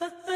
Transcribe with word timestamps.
Ha 0.00 0.06
ha! 0.26 0.27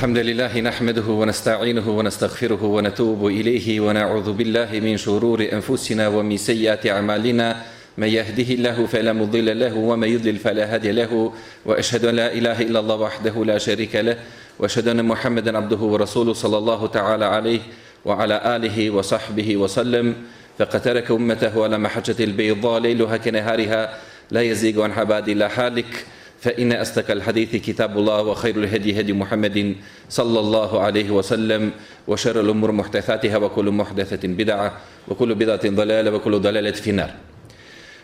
الحمد 0.00 0.18
لله 0.18 0.60
نحمده 0.60 1.08
ونستعينه 1.08 1.88
ونستغفره 1.88 2.64
ونتوب 2.64 3.26
إليه 3.26 3.80
ونعوذ 3.80 4.32
بالله 4.32 4.80
من 4.80 4.96
شرور 4.96 5.48
أنفسنا 5.52 6.08
ومن 6.08 6.36
سيئات 6.36 6.86
أعمالنا. 6.86 7.56
من 7.98 8.08
يهده 8.08 8.54
الله 8.54 8.86
فلا 8.86 9.12
مضل 9.12 9.60
له 9.60 9.76
ومن 9.76 10.08
يضلل 10.08 10.36
فلا 10.36 10.74
هادي 10.74 10.92
له. 10.92 11.32
وأشهد 11.66 12.04
أن 12.04 12.16
لا 12.16 12.32
إله 12.32 12.62
إلا 12.62 12.80
الله 12.80 12.96
وحده 12.96 13.44
لا 13.44 13.58
شريك 13.58 13.96
له. 13.96 14.16
وأشهد 14.58 14.88
أن 14.88 15.04
محمدا 15.04 15.56
عبده 15.56 15.76
ورسوله 15.76 16.32
صلى 16.32 16.58
الله 16.58 16.86
تعالى 16.86 17.24
عليه 17.24 17.60
وعلى 18.04 18.56
آله 18.56 18.90
وصحبه 18.90 19.56
وسلم. 19.56 20.14
فقد 20.58 20.82
ترك 20.82 21.10
أمته 21.10 21.64
على 21.64 21.78
محجة 21.78 22.24
البيضاء 22.24 22.80
ليلها 22.80 23.16
كنهارها. 23.16 23.94
لا 24.30 24.40
يزيغ 24.40 24.82
عن 24.82 24.92
عباد 24.92 25.28
الله 25.28 25.48
حالك. 25.48 25.92
فإن 26.40 26.72
أصدق 26.72 27.10
الحديث 27.10 27.56
كتاب 27.56 27.98
الله 27.98 28.22
وخير 28.22 28.56
الهدي 28.56 29.00
هدي 29.00 29.12
محمد 29.12 29.76
صلى 30.08 30.40
الله 30.40 30.80
عليه 30.80 31.10
وسلم 31.10 31.70
وشر 32.08 32.40
الأمور 32.40 32.72
محدثاتها 32.72 33.36
وكل 33.36 33.70
محدثة 33.70 34.28
بدعة 34.28 34.76
وكل 35.08 35.34
بدعة 35.34 35.60
ضلالة 35.66 36.10
وكل 36.10 36.40
ضلالة 36.40 36.70
في 36.70 36.90
النار 36.90 37.12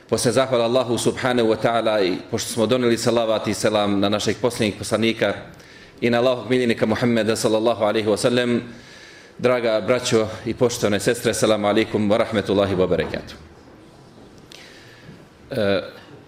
Posle 0.07 0.31
zahvala 0.31 0.71
Allahu 0.71 0.95
subhanahu 0.99 1.51
wa 1.51 1.59
ta'ala 1.59 1.99
i 1.99 2.15
pošto 2.31 2.53
smo 2.55 2.67
doneli 2.67 2.95
salavat 2.95 3.49
i 3.51 3.55
selam 3.55 3.99
na 4.01 4.09
našeg 4.09 4.37
posljednjeg 4.39 4.79
poslanika 4.79 5.35
i 6.01 6.11
na 6.11 6.19
Allahog 6.23 6.51
miljenika 6.51 6.87
Muhammeda 6.87 7.37
sallallahu 7.37 7.83
alaihi 7.85 8.07
wa 8.09 8.17
sallam, 8.17 8.63
draga 9.39 9.81
braćo 9.81 10.29
i 10.47 10.55
poštovane 10.55 11.01
sestre, 11.01 11.35
salamu 11.35 11.67
alaikum 11.67 12.11
wa 12.11 12.19
rahmetullahi 12.23 12.75
wa 12.75 12.87
barakatuh. 12.87 13.35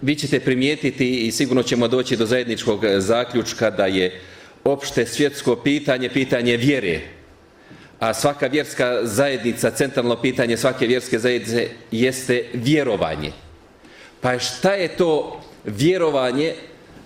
Vi 0.01 0.15
ćete 0.15 0.39
primijetiti 0.39 1.27
i 1.27 1.31
sigurno 1.31 1.63
ćemo 1.63 1.87
doći 1.87 2.15
do 2.15 2.25
zajedničkog 2.25 2.83
e, 2.83 2.99
zaključka 2.99 3.69
da 3.69 3.85
je 3.85 4.19
opšte 4.63 5.05
svjetsko 5.05 5.55
pitanje 5.55 6.09
pitanje 6.09 6.57
vjere. 6.57 6.99
A 7.99 8.13
svaka 8.13 8.47
vjerska 8.47 8.99
zajednica, 9.03 9.71
centralno 9.71 10.21
pitanje 10.21 10.57
svake 10.57 10.87
vjerske 10.87 11.19
zajednice 11.19 11.69
jeste 11.91 12.45
vjerovanje. 12.53 13.31
Pa 14.21 14.39
šta 14.39 14.73
je 14.73 14.87
to 14.87 15.41
vjerovanje 15.65 16.53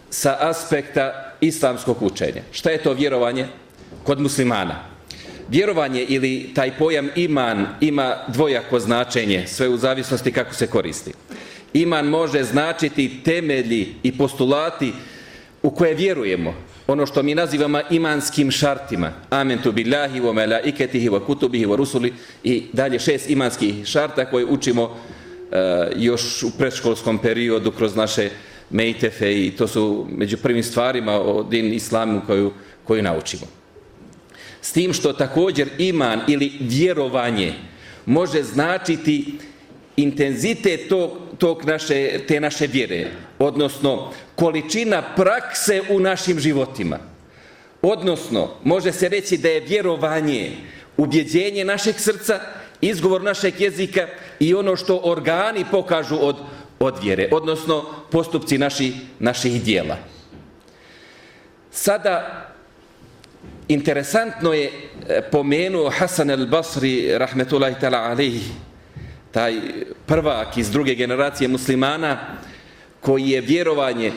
sa 0.10 0.38
aspekta 0.40 1.34
islamskog 1.42 2.02
učenja? 2.02 2.42
Šta 2.52 2.70
je 2.70 2.84
to 2.84 2.94
vjerovanje 2.94 3.48
kod 4.04 4.20
muslimana? 4.20 4.86
Vjerovanje 5.50 6.04
ili 6.04 6.52
taj 6.56 6.78
pojam 6.78 7.10
iman 7.16 7.68
ima 7.82 8.16
dvojako 8.28 8.80
značenje, 8.80 9.44
sve 9.48 9.70
u 9.70 9.78
zavisnosti 9.78 10.32
kako 10.32 10.54
se 10.54 10.68
koristi. 10.68 11.14
Iman 11.74 12.06
može 12.06 12.44
značiti 12.44 13.12
temelji 13.24 13.96
i 14.04 14.18
postulati 14.18 14.94
u 15.64 15.72
koje 15.72 15.94
vjerujemo. 15.94 16.54
Ono 16.88 17.06
što 17.06 17.24
mi 17.24 17.36
nazivamo 17.36 17.82
imanskim 17.90 18.52
šartima. 18.52 19.12
Amen 19.30 19.60
tu 19.64 19.72
billahi 19.72 20.20
wa 20.20 20.34
malaikatihi 20.34 21.10
wa 21.10 21.26
kutubihi 21.26 21.66
wa 21.66 21.76
rusuli 21.76 22.14
i 22.44 22.64
dalje 22.74 23.00
šest 23.00 23.30
imanskih 23.30 23.86
šarta 23.86 24.26
koje 24.26 24.46
učimo 24.46 24.84
uh, 24.84 24.92
još 25.96 26.44
u 26.44 26.52
predškolskom 26.58 27.18
periodu 27.18 27.72
kroz 27.72 27.96
naše 27.96 28.30
mejtefe 28.70 29.46
i 29.46 29.52
to 29.52 29.68
su 29.68 30.08
među 30.10 30.38
prvim 30.38 30.64
stvarima 30.64 31.12
o 31.14 31.44
din 31.44 31.74
islamu 31.74 32.22
koju, 32.28 32.52
koju 32.84 33.04
naučimo. 33.04 33.44
S 34.62 34.72
tim 34.72 34.94
što 34.94 35.14
također 35.14 35.70
iman 35.78 36.22
ili 36.28 36.52
vjerovanje 36.60 37.54
može 38.06 38.44
značiti 38.44 39.26
intenzitet 39.96 40.90
tog, 40.90 41.12
tog 41.38 41.66
naše, 41.66 42.20
te 42.28 42.40
naše 42.40 42.68
vjere, 42.68 43.08
odnosno 43.40 44.12
količina 44.36 45.04
prakse 45.16 45.82
u 45.90 46.00
našim 46.00 46.40
životima. 46.40 47.00
Odnosno, 47.82 48.50
može 48.64 48.92
se 48.92 49.10
reći 49.10 49.38
da 49.38 49.50
je 49.50 49.60
vjerovanje 49.60 50.52
ubjeđenje 50.98 51.66
našeg 51.66 51.96
srca, 52.00 52.40
izgovor 52.82 53.24
našeg 53.24 53.62
jezika 53.62 54.08
i 54.40 54.54
ono 54.54 54.76
što 54.76 55.02
organi 55.04 55.66
pokažu 55.72 56.18
od, 56.22 56.36
od 56.80 57.04
vjere, 57.04 57.30
odnosno 57.32 57.86
postupci 58.12 58.58
naši, 58.58 58.94
naših 59.20 59.64
dijela. 59.64 59.98
Sada, 61.72 62.46
interesantno 63.68 64.54
je 64.54 64.66
e, 64.66 65.22
pomenuo 65.32 65.90
Hasan 65.90 66.30
al-Basri, 66.30 67.18
rahmetullahi 67.18 67.76
ta'la 67.82 68.10
alihi, 68.10 68.52
taj 69.34 69.62
prvak 70.06 70.58
iz 70.58 70.70
druge 70.70 70.96
generacije 70.96 71.48
muslimana 71.48 72.18
koji 73.02 73.30
je 73.30 73.42
vjerovanje 73.42 74.12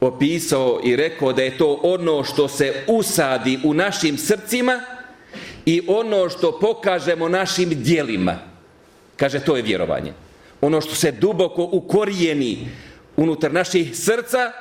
opisao 0.00 0.80
i 0.84 0.96
rekao 0.96 1.32
da 1.32 1.42
je 1.42 1.58
to 1.58 1.80
ono 1.82 2.24
što 2.24 2.48
se 2.48 2.84
usadi 2.86 3.58
u 3.64 3.74
našim 3.74 4.18
srcima 4.18 4.80
i 5.66 5.82
ono 5.86 6.28
što 6.28 6.58
pokažemo 6.60 7.28
našim 7.28 7.70
dijelima. 7.82 8.38
Kaže, 9.16 9.40
to 9.40 9.56
je 9.56 9.62
vjerovanje. 9.62 10.12
Ono 10.60 10.80
što 10.80 10.94
se 10.94 11.12
duboko 11.12 11.68
ukorijeni 11.72 12.68
unutar 13.16 13.52
naših 13.52 13.96
srca 13.96 14.52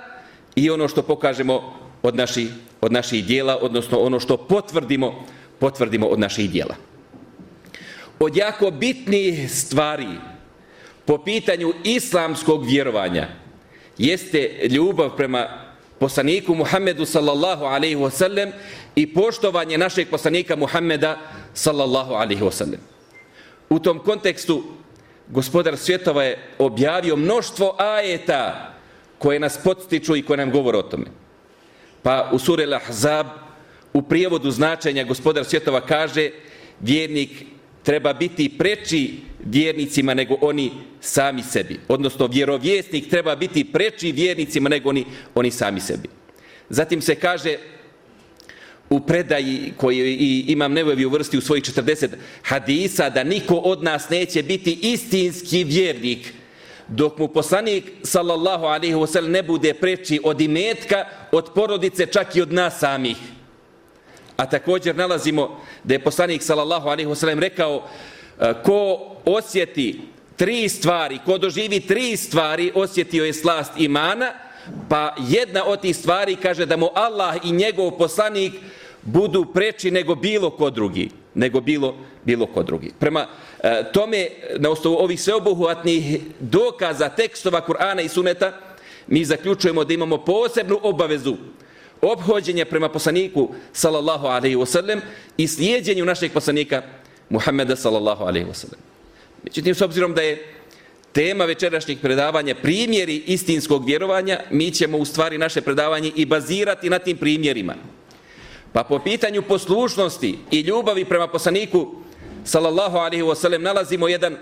i 0.56 0.70
ono 0.70 0.88
što 0.88 1.02
pokažemo 1.02 1.74
od 2.02 2.16
naših, 2.16 2.50
od 2.81 2.91
naših 2.91 3.26
dijela, 3.26 3.58
odnosno 3.62 4.00
ono 4.00 4.20
što 4.20 4.38
potvrdimo, 4.38 5.26
potvrdimo 5.59 6.08
od 6.08 6.20
naših 6.20 6.52
dijela 6.52 6.89
od 8.19 8.35
jako 8.35 8.72
bitnih 8.72 9.52
stvari 9.52 10.07
po 11.06 11.18
pitanju 11.18 11.74
islamskog 11.84 12.66
vjerovanja 12.66 13.28
jeste 13.97 14.68
ljubav 14.69 15.16
prema 15.18 15.47
poslaniku 16.00 16.56
Muhammedu 16.56 17.06
sallallahu 17.06 17.66
alaihi 17.66 17.96
wasallam 17.96 18.52
i 18.96 19.13
poštovanje 19.13 19.78
našeg 19.78 20.09
poslanika 20.09 20.56
Muhammeda 20.56 21.18
sallallahu 21.53 22.13
alaihi 22.13 22.41
wasallam. 22.41 22.78
U 23.69 23.79
tom 23.79 24.00
kontekstu 24.00 24.63
gospodar 25.28 25.78
svjetova 25.78 26.24
je 26.24 26.38
objavio 26.59 27.16
mnoštvo 27.16 27.75
ajeta 27.78 28.74
koje 29.18 29.40
nas 29.40 29.58
podstiču 29.63 30.16
i 30.16 30.22
koje 30.22 30.38
nam 30.38 30.52
govore 30.52 30.78
o 30.78 30.81
tome. 30.81 31.06
Pa 32.03 32.29
u 32.31 32.40
suri 32.40 32.63
Al-Ahzab 32.66 33.25
u 33.94 34.02
prijevodu 34.02 34.52
značenja 34.52 35.03
gospodar 35.03 35.46
svjetova 35.46 35.81
kaže 35.81 36.29
vjernik 36.79 37.46
treba 37.90 38.14
biti 38.14 38.50
preči 38.58 39.14
vjernicima 39.46 40.14
nego 40.14 40.38
oni 40.42 40.72
sami 41.02 41.44
sebi. 41.44 41.80
Odnosno, 41.88 42.28
vjerovjesnik 42.28 43.10
treba 43.10 43.36
biti 43.36 43.64
preči 43.64 44.12
vjernicima 44.12 44.70
nego 44.70 44.90
oni, 44.90 45.06
oni 45.36 45.52
sami 45.52 45.80
sebi. 45.80 46.10
Zatim 46.70 47.02
se 47.02 47.16
kaže 47.16 47.56
u 48.90 49.00
predaji 49.00 49.74
koji 49.78 49.98
i 49.98 50.46
imam 50.48 50.74
nevojevi 50.74 51.06
u 51.06 51.10
vrsti 51.10 51.38
u 51.38 51.42
svojih 51.42 51.64
40 51.64 52.08
hadisa 52.44 53.10
da 53.10 53.24
niko 53.24 53.56
od 53.56 53.84
nas 53.84 54.10
neće 54.10 54.44
biti 54.44 54.80
istinski 54.82 55.64
vjernik 55.64 56.34
dok 56.88 57.18
mu 57.18 57.28
poslanik 57.28 57.92
sallallahu 58.04 58.66
alaihi 58.66 58.96
wasallam 58.96 59.30
ne 59.30 59.44
bude 59.44 59.74
preči 59.74 60.20
od 60.24 60.42
imetka, 60.42 61.06
od 61.32 61.50
porodice, 61.56 62.06
čak 62.06 62.35
i 62.35 62.42
od 62.42 62.53
nas 62.53 62.80
samih. 62.80 63.18
A 64.40 64.46
također 64.46 64.96
nalazimo 64.96 65.62
da 65.84 65.94
je 65.94 66.03
poslanik 66.03 66.44
sallallahu 66.44 66.90
alejhi 66.90 67.09
ve 67.09 67.16
sellem 67.16 67.40
rekao 67.40 67.84
e, 68.40 68.53
ko 68.64 69.00
osjeti 69.26 70.02
tri 70.36 70.70
stvari, 70.70 71.20
ko 71.26 71.38
doživi 71.38 71.80
tri 71.80 72.18
stvari, 72.18 72.72
osjetio 72.76 73.26
je 73.26 73.34
slast 73.34 73.72
imana, 73.78 74.32
pa 74.90 75.16
jedna 75.28 75.66
od 75.66 75.82
tih 75.82 75.96
stvari 75.96 76.36
kaže 76.36 76.66
da 76.66 76.78
mu 76.78 76.90
Allah 76.94 77.36
i 77.44 77.52
njegov 77.52 77.91
poslanik 77.91 78.53
budu 79.02 79.46
preči 79.53 79.91
nego 79.91 80.16
bilo 80.16 80.50
ko 80.50 80.70
drugi, 80.70 81.09
nego 81.35 81.62
bilo 81.62 81.96
bilo 82.26 82.46
ko 82.46 82.64
drugi. 82.64 82.92
Prema 83.00 83.28
e, 83.64 83.84
tome, 83.94 84.28
na 84.58 84.70
osnovu 84.70 84.96
ovih 84.96 85.22
sveobuhvatnih 85.22 86.20
dokaza 86.40 87.09
tekstova 87.09 87.62
Kur'ana 87.68 88.02
i 88.02 88.09
Suneta, 88.09 88.53
mi 89.08 89.26
zaključujemo 89.26 89.84
da 89.84 89.94
imamo 89.94 90.18
posebnu 90.18 90.80
obavezu 90.84 91.35
obhođenje 92.01 92.66
prema 92.66 92.90
poslaniku 92.90 93.49
sallallahu 93.73 94.28
alaihi 94.28 94.55
wa 94.55 94.66
sallam 94.66 95.01
i 95.37 95.47
slijedjenju 95.47 96.05
našeg 96.05 96.31
poslanika 96.31 96.81
Muhammeda 97.29 97.75
sallallahu 97.75 98.23
alaihi 98.23 98.47
wa 98.47 98.53
sallam. 98.53 98.79
Međutim, 99.43 99.75
s 99.75 99.81
obzirom 99.81 100.13
da 100.13 100.22
je 100.22 100.53
tema 101.11 101.46
večerašnjih 101.46 101.99
predavanja 101.99 102.55
primjeri 102.61 103.23
istinskog 103.28 103.85
vjerovanja, 103.85 104.40
mi 104.51 104.72
ćemo 104.72 104.97
u 104.97 105.05
stvari 105.05 105.37
naše 105.37 105.61
predavanje 105.61 106.11
i 106.16 106.25
bazirati 106.25 106.90
na 106.90 106.99
tim 106.99 107.17
primjerima. 107.17 107.75
Pa 108.73 108.84
po 108.84 108.99
pitanju 108.99 109.41
poslušnosti 109.41 110.37
i 110.51 110.59
ljubavi 110.59 111.05
prema 111.05 111.28
poslaniku, 111.28 111.96
sallallahu 112.43 112.97
alaihi 112.97 113.23
wa 113.23 113.35
sallam, 113.35 113.61
nalazimo 113.61 114.07
jedan 114.07 114.37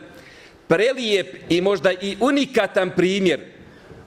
prelijep 0.67 1.35
i 1.49 1.61
možda 1.61 1.91
i 1.91 2.17
unikatan 2.19 2.91
primjer 2.95 3.39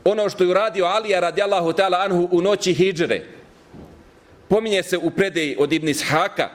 ono 0.04 0.28
što 0.28 0.44
je 0.44 0.50
uradio 0.50 0.84
Alija 0.84 1.20
radijallahu 1.20 1.72
ta'ala 1.72 2.04
anhu 2.04 2.28
u 2.30 2.42
noći 2.42 2.74
hijđre. 2.74 3.22
Pominje 4.50 4.82
se 4.82 4.98
u 4.98 5.10
predeji 5.10 5.56
od 5.58 5.72
Ibn 5.72 5.88
Ishaka 5.88 6.48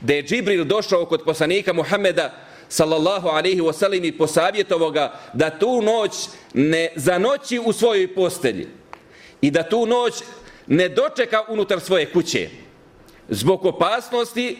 da 0.00 0.14
je 0.14 0.22
Džibril 0.22 0.64
došao 0.64 1.06
kod 1.06 1.22
poslanika 1.24 1.72
Muhameda 1.72 2.34
sallallahu 2.68 3.28
alaihi 3.28 3.60
wa 3.60 3.72
sallam 3.72 4.04
i 4.04 4.18
posavjetovo 4.18 4.90
ga 4.90 5.12
da 5.32 5.50
tu 5.58 5.82
noć 5.82 6.12
ne 6.54 6.88
zanoći 6.96 7.58
u 7.64 7.72
svojoj 7.72 8.14
postelji 8.14 8.68
i 9.40 9.50
da 9.50 9.62
tu 9.62 9.86
noć 9.86 10.14
ne 10.66 10.88
dočeka 10.88 11.42
unutar 11.48 11.80
svoje 11.80 12.06
kuće 12.06 12.48
zbog 13.28 13.66
opasnosti 13.66 14.58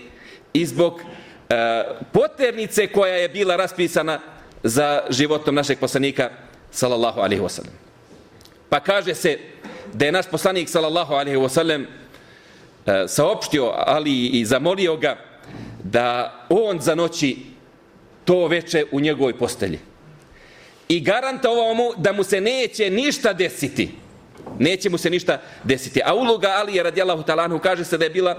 i 0.52 0.66
zbog 0.66 1.00
e, 1.00 1.84
poternice 2.12 2.86
koja 2.86 3.14
je 3.14 3.28
bila 3.28 3.56
raspisana 3.56 4.20
za 4.62 5.02
životom 5.10 5.54
našeg 5.54 5.78
poslanika 5.78 6.30
sallallahu 6.70 7.20
alaihi 7.20 7.42
wa 7.42 7.48
sallam. 7.48 7.72
Pa 8.68 8.80
kaže 8.80 9.14
se 9.14 9.38
da 9.92 10.06
je 10.06 10.12
naš 10.12 10.26
poslanik 10.30 10.68
sallallahu 10.68 11.14
alaihi 11.14 11.38
wa 11.38 11.48
sallam 11.48 11.86
E, 12.86 13.08
saopštio 13.08 13.72
Ali 13.76 14.26
i 14.26 14.44
zamolio 14.44 14.96
ga 14.96 15.16
da 15.84 16.34
on 16.48 16.80
za 16.80 16.94
noći 16.94 17.36
to 18.24 18.46
veče 18.46 18.84
u 18.92 19.00
njegovoj 19.00 19.38
postelji. 19.38 19.78
I 20.88 21.00
garantovao 21.00 21.74
mu 21.74 21.90
da 21.96 22.12
mu 22.12 22.24
se 22.24 22.40
neće 22.40 22.90
ništa 22.90 23.32
desiti. 23.32 23.90
Neće 24.58 24.90
mu 24.90 24.98
se 24.98 25.10
ništa 25.10 25.40
desiti. 25.64 26.00
A 26.04 26.14
uloga 26.14 26.48
Alije 26.48 26.82
radijalahu 26.82 27.22
talanhu 27.22 27.58
kaže 27.58 27.84
se 27.84 27.98
da 27.98 28.04
je 28.04 28.10
bila 28.10 28.36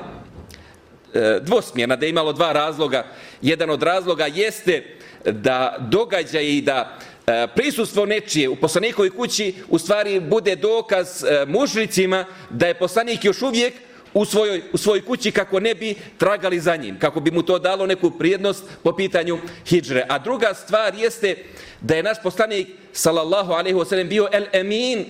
e, 1.13 1.39
dvosmjerna, 1.41 1.95
da 1.95 2.05
je 2.05 2.09
imalo 2.09 2.33
dva 2.33 2.51
razloga. 2.51 3.05
Jedan 3.41 3.69
od 3.69 3.83
razloga 3.83 4.25
jeste 4.25 4.83
da 5.25 5.75
događa 5.79 6.39
i 6.39 6.61
da 6.61 6.97
e, 7.27 7.47
prisustvo 7.55 8.05
nečije 8.05 8.49
u 8.49 8.55
poslanikovoj 8.55 9.09
kući 9.09 9.53
u 9.69 9.79
stvari 9.79 10.19
bude 10.19 10.55
dokaz 10.55 11.23
e, 11.23 11.45
mužnicima 11.47 12.25
da 12.49 12.67
je 12.67 12.79
poslanik 12.79 13.25
još 13.25 13.41
uvijek 13.41 13.73
u 14.15 14.25
svojoj, 14.25 14.61
u 14.73 14.77
svojoj 14.77 15.05
kući 15.05 15.31
kako 15.31 15.59
ne 15.59 15.75
bi 15.75 15.95
tragali 16.17 16.59
za 16.59 16.75
njim, 16.75 16.99
kako 16.99 17.19
bi 17.19 17.31
mu 17.31 17.41
to 17.41 17.59
dalo 17.59 17.85
neku 17.85 18.11
prijednost 18.11 18.63
po 18.83 18.95
pitanju 18.95 19.37
hijđre. 19.65 20.05
A 20.09 20.19
druga 20.19 20.53
stvar 20.53 20.95
jeste 20.95 21.35
da 21.81 21.95
je 21.95 22.03
naš 22.03 22.17
poslanik, 22.23 22.67
sallallahu 22.93 23.51
alaihi 23.51 23.77
wasallam, 23.77 24.07
bio 24.07 24.29
el 24.31 24.45
emin 24.53 25.05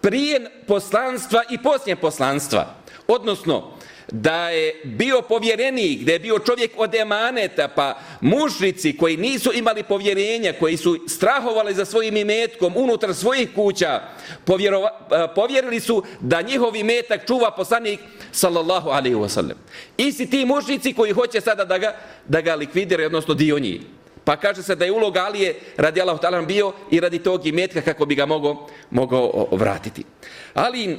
prije 0.00 0.50
poslanstva 0.66 1.42
i 1.50 1.62
poslije 1.62 1.96
poslanstva. 1.96 2.74
Odnosno, 3.08 3.77
da 4.12 4.48
je 4.48 4.80
bio 4.84 5.22
povjerenik, 5.22 6.04
da 6.04 6.12
je 6.12 6.18
bio 6.18 6.38
čovjek 6.38 6.70
od 6.76 6.94
emaneta, 6.94 7.68
pa 7.68 7.98
mušrici 8.20 8.96
koji 8.96 9.16
nisu 9.16 9.52
imali 9.54 9.82
povjerenja, 9.82 10.52
koji 10.52 10.76
su 10.76 10.98
strahovali 11.08 11.74
za 11.74 11.84
svojim 11.84 12.16
imetkom 12.16 12.72
unutar 12.76 13.14
svojih 13.14 13.48
kuća, 13.54 14.00
povjerili 15.34 15.80
su 15.80 16.02
da 16.20 16.42
njihov 16.42 16.76
imetak 16.76 17.26
čuva 17.26 17.50
poslanik 17.50 18.00
sallallahu 18.32 18.90
alaihi 18.90 19.16
wasallam. 19.16 19.56
Isti 19.96 20.30
ti 20.30 20.44
mušnici 20.44 20.92
koji 20.92 21.12
hoće 21.12 21.40
sada 21.40 21.64
da 21.64 21.78
ga, 21.78 21.96
da 22.28 22.40
ga 22.40 22.54
likvidire, 22.54 23.06
odnosno 23.06 23.34
dio 23.34 23.58
njih. 23.58 23.80
Pa 24.24 24.36
kaže 24.36 24.62
se 24.62 24.74
da 24.74 24.84
je 24.84 24.92
uloga 24.92 25.20
Alije 25.20 25.54
radi 25.76 26.00
Allah 26.00 26.46
bio 26.46 26.72
i 26.90 27.00
radi 27.00 27.18
tog 27.18 27.46
imetka 27.46 27.80
kako 27.80 28.06
bi 28.06 28.14
ga 28.14 28.26
mogao, 28.26 28.68
mogao 28.90 29.48
vratiti. 29.52 30.04
Ali 30.54 30.98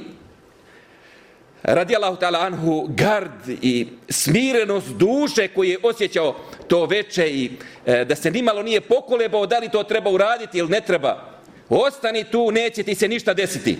radi 1.62 1.94
ta'ala 1.94 2.46
anhu 2.46 2.88
gard 2.88 3.48
i 3.62 3.86
smirenost 4.08 4.88
duše 4.88 5.48
koji 5.48 5.70
je 5.70 5.78
osjećao 5.82 6.36
to 6.68 6.86
veče 6.86 7.28
i 7.28 7.50
e, 7.86 8.04
da 8.04 8.16
se 8.16 8.30
nimalo 8.30 8.62
nije 8.62 8.80
pokolebao 8.80 9.46
da 9.46 9.58
li 9.58 9.68
to 9.68 9.82
treba 9.82 10.10
uraditi 10.10 10.58
ili 10.58 10.68
ne 10.68 10.80
treba. 10.80 11.40
Ostani 11.68 12.24
tu, 12.24 12.50
neće 12.50 12.82
ti 12.82 12.94
se 12.94 13.08
ništa 13.08 13.34
desiti 13.34 13.78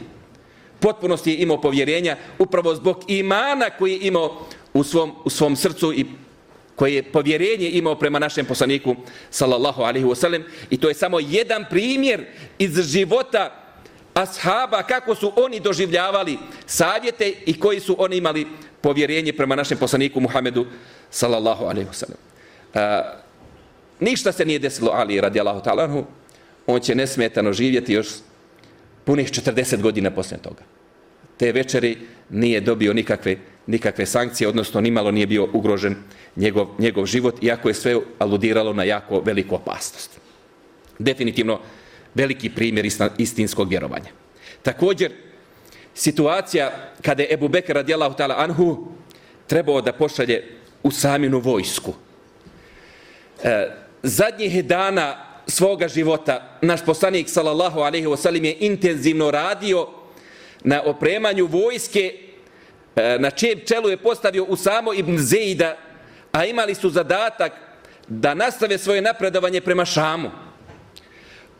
potpunosti 0.80 1.30
je 1.30 1.36
imao 1.36 1.60
povjerenja 1.60 2.16
upravo 2.38 2.74
zbog 2.74 3.04
imana 3.08 3.70
koji 3.70 3.92
je 3.92 4.06
imao 4.06 4.46
u 4.74 4.84
svom, 4.84 5.12
u 5.24 5.30
svom 5.30 5.56
srcu 5.56 5.92
i 5.92 6.06
koje 6.76 6.94
je 6.94 7.02
povjerenje 7.02 7.70
imao 7.70 7.94
prema 7.94 8.18
našem 8.18 8.46
poslaniku 8.46 8.96
sallallahu 9.30 9.82
alaihi 9.82 10.06
wasallam 10.06 10.42
i 10.70 10.76
to 10.76 10.88
je 10.88 10.94
samo 10.94 11.20
jedan 11.20 11.64
primjer 11.70 12.26
iz 12.58 12.80
života 12.92 13.59
ashaba 14.20 14.82
kako 14.82 15.14
su 15.14 15.32
oni 15.36 15.60
doživljavali 15.60 16.38
savjete 16.66 17.32
i 17.46 17.60
koji 17.60 17.80
su 17.80 17.96
oni 17.98 18.16
imali 18.16 18.46
povjerenje 18.80 19.32
prema 19.32 19.56
našem 19.56 19.78
poslaniku 19.78 20.20
Muhammedu 20.20 20.66
sallallahu 21.10 21.64
alaihi 21.64 21.88
wasallam. 21.88 22.20
Uh, 22.74 22.80
ništa 24.00 24.32
se 24.32 24.44
nije 24.44 24.58
desilo 24.58 24.90
Ali 24.94 25.20
radijallahu 25.20 25.60
talanhu, 25.60 26.04
on 26.66 26.80
će 26.80 26.94
nesmetano 26.94 27.52
živjeti 27.52 27.92
još 27.92 28.08
punih 29.04 29.30
40 29.30 29.80
godina 29.80 30.10
poslije 30.10 30.42
toga. 30.42 30.62
Te 31.36 31.52
večeri 31.52 31.98
nije 32.30 32.60
dobio 32.60 32.92
nikakve, 32.92 33.36
nikakve 33.66 34.06
sankcije, 34.06 34.48
odnosno 34.48 34.80
nimalo 34.80 35.10
nije 35.10 35.26
bio 35.26 35.48
ugrožen 35.52 35.96
njegov, 36.36 36.68
njegov 36.78 37.06
život, 37.06 37.42
iako 37.42 37.68
je 37.68 37.74
sve 37.74 37.96
aludiralo 38.18 38.72
na 38.72 38.84
jako 38.84 39.20
veliku 39.20 39.54
opasnost. 39.54 40.20
Definitivno 40.98 41.60
veliki 42.14 42.50
primjer 42.50 42.86
istinskog 43.18 43.68
vjerovanja. 43.68 44.10
Također, 44.62 45.12
situacija 45.94 46.92
kada 47.02 47.22
je 47.22 47.34
Ebu 47.34 47.48
Bekir 47.48 47.74
radijallahu 47.74 48.14
ta'ala 48.16 48.34
anhu 48.36 48.88
trebao 49.46 49.80
da 49.80 49.92
pošalje 49.92 50.44
u 50.82 50.90
saminu 50.90 51.38
vojsku. 51.38 51.94
E, 53.42 53.70
zadnjih 54.02 54.64
dana 54.64 55.26
svoga 55.46 55.88
života 55.88 56.58
naš 56.62 56.84
poslanik 56.84 57.28
sallallahu 57.28 57.80
alejhi 57.80 58.06
ve 58.06 58.16
sellem 58.16 58.44
je 58.44 58.56
intenzivno 58.60 59.30
radio 59.30 59.88
na 60.64 60.82
opremanju 60.82 61.46
vojske 61.46 62.14
e, 62.96 63.18
na 63.18 63.30
čijem 63.30 63.60
čelu 63.66 63.90
je 63.90 63.96
postavio 63.96 64.44
Usamo 64.44 64.94
ibn 64.94 65.18
Zeida 65.18 65.76
a 66.32 66.44
imali 66.44 66.74
su 66.74 66.90
zadatak 66.90 67.52
da 68.08 68.34
nastave 68.34 68.78
svoje 68.78 69.02
napredovanje 69.02 69.60
prema 69.60 69.84
Šamu 69.84 70.30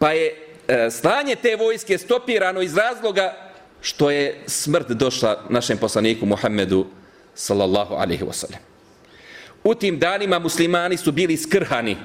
pa 0.01 0.13
je 0.13 0.33
e, 0.69 0.91
slanje 0.91 1.37
te 1.37 1.57
vojske 1.57 1.99
stopirano 1.99 2.63
iz 2.63 2.77
razloga 2.77 3.37
što 3.81 4.11
je 4.11 4.43
smrt 4.47 4.89
došla 4.89 5.45
našem 5.49 5.79
poslaniku 5.79 6.27
Muhammedu 6.27 6.87
sallallahu 7.35 7.95
alaihi 7.95 8.25
ve 8.25 8.33
sellem 8.33 8.61
u 9.65 9.75
tim 9.75 9.99
danima 9.99 10.39
muslimani 10.39 10.97
su 10.97 11.13
bili 11.13 11.37
skrhani 11.37 11.97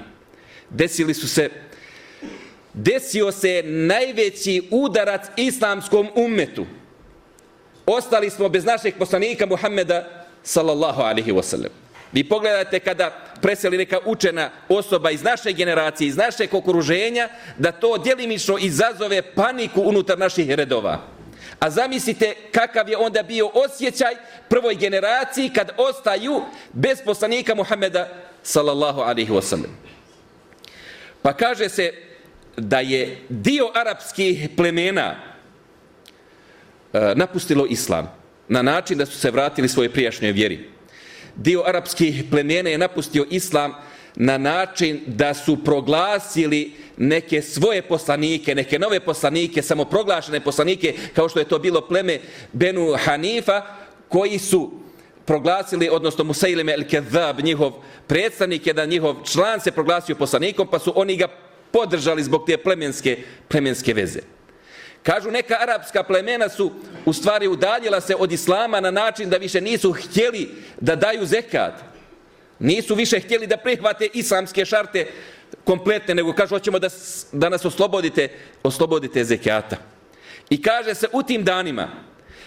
desili 0.70 1.14
su 1.14 1.28
se 1.28 1.50
desio 2.74 3.32
se 3.32 3.64
najveći 3.66 4.68
udarac 4.72 5.22
islamskom 5.36 6.08
ummetu. 6.16 6.66
Ostali 7.86 8.30
smo 8.30 8.50
bez 8.50 8.66
našeg 8.66 8.94
poslanika 9.00 9.46
Muhammeda 9.46 10.26
sallallahu 10.44 11.02
alaihi 11.02 11.32
wasallam. 11.32 11.85
Vi 12.16 12.24
pogledajte 12.24 12.80
kada 12.80 13.12
preseli 13.42 13.78
neka 13.78 14.00
učena 14.06 14.50
osoba 14.70 15.12
iz 15.12 15.24
naše 15.24 15.52
generacije, 15.52 16.08
iz 16.08 16.18
našeg 16.18 16.54
okruženja, 16.54 17.30
da 17.58 17.72
to 17.72 17.98
djelimično 17.98 18.58
izazove 18.58 19.22
paniku 19.22 19.82
unutar 19.82 20.20
naših 20.20 20.52
redova. 20.52 21.02
A 21.60 21.70
zamislite 21.70 22.36
kakav 22.52 22.90
je 22.90 22.98
onda 22.98 23.24
bio 23.24 23.48
osjećaj 23.54 24.16
prvoj 24.50 24.76
generaciji 24.76 25.50
kad 25.50 25.72
ostaju 25.78 26.42
bez 26.74 27.00
poslanika 27.06 27.56
Muhameda 27.56 28.10
sallallahu 28.44 29.02
alaihi 29.02 29.32
wasallam. 29.32 29.76
Pa 31.22 31.34
kaže 31.34 31.70
se 31.70 31.94
da 32.58 32.80
je 32.80 33.18
dio 33.30 33.72
arapskih 33.74 34.50
plemena 34.58 35.16
e, 36.94 37.14
napustilo 37.16 37.66
islam 37.66 38.12
na 38.48 38.62
način 38.62 38.98
da 38.98 39.06
su 39.06 39.20
se 39.20 39.32
vratili 39.32 39.70
svoje 39.70 39.90
prijašnje 39.90 40.32
vjeri. 40.32 40.75
Dio 41.36 41.64
arapskih 41.66 42.24
plemena 42.32 42.70
je 42.70 42.78
napustio 42.78 43.26
islam 43.30 43.74
na 44.16 44.38
način 44.38 45.02
da 45.08 45.34
su 45.34 45.64
proglasili 45.64 46.72
neke 46.98 47.42
svoje 47.42 47.82
poslanike, 47.82 48.56
neke 48.56 48.80
nove 48.80 49.00
poslanike, 49.00 49.62
samoproglašene 49.62 50.40
poslanike, 50.40 50.94
kao 51.14 51.30
što 51.30 51.40
je 51.40 51.46
to 51.46 51.60
bilo 51.60 51.88
pleme 51.88 52.20
Benu 52.54 52.96
Hanifa, 53.06 53.62
koji 54.10 54.40
su 54.40 54.72
proglasili, 55.26 55.90
odnosno 55.90 56.24
Musailime 56.24 56.74
el-Kedhab, 56.74 57.44
njihov 57.44 57.74
predstavnik, 58.08 58.68
jedan 58.68 58.90
njihov 58.90 59.16
član 59.24 59.60
se 59.62 59.72
proglasio 59.72 60.16
poslanikom, 60.16 60.68
pa 60.72 60.80
su 60.80 60.94
oni 60.96 61.18
ga 61.18 61.28
podržali 61.72 62.24
zbog 62.24 62.44
te 62.48 62.58
plemenske, 62.58 63.18
plemenske 63.48 63.94
veze. 63.94 64.35
Kažu 65.06 65.32
neka 65.32 65.58
arapska 65.60 66.04
plemena 66.04 66.50
su 66.50 66.72
u 67.06 67.14
stvari 67.14 67.48
udaljila 67.48 68.02
se 68.02 68.16
od 68.16 68.32
islama 68.32 68.80
na 68.80 68.92
način 68.92 69.30
da 69.30 69.38
više 69.38 69.62
nisu 69.62 69.92
htjeli 69.92 70.50
da 70.82 70.96
daju 70.96 71.26
zekat. 71.26 71.74
Nisu 72.60 72.96
više 72.96 73.20
htjeli 73.20 73.48
da 73.48 73.58
prihvate 73.58 74.08
islamske 74.14 74.66
šarte 74.66 75.08
kompletne, 75.64 76.16
nego 76.16 76.34
kažu 76.34 76.56
hoćemo 76.56 76.80
da, 76.80 76.90
da 77.32 77.50
nas 77.50 77.66
oslobodite, 77.66 78.30
oslobodite 78.64 79.24
zekijata. 79.24 79.78
I 80.50 80.62
kaže 80.62 80.96
se 80.96 81.08
u 81.14 81.24
tim 81.24 81.44
danima 81.44 81.88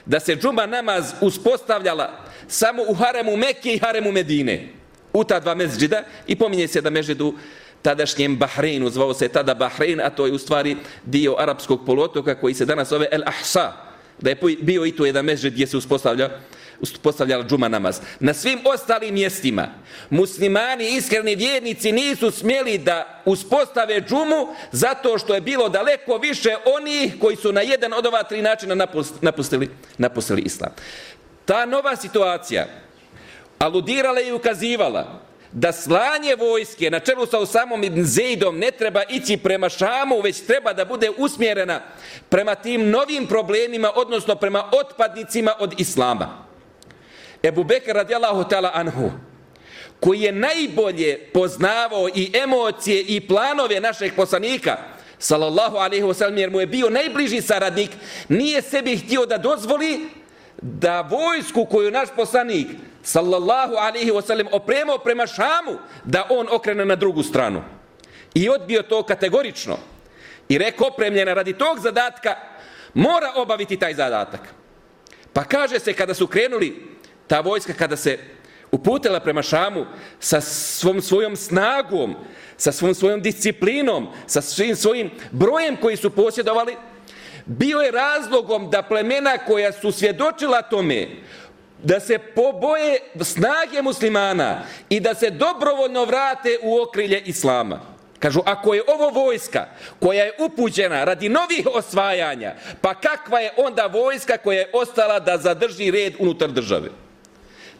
da 0.06 0.20
se 0.20 0.36
džuma 0.36 0.66
namaz 0.66 1.12
uspostavljala 1.20 2.24
samo 2.48 2.82
u 2.88 2.94
haremu 2.94 3.36
Mekke 3.36 3.74
i 3.74 3.78
haremu 3.78 4.12
Medine. 4.12 4.68
U 5.12 5.24
ta 5.24 5.40
dva 5.40 5.54
mezđida 5.54 6.02
i 6.26 6.36
pominje 6.36 6.68
se 6.68 6.80
da 6.80 6.90
mežedu 6.90 7.34
tadašnjem 7.82 8.36
Bahreinu, 8.36 8.90
zvao 8.90 9.14
se 9.14 9.28
tada 9.28 9.54
Bahrein, 9.54 10.00
a 10.00 10.10
to 10.10 10.26
je 10.26 10.32
u 10.32 10.38
stvari 10.38 10.76
dio 11.04 11.34
arapskog 11.38 11.86
polotoka 11.86 12.34
koji 12.34 12.54
se 12.54 12.64
danas 12.64 12.88
zove 12.88 13.06
El 13.10 13.22
Ahsa, 13.26 13.72
da 14.20 14.30
je 14.30 14.38
bio 14.60 14.86
i 14.86 14.92
to 14.92 15.06
jedan 15.06 15.24
mezđid 15.24 15.52
gdje 15.52 15.66
se 15.66 15.76
uspostavlja 15.76 16.30
uspostavljala 16.80 17.44
džuma 17.44 17.68
namaz. 17.68 18.00
Na 18.20 18.34
svim 18.34 18.58
ostalim 18.64 19.14
mjestima 19.14 19.68
muslimani, 20.10 20.96
iskreni 20.96 21.36
vjernici 21.36 21.92
nisu 21.92 22.30
smjeli 22.30 22.78
da 22.78 23.22
uspostave 23.24 24.00
džumu 24.00 24.54
zato 24.72 25.18
što 25.18 25.34
je 25.34 25.40
bilo 25.40 25.68
daleko 25.68 26.18
više 26.18 26.56
onih 26.78 27.14
koji 27.20 27.36
su 27.36 27.52
na 27.52 27.60
jedan 27.60 27.92
od 27.92 28.06
ova 28.06 28.22
tri 28.22 28.42
načina 28.42 28.88
napustili, 29.20 29.70
napustili 29.98 30.42
islam. 30.42 30.70
Ta 31.44 31.66
nova 31.66 31.96
situacija 31.96 32.66
aludirala 33.58 34.20
i 34.20 34.32
ukazivala 34.32 35.27
da 35.52 35.72
slanje 35.72 36.34
vojske 36.34 36.90
na 36.90 37.00
čelu 37.00 37.26
sa 37.26 37.38
Osamom 37.38 37.84
ibn 37.84 38.04
Zeidom 38.04 38.58
ne 38.58 38.70
treba 38.70 39.02
ići 39.08 39.36
prema 39.36 39.68
Šamu, 39.68 40.20
već 40.20 40.40
treba 40.40 40.72
da 40.72 40.84
bude 40.84 41.10
usmjerena 41.16 41.80
prema 42.28 42.54
tim 42.54 42.90
novim 42.90 43.26
problemima, 43.26 43.90
odnosno 43.94 44.34
prema 44.34 44.70
otpadnicima 44.72 45.52
od 45.58 45.80
Islama. 45.80 46.46
Ebu 47.42 47.64
Bekr 47.64 47.92
radijallahu 47.92 48.44
ta'ala 48.44 48.70
anhu, 48.74 49.10
koji 50.00 50.20
je 50.20 50.32
najbolje 50.32 51.18
poznavao 51.34 52.08
i 52.14 52.32
emocije 52.42 53.02
i 53.02 53.20
planove 53.20 53.80
našeg 53.80 54.12
poslanika, 54.16 54.76
sallallahu 55.18 55.76
alaihi 55.76 56.04
wa 56.04 56.14
sallam, 56.14 56.38
jer 56.38 56.50
mu 56.50 56.60
je 56.60 56.66
bio 56.66 56.90
najbliži 56.90 57.40
saradnik, 57.42 57.90
nije 58.28 58.62
sebi 58.62 58.96
htio 58.96 59.26
da 59.26 59.38
dozvoli 59.38 60.08
da 60.62 61.00
vojsku 61.00 61.64
koju 61.64 61.90
naš 61.90 62.08
poslanik, 62.16 62.66
sallallahu 63.08 63.74
alaihi 63.76 64.10
wasallam, 64.10 64.48
opremao 64.52 64.98
prema 64.98 65.26
Šamu, 65.26 65.78
da 66.04 66.26
on 66.30 66.48
okrene 66.50 66.84
na 66.84 66.96
drugu 66.96 67.22
stranu. 67.22 67.62
I 68.34 68.48
odbio 68.48 68.82
to 68.82 69.02
kategorično. 69.02 69.78
I 70.48 70.58
rekao 70.58 70.86
opremljena 70.86 71.34
radi 71.34 71.52
tog 71.52 71.80
zadatka, 71.80 72.36
mora 72.94 73.32
obaviti 73.36 73.76
taj 73.76 73.94
zadatak. 73.94 74.40
Pa 75.32 75.44
kaže 75.44 75.78
se 75.78 75.92
kada 75.92 76.14
su 76.14 76.26
krenuli 76.26 76.96
ta 77.26 77.40
vojska 77.40 77.72
kada 77.72 77.96
se 77.96 78.18
uputila 78.70 79.20
prema 79.20 79.42
Šamu 79.42 79.86
sa 80.20 80.40
svom 80.40 81.00
svojom 81.00 81.36
snagom, 81.36 82.14
sa 82.56 82.72
svom 82.72 82.94
svojom 82.94 83.22
disciplinom, 83.22 84.08
sa 84.26 84.40
svim 84.40 84.76
svojim 84.76 85.10
brojem 85.30 85.76
koji 85.76 85.96
su 85.96 86.10
posjedovali, 86.10 86.76
bio 87.46 87.78
je 87.78 87.90
razlogom 87.90 88.70
da 88.70 88.82
plemena 88.82 89.38
koja 89.38 89.72
su 89.72 89.92
svjedočila 89.92 90.62
tome 90.62 91.08
da 91.82 92.00
se 92.00 92.18
poboje 92.18 92.98
snage 93.20 93.82
muslimana 93.82 94.62
i 94.88 95.00
da 95.00 95.14
se 95.14 95.30
dobrovoljno 95.30 96.04
vrate 96.04 96.58
u 96.62 96.80
okrilje 96.80 97.20
Islama. 97.20 97.80
Kažu, 98.18 98.40
ako 98.44 98.74
je 98.74 98.82
ovo 98.88 99.10
vojska 99.24 99.66
koja 100.00 100.24
je 100.24 100.32
upućena 100.38 101.04
radi 101.04 101.28
novih 101.28 101.66
osvajanja, 101.74 102.54
pa 102.80 102.94
kakva 102.94 103.40
je 103.40 103.52
onda 103.56 103.86
vojska 103.86 104.36
koja 104.36 104.58
je 104.58 104.70
ostala 104.72 105.20
da 105.20 105.38
zadrži 105.38 105.90
red 105.90 106.14
unutar 106.18 106.50
države? 106.50 106.88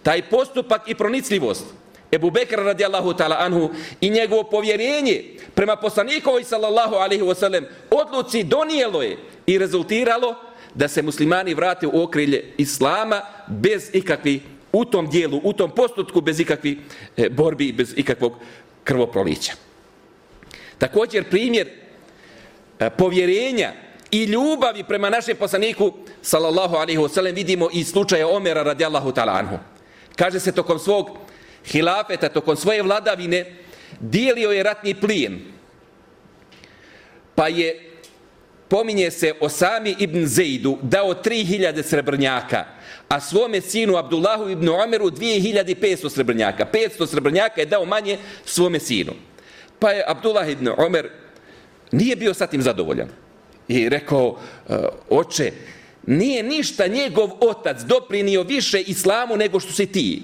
taj 0.02 0.22
postupak 0.30 0.88
i 0.88 0.94
pronicljivost 0.94 1.64
Ebu 2.12 2.30
Bekra 2.30 2.62
radijallahu 2.62 3.12
ta'ala 3.12 3.36
anhu 3.38 3.70
i 4.00 4.10
njegovo 4.10 4.42
povjerenje 4.42 5.24
prema 5.54 5.76
poslanikovi 5.76 6.44
sallallahu 6.44 6.94
alaihi 6.94 7.22
wasallam 7.22 7.64
odluci 7.90 8.42
donijelo 8.42 9.02
je 9.02 9.18
i 9.46 9.58
rezultiralo 9.58 10.34
da 10.78 10.88
se 10.88 11.02
muslimani 11.02 11.54
vrate 11.54 11.87
u 11.87 12.02
okrilje 12.02 12.52
Islama 12.56 13.23
bez 13.49 13.90
ikakvi 13.92 14.42
u 14.73 14.85
tom 14.85 15.11
dijelu, 15.11 15.40
u 15.44 15.52
tom 15.52 15.70
postupku 15.70 16.20
bez 16.20 16.40
ikakvi 16.40 16.78
e, 17.16 17.28
borbi, 17.28 17.73
bez 17.73 17.94
ikakvog 17.97 18.32
krvoprolića. 18.85 19.52
Također 20.78 21.25
primjer 21.30 21.68
e, 22.78 22.90
povjerenja 22.90 23.73
i 24.11 24.25
ljubavi 24.25 24.85
prema 24.85 25.11
našem 25.11 25.37
poslaniku 25.37 25.92
sallallahu 26.23 26.76
alaihi 26.76 27.00
wasallam 27.00 27.35
vidimo 27.35 27.68
i 27.73 27.85
slučaja 27.85 28.28
Omera 28.28 28.62
radijallahu 28.62 29.11
ta'ala 29.12 29.38
anhu 29.38 29.58
kaže 30.16 30.40
se 30.40 30.52
tokom 30.52 30.78
svog 30.78 31.18
hilafeta, 31.66 32.28
tokom 32.28 32.56
svoje 32.56 32.82
vladavine, 32.82 33.44
dijelio 34.00 34.50
je 34.50 34.62
ratni 34.62 34.94
plijen. 34.94 35.40
Pa 37.35 37.49
je, 37.49 37.90
pominje 38.68 39.10
se 39.10 39.32
Osami 39.40 39.96
ibn 39.98 40.26
Zeidu 40.26 40.78
dao 40.82 41.14
3000 41.14 41.82
srebrnjaka, 41.82 42.64
a 43.08 43.20
svome 43.20 43.60
sinu 43.60 43.96
Abdullahu 43.96 44.50
ibn 44.50 44.68
Omeru 44.68 45.10
2500 45.10 46.10
srebrnjaka. 46.10 46.66
500 46.72 47.06
srebrnjaka 47.06 47.60
je 47.60 47.66
dao 47.66 47.84
manje 47.84 48.18
svome 48.44 48.78
sinu. 48.78 49.12
Pa 49.78 49.90
je 49.90 50.04
Abdullah 50.06 50.50
ibn 50.50 50.68
Omer 50.76 51.08
nije 51.92 52.16
bio 52.16 52.34
sa 52.34 52.46
tim 52.46 52.62
zadovoljan. 52.62 53.08
I 53.68 53.88
rekao, 53.88 54.38
e, 54.68 54.75
oče, 55.10 55.52
nije 56.06 56.42
ništa 56.42 56.87
njegov 56.87 57.30
otac 57.40 57.80
doprinio 57.80 58.42
više 58.42 58.80
islamu 58.80 59.37
nego 59.37 59.60
što 59.60 59.72
si 59.72 59.87
ti. 59.87 60.22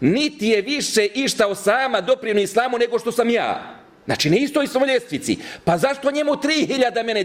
Niti 0.00 0.48
je 0.48 0.62
više 0.62 1.06
išta 1.06 1.46
Osama 1.46 2.00
doprinio 2.00 2.42
islamu 2.42 2.78
nego 2.78 2.98
što 2.98 3.12
sam 3.12 3.30
ja. 3.30 3.83
Znači, 4.04 4.30
ne 4.30 4.38
isto 4.38 4.66
smo 4.66 4.86
ljestvici. 4.86 5.38
Pa 5.64 5.78
zašto 5.78 6.10
njemu 6.10 6.32
3000, 6.32 7.04
mene 7.04 7.24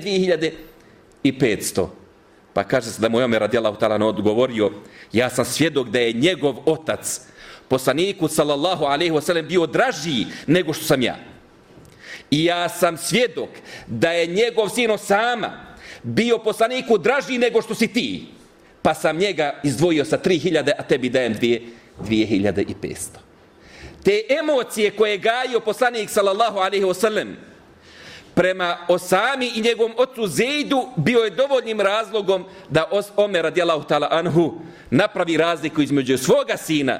2500? 1.24 1.88
Pa 2.54 2.64
kaže 2.64 2.92
se 2.92 3.02
da 3.02 3.10
mu 3.10 3.20
je 3.20 3.26
Omer 3.26 3.42
radijalahu 3.42 3.78
ta'ala 3.80 4.04
odgovorio, 4.04 4.72
ja 5.14 5.30
sam 5.30 5.46
svjedok 5.46 5.90
da 5.90 6.00
je 6.00 6.14
njegov 6.14 6.56
otac, 6.66 7.22
poslaniku 7.68 8.28
sallallahu 8.28 8.86
alaihi 8.86 9.12
wa 9.12 9.22
sallam, 9.22 9.48
bio 9.48 9.66
draži 9.66 10.26
nego 10.48 10.74
što 10.74 10.86
sam 10.86 11.02
ja. 11.02 11.16
I 12.32 12.46
ja 12.46 12.70
sam 12.70 12.98
svjedok 12.98 13.50
da 13.88 14.12
je 14.12 14.28
njegov 14.28 14.70
sino 14.70 14.98
sama, 14.98 15.76
bio 16.04 16.38
poslaniku 16.38 16.98
draži 16.98 17.38
nego 17.38 17.62
što 17.62 17.76
si 17.76 17.88
ti, 17.88 18.26
pa 18.82 18.94
sam 18.94 19.18
njega 19.18 19.60
izdvojio 19.64 20.06
sa 20.06 20.18
3000, 20.18 20.72
a 20.78 20.84
tebi 20.84 21.10
dajem 21.10 21.36
2500. 22.00 23.29
Te 24.04 24.22
emocije 24.40 24.92
koje 24.92 25.12
je 25.12 25.18
gajio 25.18 25.60
poslanik 25.60 26.10
sallallahu 26.10 26.58
alaihi 26.58 26.86
wasallam 26.86 27.36
prema 28.34 28.78
Osami 28.88 29.52
i 29.56 29.62
njegovom 29.62 29.94
ocu 29.98 30.28
Zejdu 30.28 30.90
bio 30.96 31.20
je 31.20 31.30
dovoljnim 31.30 31.82
razlogom 31.82 32.46
da 32.70 32.90
Omer 33.16 33.44
radijalahu 33.44 33.84
ta'ala 33.84 34.08
anhu 34.12 34.54
napravi 34.90 35.38
razliku 35.38 35.82
između 35.82 36.18
svoga 36.18 36.58
sina 36.58 37.00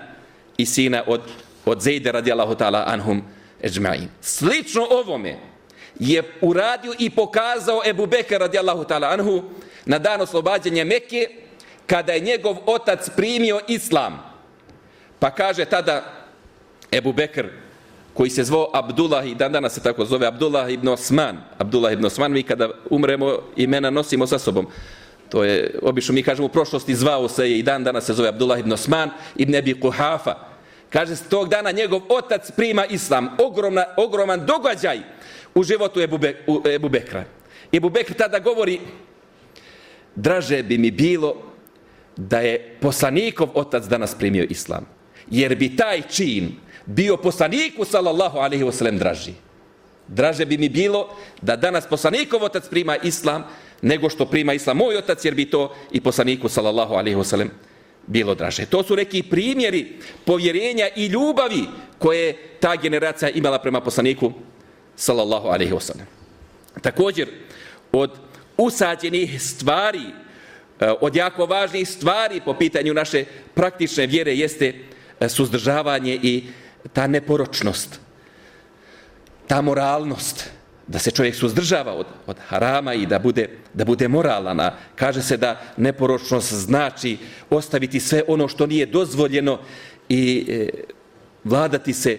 i 0.58 0.66
sina 0.66 1.04
od, 1.08 1.22
od 1.66 1.82
Zejde 1.82 2.12
radijalahu 2.12 2.56
ta'ala 2.56 2.84
anhum 2.88 3.24
eđma'in. 3.64 4.08
Slično 4.22 4.88
ovome, 4.90 5.38
je 6.00 6.24
uradio 6.42 6.94
i 7.00 7.10
pokazao 7.10 7.82
Ebu 7.86 8.06
Bekir 8.06 8.40
radijallahu 8.40 8.84
ta'ala 8.84 9.14
anhu 9.14 9.44
na 9.86 10.00
dan 10.00 10.22
oslobađanja 10.22 10.84
Mekke 10.84 11.30
kada 11.88 12.14
je 12.14 12.20
njegov 12.20 12.58
otac 12.66 13.10
primio 13.16 13.60
islam. 13.68 14.24
Pa 15.20 15.32
kaže 15.32 15.66
tada 15.66 16.19
Ebu 16.92 17.14
Bekr 17.14 17.46
koji 18.14 18.30
se 18.30 18.44
zvao 18.44 18.70
Abdullah 18.74 19.28
i 19.28 19.36
dan 19.36 19.52
danas 19.52 19.74
se 19.74 19.84
tako 19.84 20.06
zove 20.06 20.28
Abdullah 20.28 20.72
ibn 20.72 20.88
Osman. 20.88 21.38
Abdullah 21.58 21.94
ibn 21.94 22.06
Osman 22.06 22.32
mi 22.32 22.44
kada 22.44 22.70
umremo 22.90 23.38
imena 23.56 23.90
nosimo 23.90 24.28
sa 24.28 24.40
sobom. 24.40 24.68
To 25.30 25.44
je, 25.44 25.80
obično 25.82 26.14
mi 26.14 26.24
kažemo 26.24 26.46
u 26.46 26.52
prošlosti 26.52 26.96
zvao 26.96 27.28
se 27.28 27.52
je 27.52 27.60
i 27.60 27.64
dan 27.64 27.84
danas 27.84 28.06
se 28.06 28.14
zove 28.14 28.30
Abdullah 28.30 28.60
ibn 28.60 28.72
Osman 28.72 29.10
ibn 29.36 29.56
Ebi 29.56 29.80
Kuhafa. 29.80 30.36
Kaže 30.90 31.16
se 31.16 31.30
tog 31.30 31.50
dana 31.50 31.72
njegov 31.72 32.02
otac 32.10 32.52
prima 32.52 32.86
islam. 32.86 33.30
Ogromna, 33.38 33.86
ogroman 33.98 34.46
događaj 34.46 35.00
u 35.56 35.64
životu 35.64 36.02
Ebu, 36.02 36.18
Be, 36.18 36.36
u 36.48 36.62
Ebu 36.68 36.90
Bekra. 36.90 37.24
Ebu 37.74 37.90
Bekr 37.90 38.14
tada 38.14 38.40
govori, 38.40 38.80
draže 40.16 40.64
bi 40.64 40.78
mi 40.78 40.92
bilo 40.92 41.36
da 42.18 42.40
je 42.40 42.78
poslanikov 42.82 43.50
otac 43.54 43.86
danas 43.86 44.16
primio 44.16 44.46
islam. 44.50 44.86
Jer 45.32 45.56
bi 45.56 45.76
taj 45.76 46.02
čin 46.10 46.52
bio 46.90 47.18
poslaniku, 47.18 47.86
sallallahu 47.86 48.38
alaihi 48.38 48.64
wasallam, 48.64 48.98
draži. 48.98 49.34
Draže 50.08 50.46
bi 50.46 50.58
mi 50.58 50.70
bilo 50.70 51.16
da 51.42 51.56
danas 51.56 51.88
poslanikov 51.88 52.44
otac 52.44 52.70
prima 52.70 52.98
islam, 52.98 53.44
nego 53.82 54.10
što 54.10 54.26
prima 54.26 54.54
islam 54.54 54.78
moj 54.78 54.98
otac, 54.98 55.26
jer 55.26 55.36
bi 55.36 55.46
to 55.46 55.76
i 55.92 56.02
poslaniku, 56.02 56.50
sallallahu 56.50 56.94
alaihi 56.94 57.18
wasallam, 57.18 57.50
bilo 58.08 58.36
draže. 58.36 58.66
To 58.66 58.84
su 58.84 58.96
neki 58.96 59.24
primjeri 59.24 60.00
povjerenja 60.26 60.90
i 60.96 61.06
ljubavi 61.06 61.66
koje 62.00 62.38
ta 62.60 62.76
generacija 62.76 63.30
imala 63.30 63.60
prema 63.60 63.82
poslaniku, 63.82 64.34
sallallahu 64.96 65.48
alaihi 65.48 65.74
wa 65.74 65.80
sallam. 65.80 66.08
Također, 66.82 67.28
od 67.92 68.12
usađenih 68.58 69.42
stvari, 69.42 70.06
eh, 70.80 70.94
od 71.02 71.16
jako 71.16 71.46
važnih 71.46 71.90
stvari 71.90 72.42
po 72.46 72.54
pitanju 72.54 72.94
naše 72.94 73.26
praktične 73.54 74.08
vjere 74.08 74.36
jeste 74.36 74.74
eh, 75.20 75.30
suzdržavanje 75.30 76.20
i 76.24 76.44
ta 76.94 77.08
neporočnost. 77.08 78.00
ta 79.48 79.62
moralnost, 79.62 80.50
da 80.88 81.00
se 81.00 81.12
čovjek 81.12 81.36
suzdržava 81.36 81.94
od, 81.94 82.06
od 82.28 82.38
harama 82.48 82.94
i 82.94 83.06
da 83.06 83.20
bude, 83.20 83.50
da 83.74 83.86
bude 83.86 84.08
moralan. 84.08 84.60
A 84.60 84.74
kaže 84.96 85.22
se 85.22 85.38
da 85.38 85.62
neporočnost 85.78 86.54
znači 86.54 87.18
ostaviti 87.50 88.00
sve 88.00 88.24
ono 88.28 88.48
što 88.48 88.66
nije 88.66 88.86
dozvoljeno 88.86 89.60
i 90.10 90.46
e, 90.50 90.70
vladati 91.44 91.94
se 91.94 92.18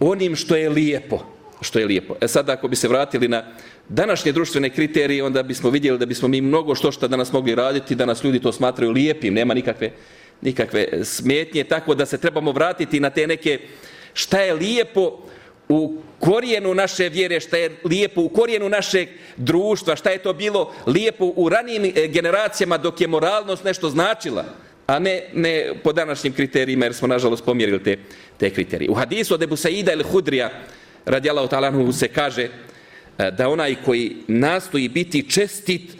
onim 0.00 0.36
što 0.36 0.56
je 0.56 0.68
lijepo. 0.68 1.20
Što 1.60 1.78
je 1.78 1.86
lijepo. 1.86 2.16
E 2.20 2.28
sad 2.28 2.48
ako 2.50 2.68
bi 2.68 2.76
se 2.76 2.88
vratili 2.88 3.28
na 3.28 3.44
današnje 3.88 4.32
društvene 4.32 4.70
kriterije, 4.70 5.24
onda 5.24 5.42
bismo 5.42 5.70
vidjeli 5.70 5.98
da 5.98 6.06
bismo 6.06 6.28
mi 6.28 6.40
mnogo 6.40 6.74
što 6.74 6.92
šta 6.92 7.08
danas 7.08 7.32
mogli 7.32 7.54
raditi, 7.54 7.94
da 7.94 8.06
nas 8.06 8.24
ljudi 8.24 8.40
to 8.40 8.52
smatraju 8.52 8.90
lijepim, 8.92 9.34
nema 9.34 9.54
nikakve, 9.54 9.92
nikakve 10.44 11.04
smetnje, 11.04 11.64
tako 11.64 11.94
da 11.94 12.06
se 12.06 12.18
trebamo 12.18 12.52
vratiti 12.52 13.00
na 13.00 13.10
te 13.10 13.26
neke 13.26 13.58
šta 14.14 14.40
je 14.40 14.54
lijepo 14.54 15.18
u 15.68 16.02
korijenu 16.18 16.74
naše 16.74 17.08
vjere, 17.08 17.40
šta 17.40 17.56
je 17.56 17.70
lijepo 17.84 18.20
u 18.20 18.28
korijenu 18.28 18.68
našeg 18.68 19.08
društva, 19.36 19.96
šta 19.96 20.10
je 20.10 20.18
to 20.18 20.32
bilo 20.32 20.74
lijepo 20.86 21.32
u 21.36 21.48
ranijim 21.48 21.84
e, 21.84 22.08
generacijama 22.08 22.78
dok 22.78 23.00
je 23.00 23.08
moralnost 23.08 23.64
nešto 23.64 23.90
značila, 23.90 24.44
a 24.86 24.98
ne, 24.98 25.22
ne 25.34 25.72
po 25.84 25.92
današnjim 25.92 26.32
kriterijima, 26.32 26.84
jer 26.84 26.94
smo 26.94 27.08
nažalost 27.08 27.44
pomjerili 27.44 27.82
te, 27.82 27.98
te 28.36 28.50
kriterije. 28.50 28.90
U 28.90 28.94
hadisu 28.94 29.34
od 29.34 29.42
Ebu 29.42 29.56
Saida 29.56 29.92
ili 29.92 30.04
Hudrija, 30.04 30.50
radi 31.04 31.30
Allahu 31.30 31.92
se 31.92 32.08
kaže 32.08 32.42
e, 32.42 32.50
da 33.30 33.48
onaj 33.48 33.74
koji 33.84 34.16
nastoji 34.28 34.88
biti 34.88 35.30
čestit, 35.30 35.90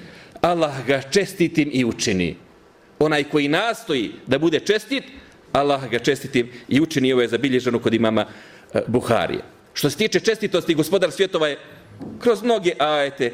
Allah 0.41 0.87
ga 0.87 1.03
čestitim 1.11 1.71
i 1.73 1.85
učini. 1.85 2.44
Onaj 3.05 3.25
koji 3.25 3.49
nastoji 3.49 4.13
da 4.27 4.39
bude 4.39 4.61
čestit, 4.61 5.05
Allah 5.53 5.91
ga 5.91 5.99
čestitim 5.99 6.49
i 6.69 6.81
učini. 6.81 7.13
Ovo 7.13 7.23
je 7.23 7.29
zabilježeno 7.29 7.79
kod 7.79 7.95
imama 7.95 8.27
e, 8.75 8.81
Buharije. 8.87 9.43
Što 9.75 9.91
se 9.91 9.97
tiče 9.97 10.21
čestitosti, 10.21 10.75
gospodar 10.75 11.13
svjetova 11.13 11.49
je 11.49 11.59
kroz 12.21 12.43
mnoge 12.43 12.73
ajete 12.79 13.25
e, 13.25 13.33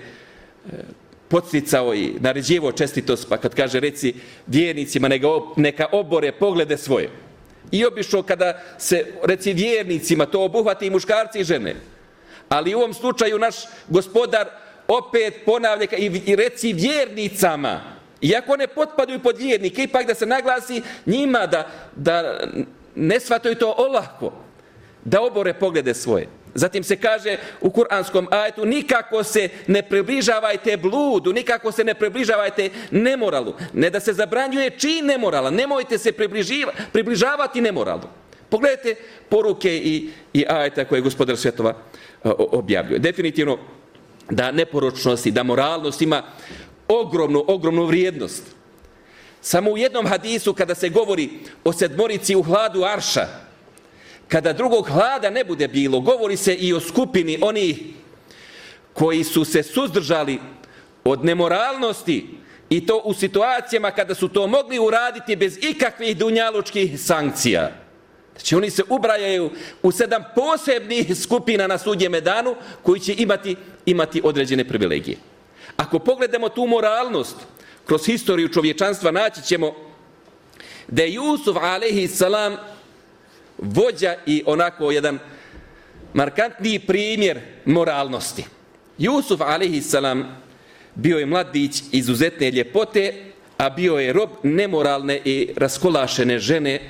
podsticao 1.28 1.94
i 1.94 2.14
naređivo 2.20 2.72
čestitost, 2.72 3.28
pa 3.28 3.36
kad 3.36 3.54
kaže 3.54 3.80
reci 3.80 4.14
vjernicima 4.46 5.08
neka, 5.08 5.26
neka 5.56 5.86
obore 5.92 6.32
poglede 6.32 6.76
svoje. 6.76 7.10
I 7.70 7.84
obišao 7.86 8.22
kada 8.22 8.62
se 8.78 9.06
reci 9.22 9.52
vjernicima 9.52 10.26
to 10.26 10.44
obuhvati 10.44 10.86
i 10.86 10.90
muškarci 10.90 11.40
i 11.40 11.44
žene. 11.44 11.74
Ali 12.48 12.74
u 12.74 12.78
ovom 12.78 12.94
slučaju 12.94 13.38
naš 13.38 13.54
gospodar 13.88 14.48
opet 14.88 15.34
ponavlja 15.44 15.86
i, 15.98 16.20
i 16.26 16.36
reci 16.36 16.72
vjernicama. 16.72 17.99
Iako 18.20 18.56
ne 18.56 18.66
potpaduju 18.66 19.18
pod 19.20 19.38
vjernike, 19.38 19.82
ipak 19.82 20.06
da 20.06 20.14
se 20.14 20.26
naglasi 20.26 20.82
njima 21.06 21.46
da, 21.46 21.66
da 21.96 22.40
ne 22.94 23.20
shvataju 23.20 23.54
to 23.54 23.74
olako 23.78 24.32
da 25.04 25.20
obore 25.20 25.54
poglede 25.54 25.94
svoje. 25.94 26.26
Zatim 26.54 26.84
se 26.84 26.96
kaže 26.96 27.36
u 27.60 27.70
kuranskom 27.70 28.28
ajetu 28.30 28.66
nikako 28.66 29.22
se 29.24 29.48
ne 29.66 29.82
približavajte 29.82 30.76
bludu, 30.76 31.32
nikako 31.32 31.72
se 31.72 31.84
ne 31.84 31.94
približavajte 31.94 32.70
nemoralu. 32.90 33.54
Ne 33.72 33.90
da 33.90 34.00
se 34.00 34.12
zabranjuje 34.12 34.70
čin 34.70 35.06
nemorala, 35.06 35.50
nemojte 35.50 35.98
se 35.98 36.12
približavati 36.92 37.60
nemoralu. 37.60 38.02
Pogledajte 38.48 38.94
poruke 39.28 39.76
i, 39.76 40.10
i 40.32 40.44
ajeta 40.48 40.84
koje 40.84 41.00
gospodar 41.00 41.36
svjetova 41.36 41.70
e, 41.70 42.30
objavljuje. 42.38 42.98
Definitivno 42.98 43.58
da 44.30 44.52
neporočnost 44.52 45.26
i 45.26 45.30
da 45.30 45.42
moralnost 45.42 46.02
ima 46.02 46.22
ogromnu, 46.90 47.44
ogromnu 47.46 47.84
vrijednost. 47.84 48.42
Samo 49.40 49.70
u 49.70 49.78
jednom 49.78 50.06
hadisu 50.06 50.54
kada 50.54 50.74
se 50.74 50.88
govori 50.88 51.30
o 51.64 51.72
sedmorici 51.72 52.36
u 52.36 52.42
hladu 52.42 52.84
Arša, 52.84 53.26
kada 54.28 54.52
drugog 54.52 54.86
hlada 54.86 55.30
ne 55.30 55.44
bude 55.44 55.68
bilo, 55.68 56.00
govori 56.00 56.36
se 56.36 56.54
i 56.54 56.72
o 56.72 56.80
skupini 56.80 57.38
onih 57.40 57.80
koji 58.92 59.24
su 59.24 59.44
se 59.44 59.62
suzdržali 59.62 60.38
od 61.04 61.24
nemoralnosti 61.24 62.26
i 62.70 62.86
to 62.86 63.02
u 63.04 63.14
situacijama 63.14 63.90
kada 63.90 64.14
su 64.14 64.28
to 64.28 64.46
mogli 64.46 64.78
uraditi 64.78 65.36
bez 65.36 65.58
ikakvih 65.62 66.16
dunjalučkih 66.16 67.00
sankcija. 67.00 67.70
Znači 68.32 68.54
oni 68.54 68.70
se 68.70 68.82
ubrajaju 68.88 69.50
u 69.82 69.92
sedam 69.92 70.24
posebnih 70.34 71.16
skupina 71.16 71.66
na 71.66 71.78
sudje 71.78 72.20
danu 72.20 72.54
koji 72.82 73.00
će 73.00 73.14
imati, 73.18 73.56
imati 73.86 74.20
određene 74.24 74.64
privilegije. 74.64 75.16
Ako 75.76 75.98
pogledamo 75.98 76.48
tu 76.48 76.66
moralnost 76.66 77.36
kroz 77.86 78.06
historiju 78.06 78.48
čovječanstva, 78.48 79.10
naći 79.10 79.42
ćemo 79.42 79.74
da 80.88 81.02
je 81.02 81.14
Jusuf 81.14 81.56
salam 82.08 82.56
vođa 83.58 84.14
i 84.26 84.42
onako 84.46 84.90
jedan 84.90 85.18
markantni 86.14 86.78
primjer 86.78 87.40
moralnosti. 87.64 88.44
Jusuf 88.98 89.40
salam 89.82 90.42
bio 90.94 91.18
je 91.18 91.26
mladić 91.26 91.82
izuzetne 91.92 92.50
ljepote, 92.50 93.14
a 93.58 93.70
bio 93.70 93.96
je 93.98 94.12
rob 94.12 94.30
nemoralne 94.42 95.20
i 95.24 95.48
raskolašene 95.56 96.38
žene 96.38 96.80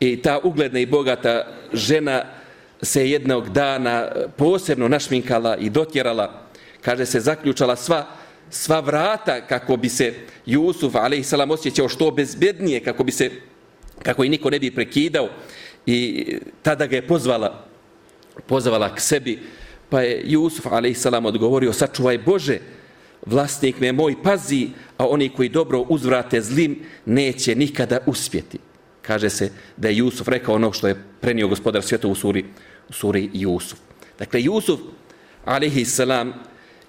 i 0.00 0.22
ta 0.22 0.38
ugledna 0.38 0.80
i 0.80 0.86
bogata 0.86 1.46
žena 1.72 2.24
se 2.82 3.10
jednog 3.10 3.48
dana 3.48 4.08
posebno 4.36 4.88
našminkala 4.88 5.56
i 5.56 5.70
dotjerala, 5.70 6.49
kaže 6.80 7.06
se, 7.06 7.20
zaključala 7.20 7.76
sva, 7.76 8.06
sva 8.50 8.80
vrata 8.80 9.46
kako 9.46 9.76
bi 9.76 9.88
se 9.88 10.14
Jusuf 10.46 10.94
a.s. 10.94 11.32
osjećao 11.32 11.88
što 11.88 12.10
bezbednije, 12.10 12.80
kako 12.80 13.04
bi 13.04 13.12
se 13.12 13.30
kako 14.02 14.24
i 14.24 14.28
niko 14.28 14.50
ne 14.50 14.58
bi 14.58 14.70
prekidao 14.70 15.28
i 15.86 16.26
tada 16.62 16.86
ga 16.86 16.96
je 16.96 17.06
pozvala 17.06 17.66
pozvala 18.46 18.94
k 18.94 19.00
sebi 19.00 19.38
pa 19.88 20.00
je 20.00 20.22
Jusuf 20.24 20.66
a.s. 20.66 21.06
odgovorio 21.06 21.72
sačuvaj 21.72 22.18
Bože 22.18 22.58
vlasnik 23.26 23.80
me 23.80 23.92
moj 23.92 24.22
pazi 24.22 24.68
a 24.98 25.06
oni 25.06 25.28
koji 25.28 25.48
dobro 25.48 25.80
uzvrate 25.88 26.40
zlim 26.40 26.82
neće 27.06 27.54
nikada 27.54 27.98
uspjeti 28.06 28.58
kaže 29.02 29.30
se 29.30 29.50
da 29.76 29.88
je 29.88 29.96
Jusuf 29.96 30.28
rekao 30.28 30.54
ono 30.54 30.72
što 30.72 30.88
je 30.88 31.02
prenio 31.20 31.48
gospodar 31.48 31.82
svijeta 31.82 32.08
u 32.08 32.14
suri, 32.14 32.44
u 32.88 32.92
suri 32.92 33.30
Jusuf 33.32 33.78
dakle 34.18 34.42
Jusuf 34.42 34.80
a.s 35.44 36.00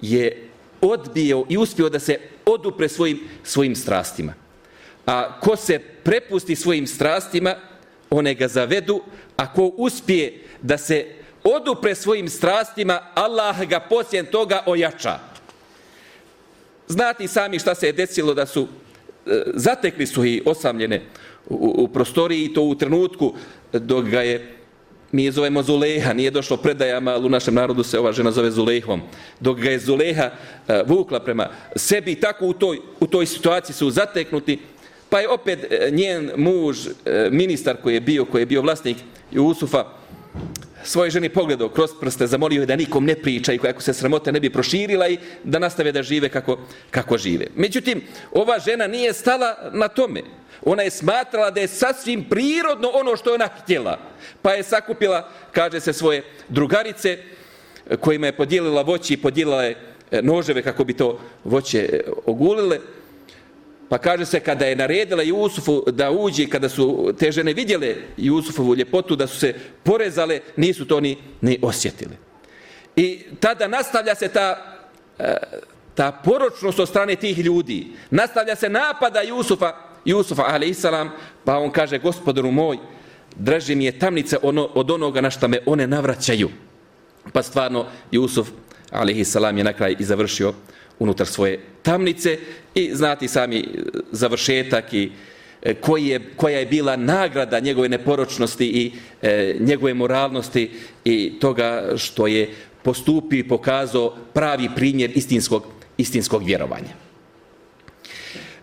je 0.02 0.48
odbio 0.82 1.46
i 1.50 1.58
uspio 1.58 1.90
da 1.90 2.00
se 2.00 2.18
odupre 2.46 2.90
svojim, 2.90 3.20
svojim 3.44 3.76
strastima 3.76 4.34
a 5.06 5.40
ko 5.40 5.56
se 5.56 5.80
prepusti 5.80 6.56
svojim 6.56 6.88
strastima 6.88 7.56
one 8.10 8.34
ga 8.34 8.48
zavedu, 8.48 9.02
a 9.38 9.54
ko 9.54 9.72
uspije 9.78 10.44
da 10.62 10.78
se 10.78 11.06
odupre 11.44 11.96
svojim 11.96 12.30
strastima, 12.30 13.00
Allah 13.14 13.64
ga 13.68 13.80
poslije 13.80 14.32
toga 14.32 14.64
ojača. 14.66 15.20
Znati 16.88 17.28
sami 17.28 17.60
šta 17.60 17.76
se 17.76 17.88
je 17.88 17.94
desilo 17.94 18.34
da 18.34 18.46
su 18.46 18.68
e, 19.26 19.44
zatekli 19.56 20.08
su 20.08 20.26
i 20.26 20.42
osamljene 20.46 21.02
u, 21.50 21.74
u 21.78 21.88
prostoriji 21.88 22.46
i 22.46 22.54
to 22.54 22.62
u 22.62 22.76
trenutku 22.76 23.34
dok 23.74 24.06
ga 24.06 24.22
je 24.22 24.56
mi 25.12 25.24
je 25.24 25.32
zovemo 25.32 25.64
Zuleha, 25.64 26.14
nije 26.14 26.32
došlo 26.32 26.58
predajama, 26.58 27.12
ali 27.12 27.26
u 27.26 27.30
našem 27.30 27.54
narodu 27.54 27.84
se 27.84 28.00
ova 28.00 28.12
žena 28.12 28.32
zove 28.32 28.52
Zulehom. 28.52 29.02
Dok 29.40 29.60
ga 29.60 29.70
je 29.70 29.80
Zuleha 29.80 30.30
uh, 30.32 30.76
vukla 30.90 31.20
prema 31.20 31.50
sebi, 31.76 32.16
tako 32.16 32.48
u 32.48 32.54
toj, 32.54 32.80
u 33.00 33.08
toj 33.08 33.26
situaciji 33.26 33.76
su 33.76 33.90
zateknuti, 33.90 34.60
Pa 35.12 35.20
je 35.20 35.30
opet 35.30 35.60
e, 35.70 35.92
njen 35.92 36.32
muž, 36.36 36.88
e, 36.88 37.30
ministar 37.32 37.78
koji 37.84 37.94
je 37.94 38.02
bio, 38.02 38.26
koji 38.26 38.42
je 38.42 38.46
bio 38.46 38.62
vlasnik 38.62 38.98
Jusufa, 39.32 39.86
svoje 40.84 41.12
ženi 41.12 41.30
pogledao 41.30 41.70
kroz 41.70 41.90
prste, 42.00 42.28
zamolio 42.28 42.62
je 42.62 42.66
da 42.66 42.76
nikom 42.76 43.06
ne 43.06 43.16
priča 43.16 43.54
i 43.54 43.58
kako 43.58 43.82
se 43.82 43.94
sramote 43.94 44.32
ne 44.32 44.40
bi 44.40 44.50
proširila 44.50 45.08
i 45.08 45.18
da 45.44 45.60
nastave 45.60 45.92
da 45.92 46.04
žive 46.04 46.30
kako, 46.30 46.58
kako 46.92 47.18
žive. 47.18 47.48
Međutim, 47.56 48.02
ova 48.32 48.60
žena 48.60 48.88
nije 48.88 49.14
stala 49.14 49.56
na 49.72 49.88
tome. 49.88 50.22
Ona 50.62 50.84
je 50.84 50.92
smatrala 50.92 51.52
da 51.52 51.60
je 51.62 51.68
sasvim 51.68 52.24
prirodno 52.30 52.90
ono 52.94 53.16
što 53.16 53.30
je 53.30 53.34
ona 53.34 53.48
htjela. 53.48 54.00
Pa 54.42 54.54
je 54.54 54.64
sakupila, 54.64 55.30
kaže 55.52 55.80
se, 55.80 55.94
svoje 55.94 56.24
drugarice 56.50 57.18
kojima 58.00 58.26
je 58.26 58.38
podijelila 58.38 58.82
voći 58.82 59.14
i 59.14 59.18
podijelila 59.18 59.64
je 59.64 59.76
e, 60.12 60.22
noževe 60.22 60.62
kako 60.62 60.84
bi 60.84 60.94
to 60.94 61.20
voće 61.44 61.80
e, 61.80 62.02
ogulile. 62.26 62.80
Pa 63.92 63.98
kaže 63.98 64.26
se 64.26 64.40
kada 64.40 64.66
je 64.66 64.76
naredila 64.76 65.24
Jusufu 65.24 65.84
da 65.92 66.12
uđe, 66.12 66.46
kada 66.48 66.70
su 66.70 67.14
te 67.20 67.32
žene 67.32 67.54
vidjele 67.54 67.96
Jusufovu 68.18 68.76
ljepotu, 68.76 69.16
da 69.16 69.28
su 69.28 69.40
se 69.40 69.54
porezale, 69.84 70.40
nisu 70.56 70.86
to 70.88 71.00
ni, 71.00 71.18
ni 71.42 71.60
osjetili. 71.62 72.16
I 72.96 73.20
tada 73.40 73.68
nastavlja 73.68 74.16
se 74.16 74.28
ta, 74.28 74.78
e, 75.20 75.36
ta 75.96 76.12
poročnost 76.12 76.80
od 76.80 76.90
strane 76.90 77.16
tih 77.16 77.40
ljudi. 77.40 77.88
Nastavlja 78.10 78.56
se 78.56 78.70
napada 78.70 79.22
Jusufa, 79.22 79.76
Jusufa 80.06 80.44
a.s. 80.48 80.86
pa 81.46 81.58
on 81.58 81.72
kaže, 81.72 82.00
gospodaru 82.00 82.52
moj, 82.52 82.78
draži 83.36 83.76
mi 83.76 83.86
je 83.86 84.00
tamnice 84.00 84.38
ono, 84.42 84.70
od 84.74 84.92
onoga 84.92 85.22
na 85.22 85.30
što 85.30 85.48
me 85.48 85.60
one 85.66 85.88
navraćaju. 85.88 86.50
Pa 87.34 87.44
stvarno 87.44 87.86
Jusuf 88.12 88.50
a.s. 88.92 89.36
je 89.36 89.64
na 89.64 89.74
kraj 89.74 89.96
i 90.00 90.04
završio 90.04 90.54
unutar 91.00 91.28
svoje 91.28 91.60
tamnice 91.84 92.40
i 92.76 92.96
znati 92.96 93.28
sami 93.28 93.66
završetak 94.12 94.94
i 94.94 95.12
e, 95.62 95.74
koji 95.74 96.08
je, 96.08 96.20
koja 96.36 96.60
je 96.60 96.66
bila 96.66 96.96
nagrada 96.96 97.60
njegove 97.60 97.90
neporočnosti 97.90 98.66
i 98.66 98.92
e, 99.22 99.56
njegove 99.60 99.94
moralnosti 99.94 100.72
i 101.06 101.34
toga 101.40 101.94
što 101.98 102.28
je 102.28 102.50
postupio 102.84 103.40
i 103.40 103.48
pokazao 103.48 104.16
pravi 104.34 104.70
primjer 104.76 105.12
istinskog, 105.16 105.64
istinskog 105.98 106.44
vjerovanja. 106.44 106.94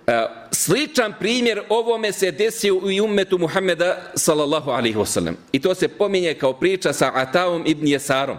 E, 0.07 0.27
sličan 0.51 1.15
primjer 1.21 1.61
ovome 1.69 2.13
se 2.13 2.31
desio 2.31 2.75
u 2.75 3.05
umetu 3.05 3.39
Muhammeda 3.39 4.13
sallallahu 4.15 4.71
alaihi 4.71 4.97
wasallam. 4.97 5.35
I 5.53 5.61
to 5.61 5.75
se 5.75 5.89
pominje 5.89 6.35
kao 6.35 6.53
priča 6.53 6.93
sa 6.93 7.11
Ataom 7.15 7.63
ibn 7.67 7.87
Jesarom. 7.87 8.37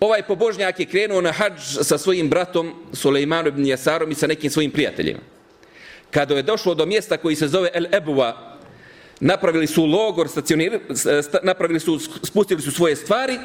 Ovaj 0.00 0.22
pobožnjak 0.22 0.80
je 0.80 0.86
krenuo 0.86 1.20
na 1.20 1.32
hađ 1.32 1.60
sa 1.82 1.98
svojim 1.98 2.30
bratom 2.30 2.74
Sulejmanom 2.92 3.46
ibn 3.46 3.66
Jesarom 3.66 4.10
i 4.10 4.14
sa 4.14 4.26
nekim 4.26 4.50
svojim 4.50 4.70
prijateljima. 4.70 5.20
Kada 6.10 6.34
je 6.34 6.42
došlo 6.42 6.74
do 6.74 6.86
mjesta 6.86 7.16
koji 7.16 7.36
se 7.36 7.48
zove 7.48 7.70
El 7.74 7.94
Ebuva, 7.94 8.58
napravili 9.20 9.66
su 9.66 9.86
logor, 9.86 10.28
napravili 11.42 11.80
su, 11.80 11.98
spustili 12.22 12.62
su 12.62 12.70
svoje 12.70 12.96
stvari 12.96 13.38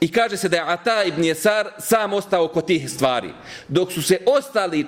I 0.00 0.12
kaže 0.12 0.36
se 0.36 0.48
da 0.48 0.56
je 0.56 0.62
Ata 0.66 1.04
ibn 1.04 1.24
Jesar 1.24 1.70
sam 1.78 2.12
ostao 2.12 2.48
kod 2.48 2.66
tih 2.66 2.90
stvari. 2.90 3.30
Dok 3.68 3.92
su 3.92 4.02
se 4.02 4.18
ostali 4.26 4.86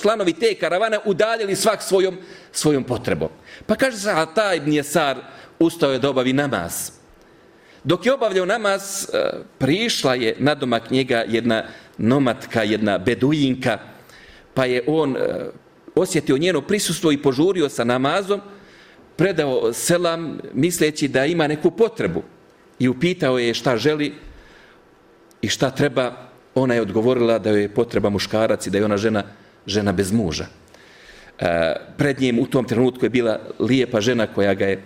članovi 0.00 0.32
te 0.32 0.54
karavane 0.54 0.98
udaljili 1.04 1.56
svak 1.56 1.82
svojom, 1.82 2.18
svojom 2.52 2.84
potrebom. 2.84 3.28
Pa 3.66 3.74
kaže 3.74 3.96
se 3.96 4.10
Ata 4.10 4.54
ibn 4.54 4.72
Jesar 4.72 5.16
ustao 5.58 5.92
je 5.92 5.98
da 5.98 6.10
obavi 6.10 6.32
namaz. 6.32 7.01
Dok 7.84 8.06
je 8.06 8.14
obavljao 8.14 8.46
namaz, 8.46 9.08
e, 9.12 9.30
prišla 9.58 10.14
je 10.14 10.34
na 10.38 10.54
domak 10.54 10.90
njega 10.90 11.24
jedna 11.28 11.64
nomatka, 11.98 12.62
jedna 12.62 12.98
beduinka, 12.98 13.78
pa 14.54 14.64
je 14.64 14.82
on 14.86 15.16
e, 15.16 15.20
osjetio 15.94 16.38
njeno 16.38 16.60
prisustvo 16.60 17.12
i 17.12 17.22
požurio 17.22 17.68
sa 17.68 17.84
namazom, 17.84 18.40
predao 19.16 19.72
selam 19.72 20.38
misleći 20.54 21.08
da 21.08 21.26
ima 21.26 21.46
neku 21.46 21.70
potrebu 21.70 22.22
i 22.78 22.88
upitao 22.88 23.38
je 23.38 23.54
šta 23.54 23.76
želi, 23.76 24.12
i 25.42 25.48
šta 25.48 25.70
treba, 25.70 26.12
ona 26.54 26.74
je 26.74 26.82
odgovorila 26.82 27.38
da 27.38 27.50
joj 27.50 27.62
je 27.62 27.74
potreba 27.74 28.10
muškarac 28.10 28.66
i 28.66 28.70
da 28.70 28.78
je 28.78 28.84
ona 28.84 28.96
žena, 28.96 29.22
žena 29.66 29.92
bez 29.92 30.12
muža. 30.12 30.46
E, 31.38 31.76
pred 31.96 32.20
njim 32.20 32.38
u 32.38 32.46
tom 32.46 32.64
trenutku 32.64 33.04
je 33.06 33.10
bila 33.10 33.40
lijepa 33.58 34.00
žena 34.00 34.26
koja 34.26 34.54
ga 34.54 34.66
je 34.66 34.82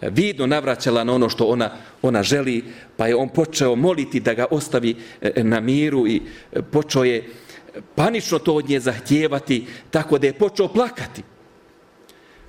vidno 0.00 0.46
navraćala 0.46 1.04
na 1.04 1.12
ono 1.12 1.28
što 1.28 1.44
ona, 1.44 1.70
ona 2.02 2.22
želi, 2.22 2.64
pa 2.96 3.06
je 3.06 3.16
on 3.16 3.28
počeo 3.28 3.76
moliti 3.76 4.20
da 4.20 4.34
ga 4.34 4.46
ostavi 4.50 4.96
e, 5.20 5.32
e, 5.36 5.44
na 5.44 5.60
miru 5.60 6.06
i 6.06 6.22
e, 6.52 6.62
počeo 6.62 7.04
je 7.04 7.24
panično 7.94 8.38
to 8.38 8.54
od 8.54 8.68
nje 8.68 8.80
zahtijevati, 8.80 9.66
tako 9.90 10.18
da 10.18 10.26
je 10.26 10.38
počeo 10.38 10.68
plakati. 10.68 11.22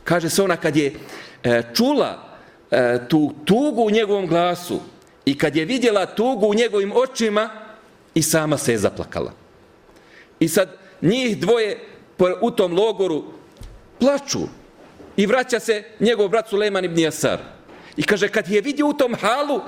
Kaže 0.03 0.29
se 0.29 0.43
ona 0.43 0.55
kad 0.55 0.75
je 0.75 0.93
čula 1.73 2.23
tu 3.09 3.33
tugu 3.45 3.81
u 3.81 3.91
njegovom 3.91 4.27
glasu, 4.27 4.79
I 5.27 5.37
kad 5.37 5.55
je 5.55 5.65
vidjela 5.65 6.05
tugu 6.05 6.47
u 6.47 6.53
njegovim 6.53 6.91
očima, 6.95 7.49
i 8.15 8.21
sama 8.21 8.57
se 8.57 8.71
je 8.71 8.77
zaplakala. 8.77 9.31
I 10.39 10.47
sad 10.47 10.69
njih 11.01 11.37
dvoje 11.37 11.79
u 12.41 12.51
tom 12.51 12.73
logoru 12.73 13.23
plaču. 13.99 14.47
I 15.17 15.25
vraća 15.25 15.59
se 15.59 15.83
njegov 15.99 16.27
brat 16.27 16.49
Suleman 16.49 16.85
ibn 16.85 16.99
Jasar. 16.99 17.39
I 17.97 18.03
kaže, 18.03 18.29
kad 18.29 18.49
je 18.49 18.61
vidio 18.61 18.87
u 18.87 18.93
tom 18.93 19.15
halu, 19.15 19.61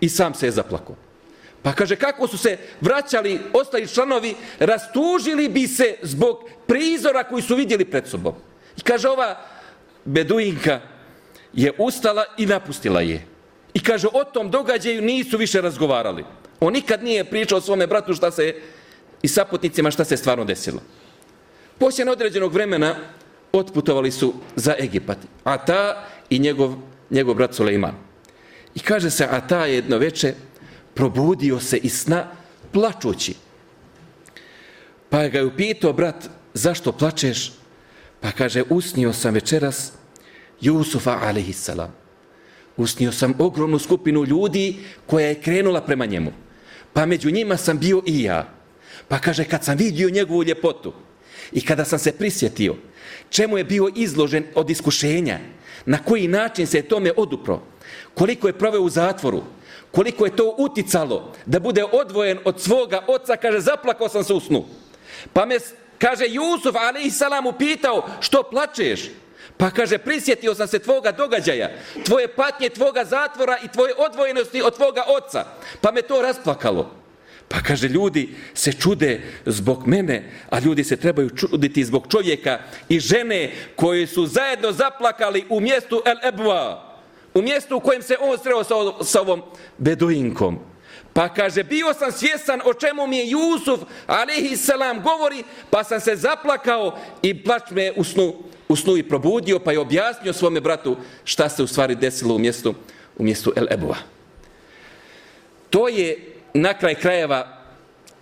i 0.00 0.08
sam 0.08 0.34
se 0.34 0.46
je 0.46 0.50
zaplako. 0.50 0.94
Pa 1.62 1.72
kaže, 1.72 1.96
kako 1.96 2.28
su 2.28 2.38
se 2.38 2.58
vraćali 2.80 3.40
ostali 3.52 3.88
članovi, 3.88 4.34
rastužili 4.58 5.48
bi 5.48 5.66
se 5.68 5.94
zbog 6.02 6.44
prizora 6.66 7.24
koji 7.24 7.42
su 7.42 7.54
vidjeli 7.54 7.84
pred 7.84 8.08
sobom. 8.08 8.34
I 8.76 8.80
kaže, 8.80 9.08
ova 9.08 9.40
beduinka 10.04 10.80
je 11.52 11.72
ustala 11.78 12.24
i 12.38 12.46
napustila 12.46 13.00
je. 13.00 13.26
I 13.74 13.82
kaže, 13.82 14.08
o 14.12 14.24
tom 14.24 14.50
događaju 14.50 15.02
nisu 15.02 15.38
više 15.38 15.60
razgovarali. 15.60 16.24
On 16.60 16.72
nikad 16.72 17.04
nije 17.04 17.24
pričao 17.24 17.60
svome 17.60 17.86
bratu 17.86 18.14
šta 18.14 18.30
se 18.30 18.54
i 19.22 19.28
saputnicima 19.28 19.90
šta 19.90 20.04
se 20.04 20.16
stvarno 20.16 20.44
desilo. 20.44 20.82
Poslije 21.78 22.10
određenog 22.10 22.52
vremena 22.52 22.94
otputovali 23.52 24.10
su 24.10 24.34
za 24.56 24.74
Egipat. 24.78 25.18
A 25.44 25.58
ta 25.58 26.06
i 26.30 26.38
njegov, 26.38 26.74
njegov 27.10 27.34
brat 27.34 27.54
Suleiman. 27.54 27.94
I 28.74 28.80
kaže 28.80 29.10
se, 29.10 29.28
a 29.30 29.40
ta 29.40 29.66
jedno 29.66 29.98
veče 29.98 30.34
probudio 30.94 31.60
se 31.60 31.76
iz 31.76 32.00
sna 32.00 32.26
plačući. 32.72 33.34
Pa 35.08 35.28
ga 35.28 35.38
je 35.38 35.44
upitao, 35.44 35.92
brat, 35.92 36.28
zašto 36.54 36.92
plačeš? 36.92 37.52
Pa 38.20 38.30
kaže, 38.30 38.62
usnio 38.70 39.12
sam 39.12 39.34
večeras 39.34 39.92
Jusufa 40.60 41.18
alaihissalam 41.22 42.02
usnio 42.76 43.12
sam 43.12 43.34
ogromnu 43.38 43.78
skupinu 43.78 44.24
ljudi 44.24 44.76
koja 45.06 45.26
je 45.26 45.40
krenula 45.40 45.80
prema 45.80 46.06
njemu. 46.06 46.32
Pa 46.92 47.06
među 47.06 47.30
njima 47.30 47.56
sam 47.56 47.78
bio 47.78 48.02
i 48.06 48.22
ja. 48.22 48.48
Pa 49.08 49.18
kaže, 49.18 49.44
kad 49.44 49.64
sam 49.64 49.78
vidio 49.78 50.10
njegovu 50.10 50.44
ljepotu 50.44 50.92
i 51.52 51.60
kada 51.60 51.84
sam 51.84 51.98
se 51.98 52.12
prisjetio 52.12 52.76
čemu 53.32 53.58
je 53.58 53.64
bio 53.64 53.88
izložen 53.94 54.44
od 54.54 54.70
iskušenja, 54.70 55.38
na 55.86 55.98
koji 56.04 56.28
način 56.28 56.66
se 56.66 56.78
je 56.78 56.88
tome 56.88 57.12
odupro, 57.16 57.60
koliko 58.14 58.46
je 58.46 58.58
proveo 58.58 58.80
u 58.80 58.88
zatvoru, 58.88 59.42
koliko 59.90 60.24
je 60.24 60.36
to 60.36 60.54
uticalo 60.58 61.32
da 61.46 61.60
bude 61.60 61.84
odvojen 61.84 62.38
od 62.44 62.60
svoga 62.60 63.04
oca, 63.08 63.36
kaže, 63.36 63.60
zaplakao 63.60 64.08
sam 64.08 64.24
se 64.24 64.34
u 64.34 64.40
snu. 64.40 64.64
Pa 65.32 65.46
me, 65.46 65.58
kaže, 65.98 66.24
Jusuf, 66.28 66.76
ali 66.76 67.02
i 67.02 67.10
salam, 67.10 67.46
upitao, 67.46 68.08
što 68.20 68.42
plačeš? 68.42 69.10
Pa 69.56 69.70
kaže, 69.70 69.98
prisjetio 69.98 70.54
sam 70.54 70.68
se 70.68 70.78
tvoga 70.78 71.12
događaja, 71.12 71.70
tvoje 72.04 72.28
patnje, 72.28 72.68
tvoga 72.68 73.04
zatvora 73.04 73.58
i 73.64 73.68
tvoje 73.68 73.94
odvojenosti 73.96 74.62
od 74.62 74.76
tvoga 74.76 75.04
oca. 75.08 75.44
Pa 75.80 75.92
me 75.92 76.02
to 76.02 76.22
rasplakalo. 76.22 77.01
Pa 77.52 77.60
kaže, 77.60 77.88
ljudi 77.88 78.28
se 78.54 78.72
čude 78.72 79.20
zbog 79.46 79.86
mene, 79.86 80.30
a 80.50 80.58
ljudi 80.58 80.84
se 80.84 80.96
trebaju 80.96 81.30
čuditi 81.30 81.84
zbog 81.84 82.06
čovjeka 82.08 82.58
i 82.88 83.00
žene 83.00 83.50
koji 83.76 84.06
su 84.06 84.26
zajedno 84.26 84.72
zaplakali 84.72 85.44
u 85.48 85.60
mjestu 85.60 86.02
El 86.04 86.28
Ebua, 86.28 86.96
u 87.34 87.42
mjestu 87.42 87.76
u 87.76 87.80
kojem 87.80 88.02
se 88.02 88.16
on 88.20 88.38
sreo 88.38 88.64
sa, 88.64 88.74
sa 89.04 89.20
ovom 89.20 89.42
beduinkom. 89.78 90.58
Pa 91.12 91.28
kaže, 91.28 91.64
bio 91.64 91.94
sam 91.94 92.12
svjestan 92.12 92.60
o 92.64 92.74
čemu 92.74 93.06
mi 93.06 93.16
je 93.16 93.30
Jusuf, 93.30 93.80
alaihi 94.06 94.56
salam, 94.56 95.02
govori, 95.02 95.44
pa 95.70 95.84
sam 95.84 96.00
se 96.00 96.16
zaplakao 96.16 96.98
i 97.22 97.44
plać 97.44 97.70
me 97.70 97.92
u 97.96 98.04
snu 98.04 98.34
u 98.68 98.76
snu 98.76 98.96
i 98.96 99.02
probudio, 99.02 99.58
pa 99.58 99.72
je 99.72 99.78
objasnio 99.78 100.32
svome 100.32 100.60
bratu 100.60 100.96
šta 101.24 101.48
se 101.48 101.62
u 101.62 101.66
stvari 101.66 101.94
desilo 101.94 102.34
u 102.34 102.38
mjestu, 102.38 102.74
u 103.18 103.22
mjestu 103.22 103.52
El 103.56 103.66
Ebova. 103.70 103.96
To 105.70 105.88
je 105.88 106.31
na 106.54 106.74
kraj 106.74 106.94
krajeva 106.94 107.62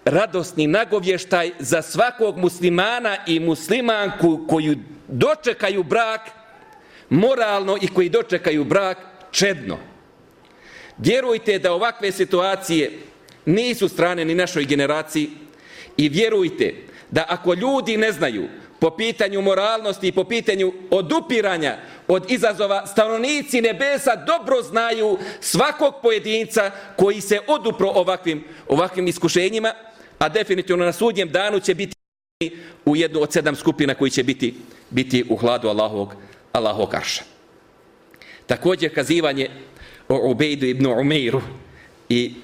radosni 0.05 0.67
nagovještaj 0.67 1.51
za 1.59 1.83
svakog 1.83 2.39
muslimana 2.39 3.17
i 3.27 3.41
muslimanku 3.41 4.47
koju 4.49 4.77
dočekaju 5.09 5.83
brak 5.83 6.21
moralno 7.09 7.77
i 7.83 7.89
koji 7.89 8.09
dočekaju 8.09 8.65
brak 8.65 8.99
čedno. 9.31 9.79
Vjerujte 10.99 11.59
da 11.59 11.73
ovakve 11.73 12.13
situacije 12.13 12.91
nisu 13.47 13.89
strane 13.89 14.25
ni 14.25 14.35
našoj 14.35 14.65
generaciji 14.65 15.31
i 15.97 16.09
vjerujte 16.09 16.75
da 17.11 17.25
ako 17.29 17.55
ljudi 17.55 17.97
ne 17.97 18.13
znaju 18.13 18.49
po 18.81 18.91
pitanju 18.91 19.41
moralnosti 19.41 20.09
i 20.09 20.13
po 20.13 20.25
pitanju 20.25 20.73
odupiranja 20.91 21.79
od 22.11 22.31
izazova, 22.31 22.87
stanovnici 22.87 23.61
nebesa 23.61 24.17
dobro 24.17 24.63
znaju 24.63 25.19
svakog 25.41 25.95
pojedinca 26.03 26.71
koji 26.97 27.21
se 27.21 27.41
odupro 27.47 27.89
ovakvim, 27.89 28.45
ovakvim 28.69 29.09
iskušenjima, 29.09 29.73
a 30.19 30.29
definitivno 30.29 30.85
na 30.85 30.93
sudnjem 30.93 31.29
danu 31.29 31.61
će 31.61 31.75
biti 31.75 31.95
u 32.85 32.97
jednu 32.97 33.21
od 33.21 33.33
sedam 33.33 33.57
skupina 33.57 33.95
koji 33.95 34.11
će 34.11 34.23
biti, 34.23 34.55
biti 34.91 35.25
u 35.29 35.37
hladu 35.37 35.69
Allahovog, 35.69 36.15
Allahovog 36.53 36.95
arša. 36.95 37.23
Također 38.47 38.95
kazivanje 38.95 39.51
o 40.09 40.31
Ubejdu 40.31 40.67
ibn 40.67 40.87
Umeiru 40.87 41.43
i 42.09 42.35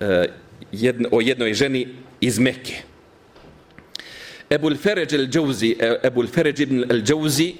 e, 0.00 0.24
jedno, 0.72 1.08
o 1.12 1.20
jednoj 1.20 1.54
ženi 1.54 1.88
iz 2.20 2.38
Mekke. 2.38 2.74
Ebul 4.50 4.76
Feređ 4.76 5.12
el 5.12 5.26
Džauzi, 5.26 5.76
e, 5.80 5.98
Ebul 6.02 6.26
Feređ 6.26 6.60
ibn 6.60 6.84
el 6.90 7.02
Džauzi, 7.02 7.54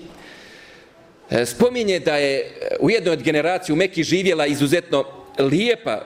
E, 1.31 1.47
spominje 1.47 1.99
da 2.01 2.17
je 2.17 2.39
e, 2.39 2.77
u 2.81 2.91
jednoj 2.91 3.13
od 3.13 3.23
generacija 3.23 3.75
u 3.75 3.77
Meki 3.77 4.05
živjela 4.05 4.47
izuzetno 4.47 5.05
lijepa 5.39 6.05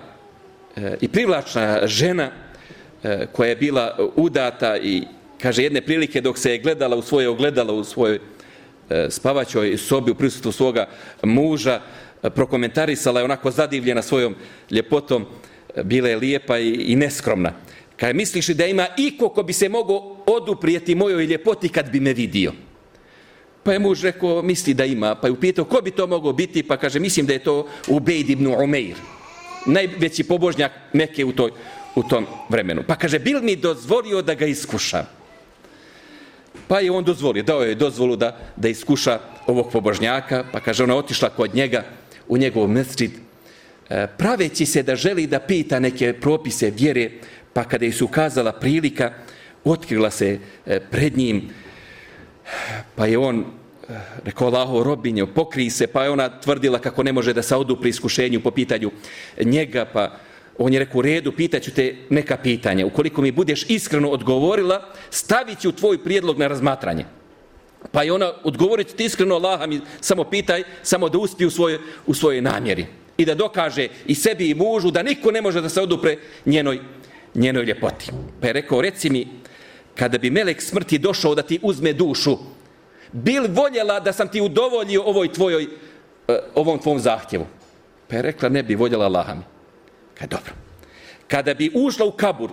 e, 0.76 0.96
i 1.00 1.08
privlačna 1.08 1.86
žena 1.86 2.30
koja 3.32 3.48
je 3.48 3.56
bila 3.56 4.10
udata 4.16 4.76
i 4.76 5.02
kaže 5.42 5.62
jedne 5.62 5.80
prilike 5.80 6.20
dok 6.20 6.38
se 6.38 6.52
je 6.52 6.58
gledala 6.58 6.96
u 6.96 7.02
svoje 7.02 7.28
ogledalo 7.28 7.74
u 7.74 7.84
svojoj 7.84 8.18
spavaćoj 9.08 9.76
sobi 9.76 10.10
u 10.10 10.14
prisutstvu 10.14 10.52
svoga 10.52 10.88
muža 11.22 11.80
prokomentarisala 12.34 13.20
je 13.20 13.24
onako 13.24 13.50
zadivljena 13.50 14.02
svojom 14.02 14.34
ljepotom 14.70 15.26
bila 15.84 16.08
je 16.08 16.16
lijepa 16.16 16.58
i, 16.58 16.68
i 16.68 16.96
neskromna 16.96 17.52
Kaj 17.98 18.12
misliš 18.12 18.46
da 18.46 18.66
ima 18.66 18.86
iko 18.96 19.28
ko 19.28 19.42
bi 19.42 19.52
se 19.52 19.68
mogao 19.68 20.16
oduprijeti 20.26 20.94
mojoj 20.94 21.24
ljepoti 21.24 21.68
kad 21.68 21.90
bi 21.90 22.00
me 22.00 22.12
vidio? 22.12 22.52
Pa 23.68 23.72
je 23.72 23.78
muž 23.78 24.02
rekao, 24.02 24.42
misli 24.42 24.72
da 24.74 24.84
ima. 24.84 25.14
Pa 25.14 25.26
je 25.26 25.32
upitao, 25.32 25.64
ko 25.64 25.80
bi 25.84 25.90
to 25.90 26.06
mogao 26.06 26.32
biti? 26.32 26.62
Pa 26.62 26.76
kaže, 26.76 27.00
mislim 27.00 27.26
da 27.26 27.32
je 27.32 27.44
to 27.44 27.68
Ubejd 27.88 28.30
ibn 28.30 28.46
Umeir. 28.46 28.96
Najveći 29.66 30.24
pobožnjak 30.24 30.72
Meke 30.92 31.24
u 31.24 31.32
toj, 31.32 31.50
u 31.94 32.02
tom 32.02 32.26
vremenu. 32.48 32.82
Pa 32.86 32.96
kaže, 32.96 33.18
bil 33.18 33.42
mi 33.42 33.56
dozvolio 33.56 34.22
da 34.22 34.34
ga 34.34 34.46
iskušam? 34.46 35.04
Pa 36.68 36.80
je 36.80 36.90
on 36.90 37.04
dozvolio, 37.04 37.42
dao 37.42 37.62
je 37.62 37.74
dozvolu 37.74 38.16
da, 38.16 38.38
da 38.56 38.68
iskuša 38.68 39.20
ovog 39.46 39.68
pobožnjaka, 39.72 40.44
pa 40.52 40.60
kaže, 40.60 40.84
ona 40.84 40.96
otišla 40.96 41.28
kod 41.28 41.54
njega 41.54 41.84
u 42.28 42.38
njegov 42.38 42.68
mesčid, 42.68 43.20
e, 43.90 44.06
praveći 44.18 44.66
se 44.66 44.82
da 44.82 44.96
želi 44.96 45.26
da 45.26 45.40
pita 45.40 45.80
neke 45.80 46.12
propise 46.12 46.70
vjere, 46.70 47.10
pa 47.52 47.64
kada 47.64 47.84
je 47.84 47.92
su 47.92 48.04
ukazala 48.04 48.52
prilika, 48.52 49.12
otkrila 49.64 50.10
se 50.10 50.38
e, 50.66 50.80
pred 50.80 51.18
njim, 51.18 51.50
pa 52.94 53.06
je 53.06 53.18
on 53.18 53.40
eh, 53.40 53.94
rekao 54.24 54.46
Allaho 54.46 54.82
robinje, 54.82 55.26
pokri 55.26 55.70
se, 55.70 55.86
pa 55.86 56.04
je 56.04 56.10
ona 56.10 56.40
tvrdila 56.40 56.78
kako 56.78 57.02
ne 57.02 57.12
može 57.12 57.32
da 57.32 57.42
se 57.42 57.56
odupri 57.56 57.90
iskušenju 57.90 58.40
po 58.40 58.50
pitanju 58.50 58.90
njega, 59.44 59.86
pa 59.92 60.10
on 60.58 60.72
je 60.72 60.78
rekao 60.78 60.98
u 60.98 61.02
redu, 61.02 61.32
pitaću 61.32 61.70
te 61.70 61.94
neka 62.10 62.36
pitanja. 62.36 62.86
Ukoliko 62.86 63.22
mi 63.22 63.32
budeš 63.32 63.64
iskreno 63.68 64.08
odgovorila, 64.08 64.82
stavit 65.10 65.60
ću 65.60 65.72
tvoj 65.72 66.04
prijedlog 66.04 66.38
na 66.38 66.48
razmatranje. 66.48 67.04
Pa 67.92 68.02
je 68.02 68.12
ona 68.12 68.32
odgovorit 68.44 68.96
ti 68.96 69.04
iskreno, 69.04 69.34
Allaha 69.34 69.66
mi 69.66 69.80
samo 70.00 70.24
pitaj, 70.24 70.62
samo 70.82 71.08
da 71.08 71.18
uspije 71.18 71.46
u 71.46 71.50
svojoj, 71.50 71.78
u 72.06 72.14
svojoj 72.14 72.40
namjeri. 72.40 72.86
I 73.18 73.24
da 73.24 73.34
dokaže 73.34 73.88
i 74.06 74.14
sebi 74.14 74.50
i 74.50 74.54
mužu 74.54 74.90
da 74.90 75.02
niko 75.02 75.30
ne 75.30 75.42
može 75.42 75.60
da 75.60 75.68
se 75.68 75.80
odupre 75.80 76.16
njenoj, 76.46 76.80
njenoj 77.34 77.64
ljepoti. 77.64 78.10
Pa 78.40 78.46
je 78.46 78.52
rekao, 78.52 78.80
reci 78.80 79.10
mi, 79.10 79.26
kada 79.98 80.18
bi 80.18 80.30
melek 80.30 80.62
smrti 80.62 80.98
došao 80.98 81.34
da 81.34 81.42
ti 81.42 81.58
uzme 81.62 81.92
dušu, 81.92 82.36
bil 83.12 83.46
voljela 83.48 84.00
da 84.00 84.12
sam 84.12 84.28
ti 84.28 84.40
udovoljio 84.40 85.02
ovoj 85.02 85.32
tvojoj, 85.32 85.62
e, 86.28 86.38
ovom 86.54 86.78
tvom 86.78 86.98
zahtjevu? 86.98 87.46
Pa 88.08 88.16
je 88.16 88.22
rekla, 88.22 88.48
ne 88.48 88.62
bi 88.62 88.74
voljela 88.74 89.04
Allaha 89.04 89.34
mi. 89.34 89.42
Kad 90.14 90.30
dobro. 90.30 90.52
Kada 91.28 91.54
bi 91.54 91.70
ušla 91.74 92.06
u 92.06 92.12
kabur 92.12 92.50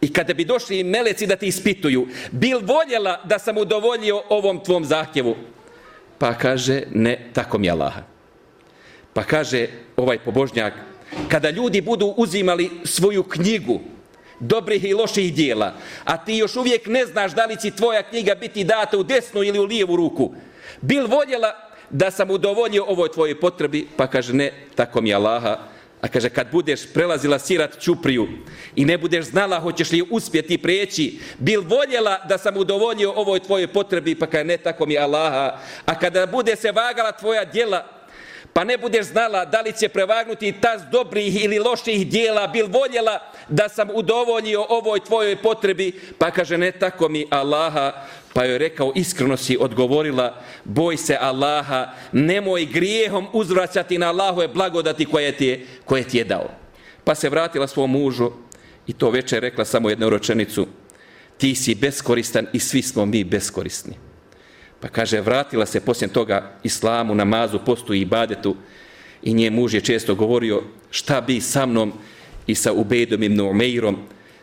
i 0.00 0.12
kada 0.12 0.34
bi 0.34 0.44
došli 0.44 0.84
meleci 0.84 1.26
da 1.26 1.36
ti 1.36 1.46
ispituju, 1.46 2.06
bil 2.30 2.60
voljela 2.62 3.20
da 3.24 3.38
sam 3.38 3.58
udovoljio 3.58 4.22
ovom 4.28 4.60
tvom 4.64 4.84
zahtjevu? 4.84 5.36
Pa 6.18 6.34
kaže, 6.34 6.82
ne, 6.94 7.30
tako 7.32 7.58
mi 7.58 7.66
je 7.66 7.70
Allaha. 7.70 8.02
Pa 9.12 9.22
kaže 9.22 9.66
ovaj 9.96 10.18
pobožnjak, 10.18 10.74
kada 11.28 11.50
ljudi 11.50 11.80
budu 11.80 12.14
uzimali 12.16 12.70
svoju 12.84 13.22
knjigu, 13.22 13.80
dobrih 14.40 14.84
i 14.84 14.94
loših 14.94 15.34
dijela, 15.34 15.74
a 16.04 16.24
ti 16.24 16.34
još 16.34 16.56
uvijek 16.56 16.86
ne 16.86 17.06
znaš 17.06 17.32
da 17.32 17.46
li 17.46 17.56
će 17.56 17.70
tvoja 17.70 18.02
knjiga 18.02 18.34
biti 18.34 18.64
data 18.64 18.98
u 18.98 19.02
desnu 19.02 19.42
ili 19.42 19.58
u 19.58 19.64
lijevu 19.64 19.96
ruku, 19.96 20.34
bil 20.80 21.06
voljela 21.06 21.52
da 21.90 22.10
sam 22.10 22.30
udovoljio 22.30 22.84
ovoj 22.84 23.12
tvojoj 23.12 23.40
potrebi, 23.40 23.86
pa 23.96 24.06
kaže 24.06 24.34
ne, 24.34 24.52
tako 24.74 25.00
mi 25.00 25.08
je 25.08 25.14
Allaha, 25.14 25.58
a 26.00 26.08
kaže 26.08 26.30
kad 26.30 26.46
budeš 26.52 26.80
prelazila 26.94 27.38
sirat 27.38 27.80
Ćupriju 27.80 28.28
i 28.76 28.84
ne 28.84 28.98
budeš 28.98 29.24
znala 29.24 29.60
hoćeš 29.60 29.92
li 29.92 30.02
uspjeti 30.10 30.58
prijeći, 30.58 31.18
bil 31.38 31.62
voljela 31.62 32.18
da 32.28 32.38
sam 32.38 32.56
udovoljio 32.56 33.12
ovoj 33.12 33.40
tvojoj 33.40 33.66
potrebi, 33.66 34.14
pa 34.14 34.26
kaže 34.26 34.44
ne, 34.44 34.58
tako 34.58 34.86
mi 34.86 34.98
Allaha, 34.98 35.58
a 35.86 35.98
kada 35.98 36.26
bude 36.26 36.56
se 36.56 36.72
vagala 36.72 37.12
tvoja 37.12 37.44
djela, 37.44 37.95
pa 38.56 38.64
ne 38.64 38.78
budeš 38.78 39.06
znala 39.06 39.44
da 39.44 39.60
li 39.60 39.72
će 39.72 39.88
prevagnuti 39.88 40.52
tas 40.60 40.82
dobrih 40.92 41.44
ili 41.44 41.58
loših 41.58 42.08
dijela, 42.08 42.46
bil 42.46 42.66
voljela 42.66 43.18
da 43.48 43.68
sam 43.68 43.88
udovoljio 43.94 44.66
ovoj 44.68 45.00
tvojoj 45.00 45.36
potrebi, 45.36 46.00
pa 46.18 46.30
kaže 46.30 46.58
ne 46.58 46.72
tako 46.72 47.08
mi 47.08 47.26
Allaha, 47.30 47.92
pa 48.32 48.44
joj 48.44 48.58
rekao 48.58 48.92
iskreno 48.94 49.36
si 49.36 49.58
odgovorila, 49.60 50.42
boj 50.64 50.96
se 50.96 51.18
Allaha, 51.20 51.92
nemoj 52.12 52.64
grijehom 52.64 53.26
uzvraćati 53.32 53.98
na 53.98 54.08
Allahove 54.08 54.48
blagodati 54.48 55.04
koje 55.04 55.32
ti 55.32 55.46
je, 55.46 55.66
koje 55.84 56.04
ti 56.04 56.18
je 56.18 56.24
dao. 56.24 56.50
Pa 57.04 57.14
se 57.14 57.28
vratila 57.28 57.66
svom 57.66 57.90
mužu 57.90 58.30
i 58.86 58.92
to 58.92 59.10
večer 59.10 59.42
rekla 59.42 59.64
samo 59.64 59.90
jednu 59.90 60.10
ročenicu, 60.10 60.66
ti 61.38 61.54
si 61.54 61.74
beskoristan 61.74 62.46
i 62.52 62.60
svi 62.60 62.82
smo 62.82 63.06
mi 63.06 63.24
beskorisni. 63.24 64.05
Pa 64.86 64.90
kaže, 64.92 65.20
vratila 65.20 65.66
se 65.66 65.80
poslije 65.80 66.12
toga 66.12 66.58
islamu, 66.62 67.14
namazu, 67.14 67.58
postu 67.58 67.94
i 67.94 68.00
ibadetu 68.00 68.56
i 69.22 69.34
nje 69.34 69.50
muž 69.50 69.74
je 69.74 69.80
često 69.80 70.14
govorio 70.14 70.62
šta 70.90 71.20
bi 71.20 71.40
sa 71.40 71.66
mnom 71.66 71.92
i 72.46 72.54
sa 72.54 72.72
Ubejdom 72.72 73.22
i 73.22 73.40
Umeirom, 73.40 73.96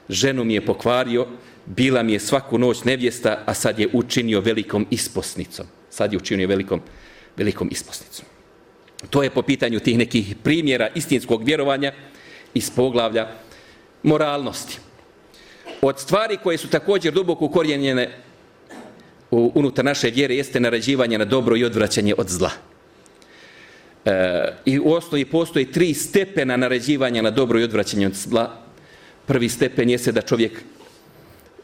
ženu 0.10 0.44
mi 0.44 0.54
je 0.54 0.66
pokvario, 0.66 1.28
bila 1.66 2.04
mi 2.04 2.14
je 2.14 2.20
svaku 2.20 2.58
noć 2.58 2.84
nevjesta, 2.84 3.44
a 3.46 3.54
sad 3.54 3.80
je 3.80 3.88
učinio 3.94 4.42
velikom 4.42 4.88
isposnicom. 4.90 5.66
Sad 5.90 6.12
je 6.14 6.18
učinio 6.18 6.48
velikom, 6.48 6.82
velikom 7.38 7.70
isposnicom. 7.72 8.26
To 9.10 9.24
je 9.24 9.30
po 9.30 9.42
pitanju 9.42 9.80
tih 9.80 9.98
nekih 9.98 10.36
primjera 10.44 10.90
istinskog 10.96 11.44
vjerovanja 11.44 11.94
iz 12.54 12.70
poglavlja 12.70 13.28
moralnosti. 14.04 14.80
Od 15.82 16.00
stvari 16.00 16.38
koje 16.44 16.58
su 16.58 16.68
također 16.68 17.14
duboko 17.14 17.46
ukorijenjene 17.46 18.33
unutar 19.36 19.86
naše 19.86 20.10
vjere 20.10 20.36
jeste 20.36 20.60
narađivanje 20.60 21.18
na 21.18 21.26
dobro 21.26 21.58
i 21.58 21.64
odvraćanje 21.64 22.14
od 22.18 22.30
zla. 22.30 22.52
E, 24.06 24.12
I 24.66 24.80
u 24.80 24.92
osnovi 24.92 25.26
postoji 25.26 25.72
tri 25.72 25.94
stepena 25.94 26.58
naređivanja 26.58 27.22
na 27.22 27.32
dobro 27.32 27.60
i 27.60 27.64
odvraćanje 27.64 28.08
od 28.08 28.14
zla. 28.14 28.52
Prvi 29.26 29.50
stepen 29.50 29.90
jeste 29.90 30.12
da 30.12 30.22
čovjek 30.22 30.52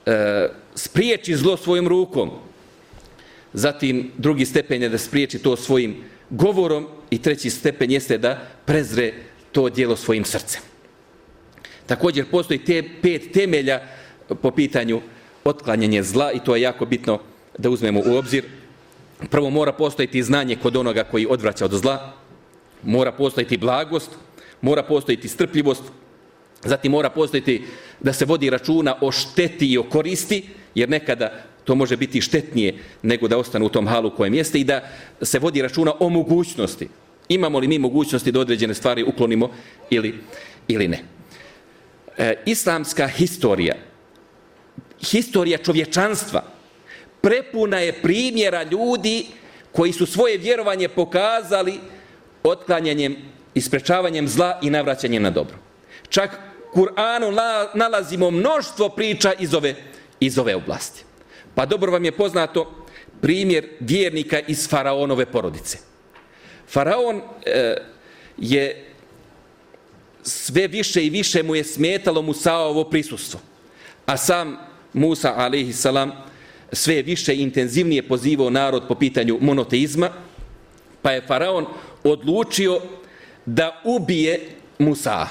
e, 0.06 0.48
spriječi 0.76 1.36
zlo 1.36 1.58
svojim 1.58 1.88
rukom. 1.88 2.32
Zatim 3.54 4.12
drugi 4.18 4.46
stepen 4.46 4.82
je 4.82 4.90
da 4.90 4.98
spriječi 4.98 5.40
to 5.40 5.56
svojim 5.58 5.96
govorom 6.30 6.88
i 7.10 7.22
treći 7.22 7.50
stepen 7.50 7.92
jeste 7.92 8.18
da 8.18 8.48
prezre 8.66 9.14
to 9.52 9.70
dijelo 9.70 9.96
svojim 9.96 10.26
srcem. 10.26 10.62
Također 11.86 12.26
postoji 12.32 12.60
te 12.60 12.84
pet 13.02 13.32
temelja 13.34 13.82
po 14.42 14.52
pitanju 14.52 15.02
otklanjanje 15.44 16.04
zla 16.04 16.32
i 16.32 16.40
to 16.40 16.56
je 16.56 16.62
jako 16.62 16.86
bitno 16.86 17.20
da 17.60 17.70
uzmemo 17.70 18.02
u 18.06 18.16
obzir. 18.16 18.44
Prvo 19.30 19.50
mora 19.50 19.74
postojiti 19.74 20.24
znanje 20.24 20.56
kod 20.56 20.76
onoga 20.76 21.04
koji 21.04 21.28
odvraća 21.30 21.66
od 21.66 21.72
zla, 21.72 22.14
mora 22.84 23.12
postojiti 23.12 23.58
blagost, 23.58 24.12
mora 24.62 24.84
postojiti 24.84 25.28
strpljivost, 25.28 25.84
zatim 26.64 26.92
mora 26.92 27.10
postojiti 27.10 27.64
da 28.00 28.14
se 28.14 28.26
vodi 28.26 28.50
računa 28.50 28.96
o 29.02 29.12
šteti 29.12 29.68
i 29.68 29.78
o 29.78 29.84
koristi, 29.84 30.44
jer 30.76 30.90
nekada 30.90 31.32
to 31.64 31.76
može 31.76 31.98
biti 31.98 32.22
štetnije 32.22 32.78
nego 33.02 33.28
da 33.28 33.38
ostane 33.38 33.66
u 33.66 33.70
tom 33.70 33.88
halu 33.88 34.16
kojem 34.16 34.34
jeste 34.34 34.60
i 34.60 34.64
da 34.64 34.82
se 35.22 35.40
vodi 35.40 35.62
računa 35.62 35.94
o 36.00 36.10
mogućnosti. 36.10 36.88
Imamo 37.30 37.60
li 37.60 37.68
mi 37.68 37.80
mogućnosti 37.80 38.32
da 38.32 38.40
određene 38.40 38.74
stvari 38.74 39.04
uklonimo 39.04 39.52
ili, 39.90 40.16
ili 40.68 40.88
ne? 40.88 41.04
E, 42.18 42.36
islamska 42.46 43.08
historija, 43.08 43.76
historija 45.00 45.58
čovječanstva, 45.58 46.59
prepuna 47.22 47.80
je 47.80 47.94
primjera 47.94 48.64
ljudi 48.64 49.26
koji 49.72 49.94
su 49.94 50.06
svoje 50.06 50.38
vjerovanje 50.38 50.88
pokazali 50.88 51.80
otklanjanjem 52.44 53.18
i 53.54 53.62
sprečavanjem 53.62 54.28
zla 54.28 54.60
i 54.62 54.70
navraćanjem 54.70 55.24
na 55.24 55.30
dobro. 55.30 55.58
Čak 56.10 56.40
Kur'anu 56.74 57.32
nalazimo 57.74 58.32
mnoštvo 58.32 58.90
priča 58.90 59.34
iz 59.40 59.54
ove, 59.54 59.76
iz 60.20 60.38
ove 60.38 60.56
oblasti. 60.56 61.04
Pa 61.56 61.66
dobro 61.66 61.92
vam 61.92 62.06
je 62.06 62.12
poznato 62.12 62.86
primjer 63.22 63.70
vjernika 63.80 64.40
iz 64.40 64.70
Faraonove 64.70 65.26
porodice. 65.26 65.78
Faraon 66.68 67.22
e, 67.46 67.76
je 68.38 68.86
sve 70.24 70.68
više 70.68 71.06
i 71.06 71.10
više 71.10 71.44
mu 71.44 71.56
je 71.56 71.64
smetalo 71.64 72.22
Musa 72.22 72.56
ovo 72.56 72.84
prisustvo. 72.84 73.40
A 74.06 74.18
sam 74.18 74.58
Musa, 74.94 75.34
alaihi 75.38 75.74
salam, 75.74 76.12
sve 76.72 77.02
više 77.02 77.36
intenzivnije 77.36 78.08
pozivao 78.08 78.50
narod 78.50 78.84
po 78.88 78.96
pitanju 78.96 79.38
monoteizma, 79.42 80.10
pa 81.02 81.12
je 81.12 81.26
Faraon 81.28 81.66
odlučio 82.04 82.82
da 83.46 83.82
ubije 83.84 84.40
Musa. 84.80 85.28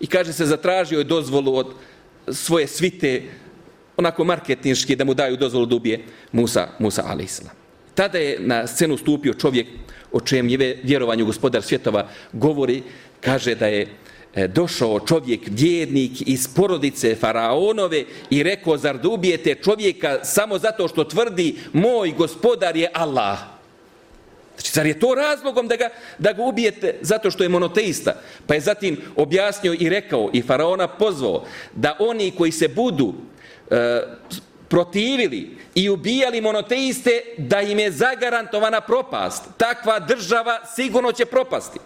I 0.00 0.06
kaže 0.06 0.32
se, 0.32 0.46
zatražio 0.46 0.98
je 0.98 1.04
dozvolu 1.04 1.54
od 1.56 1.66
svoje 2.32 2.66
svite, 2.66 3.22
onako 3.96 4.24
marketinški, 4.24 4.96
da 4.96 5.04
mu 5.04 5.14
daju 5.14 5.36
dozvolu 5.36 5.66
da 5.66 5.76
ubije 5.76 6.00
Musa, 6.32 6.68
Musa 6.78 7.02
a.s. 7.06 7.42
Tada 7.94 8.18
je 8.18 8.38
na 8.40 8.66
scenu 8.66 8.96
stupio 8.96 9.34
čovjek 9.34 9.66
o 10.12 10.20
čem 10.20 10.48
je 10.48 10.80
vjerovanju 10.82 11.26
gospodar 11.26 11.62
svjetova 11.62 12.08
govori, 12.32 12.82
kaže 13.20 13.54
da 13.54 13.66
je 13.66 13.86
E, 14.38 14.48
došao 14.48 15.00
čovjek, 15.00 15.40
vjernik 15.46 16.12
iz 16.26 16.48
porodice 16.54 17.14
Faraonove 17.14 18.04
i 18.30 18.42
rekao, 18.42 18.76
zar 18.76 18.98
da 18.98 19.08
ubijete 19.08 19.54
čovjeka 19.54 20.24
samo 20.24 20.58
zato 20.58 20.88
što 20.88 21.04
tvrdi 21.04 21.56
moj 21.72 22.12
gospodar 22.12 22.76
je 22.76 22.90
Allah? 22.94 23.38
Znači, 24.54 24.72
zar 24.72 24.86
je 24.86 25.00
to 25.00 25.14
razlogom 25.14 25.68
da 25.68 25.76
ga, 25.76 25.88
da 26.18 26.32
ga 26.32 26.42
ubijete 26.42 26.98
zato 27.00 27.30
što 27.30 27.42
je 27.42 27.48
monoteista? 27.48 28.14
Pa 28.46 28.54
je 28.54 28.60
zatim 28.60 29.00
objasnio 29.16 29.76
i 29.80 29.88
rekao 29.88 30.30
i 30.32 30.42
Faraona 30.42 30.88
pozvao 30.88 31.44
da 31.74 31.96
oni 31.98 32.30
koji 32.30 32.52
se 32.52 32.68
budu 32.68 33.14
e, 33.70 34.02
protivili 34.68 35.56
i 35.74 35.88
ubijali 35.88 36.40
monoteiste, 36.40 37.20
da 37.38 37.60
im 37.60 37.78
je 37.78 37.90
zagarantovana 37.90 38.80
propast. 38.80 39.44
Takva 39.56 39.98
država 39.98 40.60
sigurno 40.76 41.12
će 41.12 41.24
propasti. 41.24 41.78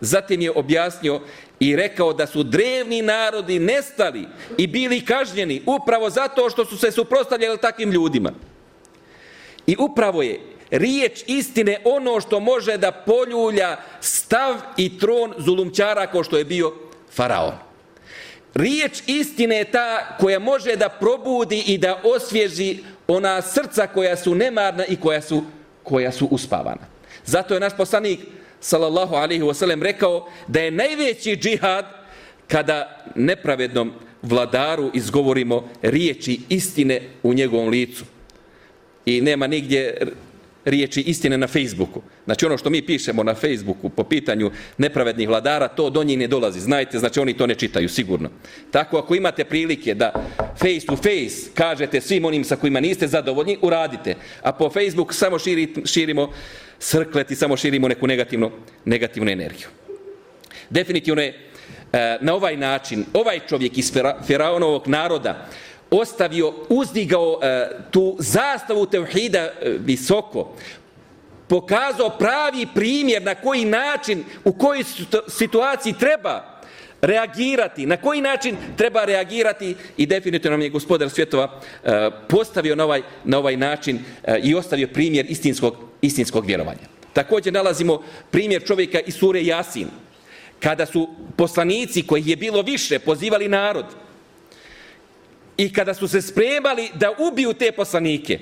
Zatim 0.00 0.40
je 0.40 0.50
objasnio 0.50 1.20
i 1.60 1.76
rekao 1.76 2.12
da 2.12 2.26
su 2.26 2.42
drevni 2.42 3.02
narodi 3.02 3.58
nestali 3.58 4.26
i 4.58 4.66
bili 4.66 5.04
kažnjeni 5.04 5.62
upravo 5.66 6.10
zato 6.10 6.50
što 6.50 6.64
su 6.64 6.78
se 6.78 6.90
suprostavljali 6.90 7.58
takvim 7.58 7.90
ljudima. 7.90 8.32
I 9.66 9.76
upravo 9.78 10.22
je 10.22 10.40
riječ 10.70 11.24
istine 11.26 11.80
ono 11.84 12.20
što 12.20 12.40
može 12.40 12.76
da 12.76 12.92
poljulja 12.92 13.76
stav 14.00 14.54
i 14.76 14.98
tron 14.98 15.34
zulumčara 15.38 16.06
kao 16.06 16.24
što 16.24 16.38
je 16.38 16.44
bio 16.44 16.72
faraon. 17.12 17.54
Riječ 18.54 19.02
istine 19.06 19.56
je 19.56 19.70
ta 19.70 20.16
koja 20.20 20.38
može 20.38 20.76
da 20.76 20.88
probudi 20.88 21.62
i 21.66 21.78
da 21.78 22.00
osvježi 22.04 22.78
ona 23.06 23.42
srca 23.42 23.86
koja 23.86 24.16
su 24.16 24.34
nemarna 24.34 24.86
i 24.86 24.96
koja 24.96 25.22
su, 25.22 25.42
koja 25.82 26.12
su 26.12 26.28
uspavana. 26.30 26.86
Zato 27.24 27.54
je 27.54 27.60
naš 27.60 27.76
poslanik 27.76 28.20
sallallahu 28.64 29.14
alaihi 29.14 29.42
wasallam 29.42 29.82
rekao 29.82 30.28
da 30.48 30.60
je 30.60 30.70
najveći 30.70 31.36
džihad 31.36 31.86
kada 32.48 33.04
nepravednom 33.14 33.92
vladaru 34.22 34.90
izgovorimo 34.94 35.68
riječi 35.82 36.40
istine 36.48 37.00
u 37.22 37.34
njegovom 37.34 37.68
licu. 37.68 38.04
I 39.06 39.20
nema 39.20 39.46
nigdje 39.46 39.96
riječi 40.64 41.00
istine 41.00 41.38
na 41.38 41.46
Facebooku. 41.46 42.02
Znači 42.24 42.46
ono 42.46 42.58
što 42.58 42.70
mi 42.70 42.82
pišemo 42.82 43.22
na 43.22 43.34
Facebooku 43.34 43.88
po 43.88 44.04
pitanju 44.04 44.50
nepravednih 44.78 45.28
vladara, 45.28 45.68
to 45.68 45.90
do 45.90 46.04
njih 46.04 46.18
ne 46.18 46.26
dolazi. 46.26 46.60
Znajte, 46.60 46.98
znači 46.98 47.20
oni 47.20 47.36
to 47.36 47.46
ne 47.46 47.54
čitaju, 47.54 47.88
sigurno. 47.88 48.30
Tako 48.70 48.98
ako 48.98 49.14
imate 49.14 49.44
prilike 49.44 49.94
da 49.94 50.12
face 50.56 50.86
to 50.86 50.96
face 50.96 51.50
kažete 51.54 52.00
svim 52.00 52.24
onim 52.24 52.44
sa 52.44 52.56
kojima 52.56 52.80
niste 52.80 53.08
zadovoljni, 53.08 53.58
uradite. 53.62 54.16
A 54.42 54.52
po 54.52 54.70
Facebook 54.70 55.14
samo 55.14 55.38
širi, 55.38 55.74
širimo 55.84 56.32
srkleti, 56.78 57.36
samo 57.36 57.56
širimo 57.56 57.88
neku 57.88 58.06
negativnu, 58.06 58.50
negativnu 58.84 59.30
energiju. 59.30 59.68
Definitivno 60.70 61.22
je 61.22 61.28
e, 61.92 62.18
na 62.20 62.34
ovaj 62.34 62.56
način, 62.56 63.04
ovaj 63.12 63.40
čovjek 63.48 63.78
iz 63.78 63.92
Feraonovog 64.26 64.88
naroda, 64.88 65.46
ostavio, 65.90 66.54
uzdigao 66.68 67.40
e, 67.42 67.68
tu 67.90 68.16
zastavu 68.18 68.86
tevhida 68.86 69.38
e, 69.38 69.52
visoko, 69.78 70.56
pokazao 71.48 72.10
pravi 72.10 72.66
primjer 72.74 73.22
na 73.22 73.34
koji 73.34 73.64
način, 73.64 74.24
u 74.44 74.52
kojoj 74.52 74.84
situaciji 75.28 75.94
treba 76.00 76.60
reagirati, 77.00 77.86
na 77.86 77.96
koji 77.96 78.20
način 78.20 78.56
treba 78.76 79.04
reagirati 79.04 79.76
i 79.96 80.06
definitivno 80.06 80.56
nam 80.56 80.62
je 80.62 80.70
gospodar 80.70 81.10
svjetova 81.10 81.60
postavio 82.28 82.76
na 82.76 82.84
ovaj, 82.84 83.02
na 83.24 83.38
ovaj 83.38 83.56
način 83.56 83.98
i 84.42 84.54
ostavio 84.54 84.88
primjer 84.92 85.26
istinskog, 85.28 85.76
istinskog 86.04 86.46
vjerovanja. 86.46 86.86
Također 87.12 87.52
nalazimo 87.52 88.02
primjer 88.30 88.64
čovjeka 88.66 89.00
iz 89.00 89.14
sure 89.14 89.44
Jasin, 89.44 89.88
kada 90.60 90.86
su 90.86 91.08
poslanici 91.36 92.06
koji 92.06 92.22
je 92.26 92.36
bilo 92.36 92.62
više 92.62 92.98
pozivali 92.98 93.48
narod, 93.48 93.86
I 95.56 95.72
kada 95.72 95.94
su 95.94 96.08
se 96.08 96.22
spremali 96.22 96.90
da 96.94 97.14
ubiju 97.18 97.52
te 97.52 97.72
poslanike, 97.72 98.38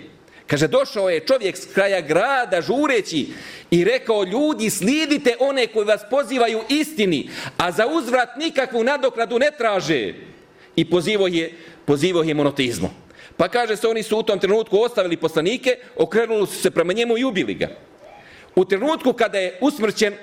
kaže, 0.47 0.69
došao 0.69 1.11
je 1.11 1.21
čovjek 1.21 1.57
s 1.57 1.67
kraja 1.75 2.01
grada 2.01 2.61
žureći 2.61 3.27
i 3.71 3.85
rekao, 3.85 4.25
ljudi, 4.25 4.71
slidite 4.71 5.37
one 5.41 5.67
koji 5.67 5.87
vas 5.87 6.01
pozivaju 6.11 6.61
istini, 6.69 7.31
a 7.57 7.73
za 7.73 7.87
uzvrat 7.87 8.37
nikakvu 8.37 8.85
nadokradu 8.85 9.39
ne 9.39 9.51
traže. 9.59 10.15
I 10.77 10.85
pozivo 10.85 11.27
je, 11.27 11.53
pozivo 11.85 12.23
je 12.23 12.35
monotizmu. 12.35 12.91
Pa 13.37 13.49
kaže 13.49 13.77
se, 13.77 13.89
oni 13.89 14.03
su 14.03 14.19
u 14.19 14.23
tom 14.23 14.39
trenutku 14.39 14.79
ostavili 14.79 15.17
poslanike, 15.17 15.77
okrenuli 15.97 16.47
su 16.47 16.61
se 16.61 16.71
prema 16.71 16.93
njemu 16.93 17.19
i 17.19 17.25
ubili 17.25 17.55
ga. 17.55 17.69
U 18.57 18.65
trenutku 18.65 19.13
kada 19.13 19.39
je 19.39 19.59
usmrćen, 19.61 20.15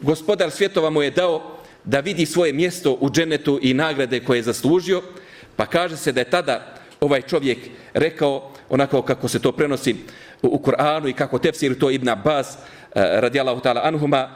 gospodar 0.00 0.50
svjetova 0.50 0.90
mu 0.90 1.02
je 1.02 1.10
dao 1.10 1.58
da 1.84 2.00
vidi 2.00 2.26
svoje 2.26 2.52
mjesto 2.52 2.92
u 3.00 3.10
dženetu 3.10 3.58
i 3.62 3.74
nagrade 3.74 4.20
koje 4.20 4.38
je 4.38 4.42
zaslužio, 4.42 5.02
Pa 5.56 5.66
kaže 5.66 5.96
se 5.96 6.12
da 6.12 6.20
je 6.20 6.30
tada 6.30 6.74
ovaj 7.00 7.22
čovjek 7.22 7.58
rekao, 7.94 8.50
onako 8.68 9.02
kako 9.02 9.28
se 9.28 9.38
to 9.38 9.52
prenosi 9.52 9.96
u 10.42 10.58
Kur'anu 10.58 11.08
i 11.08 11.12
kako 11.12 11.38
tefsir 11.38 11.78
to 11.78 11.90
Ibn 11.90 12.08
Abbas, 12.08 12.56
radijalahu 12.94 13.20
radijallahu 13.20 13.60
ta'ala 13.60 13.80
anhuma, 13.84 14.30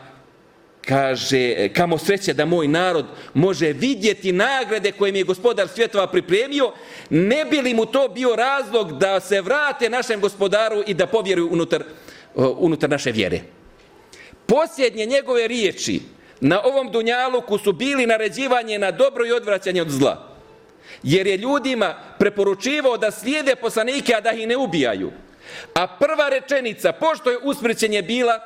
kaže, 0.88 1.68
kamo 1.68 1.98
sreće 1.98 2.34
da 2.34 2.44
moj 2.44 2.68
narod 2.68 3.06
može 3.34 3.72
vidjeti 3.72 4.32
nagrade 4.32 4.92
koje 4.92 5.12
mi 5.12 5.18
je 5.18 5.24
gospodar 5.24 5.68
svjetova 5.68 6.06
pripremio, 6.06 6.72
ne 7.10 7.44
bi 7.44 7.60
li 7.60 7.74
mu 7.74 7.86
to 7.86 8.08
bio 8.08 8.36
razlog 8.36 8.98
da 8.98 9.20
se 9.20 9.40
vrate 9.40 9.90
našem 9.90 10.20
gospodaru 10.20 10.82
i 10.86 10.94
da 10.94 11.06
povjeruju 11.06 11.48
unutar, 11.52 11.84
unutar 12.34 12.90
naše 12.90 13.12
vjere. 13.12 13.40
Posljednje 14.46 15.06
njegove 15.06 15.48
riječi 15.48 16.00
na 16.40 16.62
ovom 16.64 16.90
dunjaluku 16.92 17.58
su 17.58 17.72
bili 17.72 18.06
naređivanje 18.06 18.78
na 18.78 18.90
dobro 18.90 19.26
i 19.26 19.32
odvraćanje 19.32 19.82
od 19.82 19.90
zla 19.90 20.36
jer 21.02 21.26
je 21.26 21.36
ljudima 21.36 21.94
preporučivao 22.18 22.96
da 22.96 23.10
slijede 23.10 23.56
poslanike, 23.56 24.14
a 24.14 24.20
da 24.20 24.30
ih 24.30 24.48
ne 24.48 24.56
ubijaju. 24.56 25.10
A 25.74 25.86
prva 25.86 26.28
rečenica, 26.28 26.92
pošto 26.92 27.30
je 27.30 27.38
usmrćenje 27.42 28.02
bila, 28.02 28.40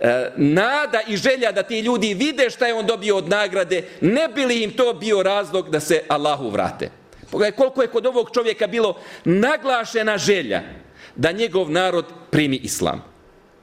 E, 0.00 0.30
nada 0.36 1.00
i 1.08 1.16
želja 1.16 1.52
da 1.52 1.62
ti 1.62 1.80
ljudi 1.80 2.14
vide 2.14 2.50
šta 2.50 2.66
je 2.66 2.74
on 2.74 2.86
dobio 2.86 3.16
od 3.16 3.28
nagrade, 3.28 3.82
ne 4.00 4.28
bi 4.28 4.44
li 4.44 4.62
im 4.62 4.72
to 4.72 4.92
bio 4.92 5.22
razlog 5.22 5.70
da 5.70 5.80
se 5.80 6.02
Allahu 6.08 6.50
vrate. 6.50 6.90
Pogledaj 7.30 7.56
koliko 7.56 7.82
je 7.82 7.88
kod 7.88 8.06
ovog 8.06 8.30
čovjeka 8.34 8.66
bilo 8.66 9.00
naglašena 9.24 10.18
želja 10.18 10.62
da 11.16 11.32
njegov 11.32 11.70
narod 11.70 12.04
primi 12.30 12.56
islam. 12.56 13.04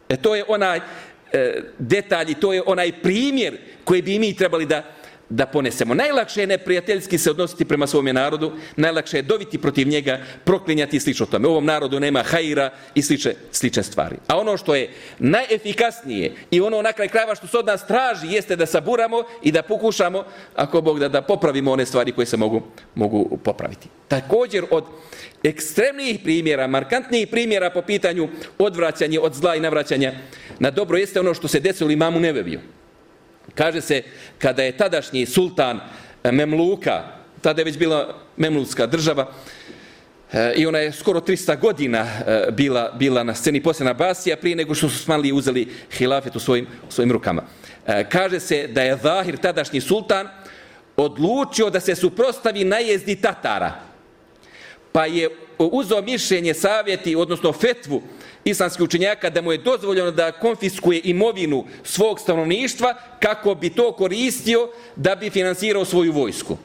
E 0.09 0.17
to 0.17 0.35
je 0.35 0.43
onaj 0.47 0.77
e, 0.77 1.61
detalj, 1.79 2.33
to 2.39 2.53
je 2.53 2.63
onaj 2.65 2.91
primjer 2.91 3.57
koji 3.83 4.01
bi 4.01 4.19
mi 4.19 4.35
trebali 4.35 4.65
da 4.65 4.83
da 5.29 5.45
ponesemo. 5.45 5.93
Najlakše 5.93 6.41
je 6.41 6.47
neprijateljski 6.47 7.17
se 7.17 7.31
odnositi 7.31 7.65
prema 7.65 7.87
svome 7.87 8.13
narodu, 8.13 8.51
najlakše 8.75 9.17
je 9.17 9.21
doviti 9.21 9.57
protiv 9.57 9.87
njega, 9.87 10.19
proklinjati 10.43 10.97
i 10.97 10.99
slično 10.99 11.25
tome. 11.25 11.47
U 11.47 11.51
ovom 11.51 11.65
narodu 11.65 11.99
nema 11.99 12.23
hajira 12.23 12.69
i 12.95 13.01
sliče, 13.01 13.35
slične 13.51 13.83
stvari. 13.83 14.15
A 14.27 14.37
ono 14.39 14.57
što 14.57 14.75
je 14.75 14.89
najefikasnije 15.19 16.33
i 16.51 16.61
ono 16.61 16.81
na 16.81 16.93
kraj 16.93 17.07
krajeva 17.07 17.35
što 17.35 17.47
se 17.47 17.57
od 17.57 17.65
nas 17.65 17.87
traži 17.87 18.27
jeste 18.27 18.55
da 18.55 18.65
saburamo 18.65 19.23
i 19.43 19.51
da 19.51 19.61
pokušamo, 19.61 20.23
ako 20.55 20.81
Bog 20.81 20.99
da, 20.99 21.09
da 21.09 21.21
popravimo 21.21 21.71
one 21.71 21.85
stvari 21.85 22.11
koje 22.11 22.25
se 22.25 22.37
mogu, 22.37 22.61
mogu 22.95 23.37
popraviti. 23.43 23.87
Također 24.07 24.65
od 24.71 24.83
ekstremnijih 25.43 26.19
primjera, 26.23 26.67
markantnijih 26.67 27.27
primjera 27.27 27.69
po 27.69 27.81
pitanju 27.81 28.29
odvraćanja 28.57 29.21
od 29.21 29.33
zla 29.33 29.55
i 29.55 29.59
navraćanja 29.59 30.13
na 30.59 30.71
dobro 30.71 30.97
jeste 30.97 31.19
ono 31.19 31.33
što 31.33 31.47
se 31.47 31.59
desilo 31.59 31.91
imamu 31.91 32.19
Neveviju. 32.19 32.59
Kaže 33.55 33.81
se, 33.81 34.03
kada 34.37 34.63
je 34.63 34.77
tadašnji 34.77 35.25
sultan 35.25 35.79
e, 36.23 36.31
Memluka, 36.31 37.03
tada 37.41 37.61
je 37.61 37.65
već 37.65 37.77
bila 37.77 38.15
Memlutska 38.37 38.85
država, 38.85 39.31
e, 40.31 40.53
i 40.55 40.65
ona 40.65 40.79
je 40.79 40.91
skoro 40.91 41.19
300 41.19 41.59
godina 41.59 41.99
e, 41.99 42.51
bila, 42.51 42.91
bila 42.99 43.23
na 43.23 43.35
sceni 43.35 43.63
poslije 43.63 43.85
Nabasija, 43.85 44.37
prije 44.37 44.55
nego 44.55 44.75
što 44.75 44.89
su 44.89 44.97
smali 44.97 45.31
uzeli 45.31 45.67
hilafet 45.91 46.35
u 46.35 46.39
svojim, 46.39 46.67
u 46.89 46.91
svojim 46.91 47.11
rukama. 47.11 47.43
Kaže 48.09 48.39
se 48.39 48.67
da 48.67 48.81
je 48.81 48.97
Zahir, 49.03 49.37
tadašnji 49.37 49.81
sultan, 49.81 50.27
odlučio 50.97 51.69
da 51.69 51.79
se 51.79 51.95
suprostavi 51.95 52.63
najezdi 52.63 53.15
Tatara. 53.15 53.71
Pa 54.91 55.05
je 55.05 55.29
uzao 55.57 56.01
mišljenje, 56.01 56.53
savjeti, 56.53 57.15
odnosno 57.15 57.53
fetvu, 57.53 58.01
islamskih 58.45 58.83
učenjaka 58.83 59.29
da 59.29 59.41
mu 59.41 59.51
je 59.51 59.57
dozvoljeno 59.57 60.11
da 60.11 60.31
konfiskuje 60.31 61.01
imovinu 61.03 61.65
svog 61.83 62.19
stanovništva 62.19 62.95
kako 63.19 63.55
bi 63.55 63.69
to 63.69 63.91
koristio 63.91 64.69
da 64.95 65.15
bi 65.15 65.29
finansirao 65.29 65.85
svoju 65.85 66.11
vojsku. 66.11 66.57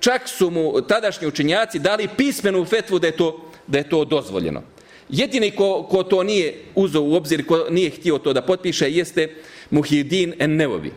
Čak 0.00 0.28
su 0.28 0.50
mu 0.50 0.80
tadašnji 0.80 1.26
učenjaci 1.26 1.78
dali 1.78 2.08
pismenu 2.16 2.64
fetvu 2.64 2.98
da 2.98 3.06
je 3.06 3.16
to, 3.16 3.50
da 3.66 3.78
je 3.78 3.88
to 3.88 4.04
dozvoljeno. 4.04 4.62
Jedini 5.08 5.50
ko, 5.50 5.86
ko 5.90 6.02
to 6.02 6.22
nije 6.22 6.64
uzao 6.74 7.02
u 7.02 7.14
obzir, 7.14 7.46
ko 7.46 7.66
nije 7.70 7.90
htio 7.90 8.18
to 8.18 8.32
da 8.32 8.42
potpiše, 8.42 8.90
jeste 8.90 9.34
Muhyiddin 9.70 10.34
en-Nevovi. 10.38 10.92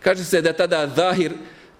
Kaže 0.00 0.24
se 0.24 0.42
da 0.42 0.52
tada 0.52 0.90
Zahir 0.96 1.32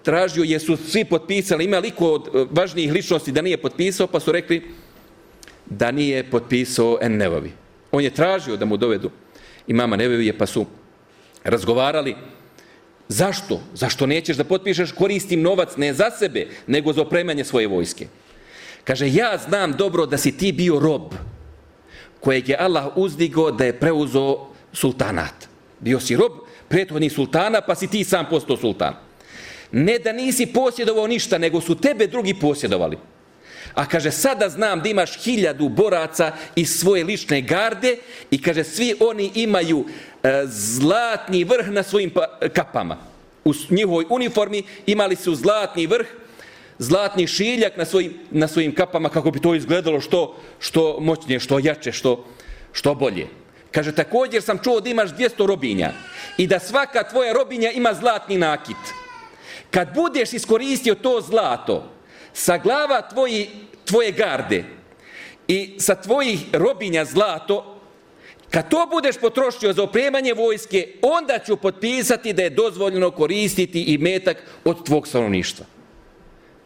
tražio, 0.03 0.43
jesu 0.43 0.77
svi 0.77 1.05
potpisali, 1.05 1.65
ima 1.65 1.79
liko 1.79 2.11
od 2.11 2.47
važnijih 2.51 2.91
ličnosti 2.93 3.31
da 3.31 3.41
nije 3.41 3.57
potpisao, 3.57 4.07
pa 4.07 4.19
su 4.19 4.31
rekli 4.31 4.63
da 5.65 5.91
nije 5.91 6.23
potpisao 6.31 6.97
en-Nevovi 7.01 7.62
on 7.93 8.03
je 8.03 8.09
tražio 8.09 8.57
da 8.57 8.65
mu 8.65 8.77
dovedu 8.77 9.09
imama 9.67 9.95
Nebevije, 9.95 10.37
pa 10.37 10.45
su 10.45 10.65
razgovarali. 11.43 12.15
Zašto? 13.07 13.61
Zašto 13.73 14.05
nećeš 14.05 14.37
da 14.37 14.43
potpišeš 14.43 14.91
koristim 14.91 15.41
novac 15.41 15.77
ne 15.77 15.93
za 15.93 16.09
sebe, 16.11 16.47
nego 16.67 16.93
za 16.93 17.01
opremanje 17.01 17.43
svoje 17.43 17.67
vojske? 17.67 18.07
Kaže, 18.83 19.13
ja 19.13 19.37
znam 19.37 19.73
dobro 19.77 20.05
da 20.05 20.17
si 20.17 20.37
ti 20.37 20.51
bio 20.51 20.79
rob 20.79 21.13
kojeg 22.19 22.49
je 22.49 22.57
Allah 22.59 22.97
uzdigo 22.97 23.51
da 23.51 23.65
je 23.65 23.79
preuzo 23.79 24.37
sultanat. 24.73 25.47
Bio 25.79 25.99
si 25.99 26.15
rob 26.15 26.31
prethodnih 26.67 27.13
sultana, 27.13 27.61
pa 27.61 27.75
si 27.75 27.87
ti 27.87 28.03
sam 28.03 28.25
postao 28.29 28.57
sultan. 28.57 28.95
Ne 29.71 29.99
da 29.99 30.13
nisi 30.13 30.45
posjedovao 30.45 31.07
ništa, 31.07 31.37
nego 31.37 31.61
su 31.61 31.75
tebe 31.75 32.07
drugi 32.07 32.33
posjedovali. 32.33 32.97
A 33.75 33.85
kaže, 33.85 34.11
sada 34.11 34.49
znam 34.49 34.81
da 34.81 34.89
imaš 34.89 35.23
hiljadu 35.23 35.69
boraca 35.69 36.31
iz 36.55 36.79
svoje 36.79 37.03
lične 37.03 37.41
garde 37.41 37.97
i 38.31 38.41
kaže, 38.41 38.63
svi 38.63 38.93
oni 38.99 39.31
imaju 39.35 39.85
e, 40.23 40.43
zlatni 40.45 41.43
vrh 41.43 41.67
na 41.67 41.83
svojim 41.83 42.09
pa, 42.09 42.39
kapama. 42.53 42.97
U 43.45 43.53
njihovoj 43.69 44.05
uniformi 44.09 44.63
imali 44.85 45.15
su 45.15 45.35
zlatni 45.35 45.87
vrh, 45.87 46.07
zlatni 46.77 47.27
šiljak 47.27 47.77
na 47.77 47.85
svojim, 47.85 48.13
na 48.31 48.47
svojim 48.47 48.75
kapama 48.75 49.09
kako 49.09 49.31
bi 49.31 49.39
to 49.39 49.55
izgledalo 49.55 50.01
što, 50.01 50.35
što 50.59 50.97
moćnije, 50.99 51.39
što 51.39 51.59
jače, 51.59 51.91
što, 51.91 52.25
što 52.71 52.95
bolje. 52.95 53.27
Kaže, 53.71 53.95
također 53.95 54.41
sam 54.41 54.59
čuo 54.63 54.79
da 54.81 54.89
imaš 54.89 55.09
200 55.09 55.45
robinja 55.45 55.91
i 56.37 56.47
da 56.47 56.59
svaka 56.59 57.03
tvoja 57.03 57.33
robinja 57.33 57.71
ima 57.71 57.93
zlatni 57.93 58.37
nakit. 58.37 58.77
Kad 59.71 59.93
budeš 59.95 60.33
iskoristio 60.33 60.95
to 60.95 61.21
zlato, 61.21 61.89
sa 62.33 62.57
glava 62.57 63.01
tvoji, 63.01 63.49
tvoje 63.85 64.11
garde 64.11 64.63
i 65.47 65.75
sa 65.79 65.95
tvojih 65.95 66.39
robinja 66.53 67.05
zlato, 67.05 67.79
kad 68.49 68.69
to 68.69 68.87
budeš 68.91 69.17
potrošio 69.17 69.73
za 69.73 69.83
opremanje 69.83 70.33
vojske, 70.33 70.87
onda 71.01 71.39
ću 71.39 71.57
potpisati 71.57 72.33
da 72.33 72.43
je 72.43 72.49
dozvoljeno 72.49 73.11
koristiti 73.11 73.83
i 73.83 73.97
metak 73.97 74.37
od 74.65 74.85
tvog 74.85 75.07
stanovništva. 75.07 75.65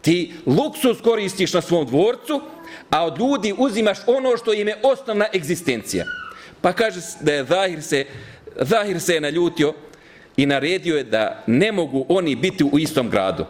Ti 0.02 0.34
luksus 0.46 1.02
koristiš 1.02 1.54
na 1.54 1.62
svom 1.62 1.86
dvorcu, 1.86 2.42
a 2.90 3.06
od 3.06 3.20
ljudi 3.20 3.54
uzimaš 3.58 3.98
ono 4.08 4.38
što 4.38 4.54
im 4.54 4.68
je 4.68 4.80
osnovna 4.84 5.26
egzistencija. 5.36 6.06
Pa 6.62 6.74
kaže 6.74 7.00
da 7.22 7.34
je 7.34 7.46
Zahir 7.46 7.84
se, 7.84 8.06
Zahir 8.56 9.02
se 9.02 9.14
je 9.14 9.22
naljutio 9.22 9.74
i 10.38 10.46
naredio 10.46 10.98
je 10.98 11.04
da 11.04 11.44
ne 11.48 11.72
mogu 11.72 12.06
oni 12.10 12.36
biti 12.36 12.64
u 12.64 12.80
istom 12.80 13.10
gradu, 13.10 13.46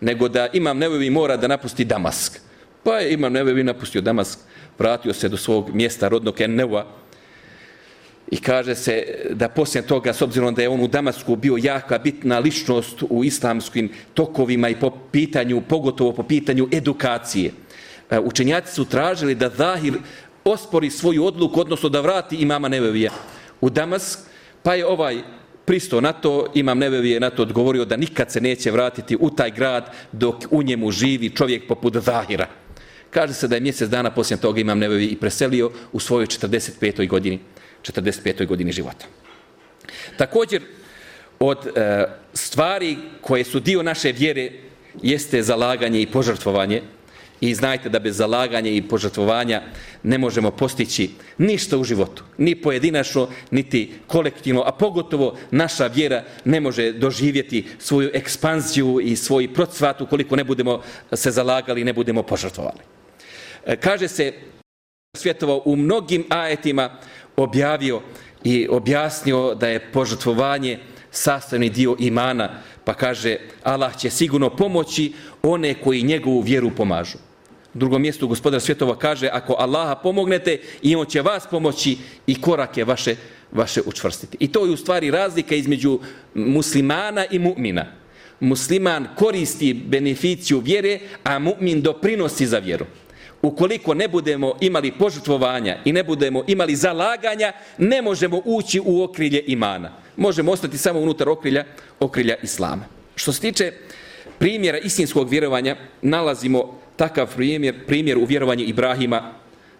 nego 0.00 0.28
da 0.28 0.48
Imam 0.52 0.78
Nevevi 0.78 1.10
mora 1.10 1.36
da 1.36 1.48
napusti 1.48 1.84
Damask. 1.84 2.40
Pa 2.82 2.98
je 2.98 3.12
Imam 3.12 3.32
Nevevi 3.32 3.64
napustio 3.64 4.00
Damask, 4.00 4.38
vratio 4.78 5.12
se 5.12 5.28
do 5.28 5.36
svog 5.36 5.74
mjesta 5.74 6.08
rodnog 6.08 6.40
Enneva 6.40 6.86
i 8.30 8.36
kaže 8.36 8.74
se 8.74 9.04
da 9.30 9.48
poslije 9.48 9.86
toga, 9.86 10.12
s 10.12 10.22
obzirom 10.22 10.54
da 10.54 10.62
je 10.62 10.68
on 10.68 10.80
u 10.80 10.88
Damasku 10.88 11.36
bio 11.36 11.56
jaka 11.62 11.98
bitna 11.98 12.38
ličnost 12.38 13.02
u 13.10 13.24
islamskim 13.24 13.90
tokovima 14.14 14.68
i 14.68 14.80
po 14.80 14.90
pitanju, 15.12 15.62
pogotovo 15.68 16.12
po 16.12 16.22
pitanju 16.22 16.68
edukacije, 16.72 17.52
e, 18.10 18.18
učenjaci 18.18 18.74
su 18.74 18.84
tražili 18.84 19.34
da 19.34 19.50
Zahir 19.56 19.98
ospori 20.44 20.90
svoju 20.90 21.24
odluku, 21.24 21.60
odnosno 21.60 21.88
da 21.88 22.00
vrati 22.00 22.36
imama 22.36 22.68
Nevevija 22.68 23.10
u 23.60 23.70
Damask, 23.70 24.18
pa 24.62 24.74
je 24.74 24.86
ovaj 24.86 25.22
pristo 25.70 26.00
na 26.00 26.12
to, 26.12 26.50
imam 26.54 26.78
Nevevije 26.78 27.20
na 27.20 27.30
to 27.30 27.42
odgovorio 27.42 27.84
da 27.84 27.96
nikad 27.96 28.32
se 28.32 28.40
neće 28.40 28.70
vratiti 28.70 29.16
u 29.20 29.30
taj 29.30 29.50
grad 29.50 29.92
dok 30.12 30.34
u 30.50 30.62
njemu 30.62 30.90
živi 30.90 31.30
čovjek 31.30 31.68
poput 31.68 31.96
Zahira. 31.96 32.46
Kaže 33.10 33.34
se 33.34 33.48
da 33.48 33.54
je 33.54 33.60
mjesec 33.60 33.88
dana 33.88 34.10
poslije 34.10 34.40
toga 34.40 34.60
imam 34.60 34.78
Nevevi 34.78 35.04
i 35.06 35.16
preselio 35.16 35.70
u 35.92 36.00
svojoj 36.00 36.26
45. 36.26 37.08
godini, 37.08 37.38
45. 37.82 38.46
godini 38.46 38.72
života. 38.72 39.06
Također, 40.16 40.62
od 41.38 41.66
e, 41.66 42.04
stvari 42.34 42.96
koje 43.20 43.44
su 43.44 43.60
dio 43.60 43.82
naše 43.82 44.12
vjere 44.12 44.50
jeste 45.02 45.42
zalaganje 45.42 46.02
i 46.02 46.06
požrtvovanje, 46.06 46.82
I 47.40 47.54
znajte 47.54 47.88
da 47.88 47.98
bez 47.98 48.16
zalaganja 48.16 48.70
i 48.70 48.82
požrtvovanja 48.82 49.62
ne 50.02 50.18
možemo 50.18 50.50
postići 50.50 51.10
ništa 51.38 51.78
u 51.78 51.84
životu. 51.84 52.24
Ni 52.38 52.54
pojedinačno, 52.54 53.28
niti 53.50 53.92
kolektivno, 54.06 54.62
a 54.66 54.72
pogotovo 54.72 55.36
naša 55.50 55.86
vjera 55.86 56.24
ne 56.44 56.60
može 56.60 56.92
doživjeti 56.92 57.66
svoju 57.78 58.10
ekspanziju 58.14 59.00
i 59.02 59.16
svoj 59.16 59.54
procvat 59.54 60.00
ukoliko 60.00 60.36
ne 60.36 60.44
budemo 60.44 60.82
se 61.12 61.30
zalagali 61.30 61.80
i 61.80 61.84
ne 61.84 61.92
budemo 61.92 62.22
požrtvovali. 62.22 62.80
E, 63.66 63.76
kaže 63.76 64.08
se 64.08 64.32
svjetova 65.16 65.60
u 65.64 65.76
mnogim 65.76 66.24
ajetima 66.28 66.90
objavio 67.36 68.00
i 68.44 68.68
objasnio 68.70 69.54
da 69.54 69.68
je 69.68 69.92
požrtvovanje 69.92 70.78
sastavni 71.10 71.70
dio 71.70 71.96
imana, 71.98 72.50
pa 72.84 72.94
kaže 72.94 73.36
Allah 73.62 73.96
će 73.96 74.10
sigurno 74.10 74.50
pomoći 74.50 75.12
one 75.42 75.74
koji 75.74 76.02
njegovu 76.02 76.40
vjeru 76.40 76.70
pomažu 76.76 77.29
drugom 77.74 78.02
mjestu 78.02 78.28
gospodar 78.28 78.60
svjetova 78.60 78.98
kaže 78.98 79.28
ako 79.32 79.56
Allaha 79.58 79.94
pomognete 79.94 80.60
i 80.82 80.96
on 80.96 81.06
će 81.06 81.22
vas 81.22 81.46
pomoći 81.50 81.98
i 82.26 82.40
korake 82.40 82.84
vaše 82.84 83.16
vaše 83.52 83.80
učvrstiti. 83.86 84.36
I 84.40 84.52
to 84.52 84.64
je 84.66 84.72
u 84.72 84.76
stvari 84.76 85.10
razlika 85.10 85.54
između 85.54 86.00
muslimana 86.34 87.24
i 87.30 87.38
mu'mina. 87.38 87.84
Musliman 88.40 89.08
koristi 89.16 89.74
beneficiju 89.74 90.58
vjere, 90.58 90.98
a 91.24 91.38
mu'min 91.38 91.82
doprinosi 91.82 92.46
za 92.46 92.58
vjeru. 92.58 92.86
Ukoliko 93.42 93.94
ne 93.94 94.08
budemo 94.08 94.54
imali 94.60 94.92
požrtvovanja 94.92 95.78
i 95.84 95.92
ne 95.92 96.04
budemo 96.04 96.44
imali 96.46 96.76
zalaganja, 96.76 97.52
ne 97.78 98.02
možemo 98.02 98.42
ući 98.44 98.80
u 98.84 99.02
okrilje 99.02 99.44
imana. 99.46 99.92
Možemo 100.16 100.52
ostati 100.52 100.78
samo 100.78 101.00
unutar 101.00 101.28
okrilja, 101.28 101.64
okrilja 102.00 102.36
islama. 102.42 102.84
Što 103.16 103.32
se 103.32 103.40
tiče 103.40 103.72
primjera 104.38 104.78
istinskog 104.78 105.30
vjerovanja, 105.30 105.76
nalazimo 106.02 106.79
takav 107.00 107.34
primjer, 107.36 107.86
primjer 107.86 108.18
u 108.18 108.24
vjerovanju 108.24 108.64
Ibrahima, 108.64 109.32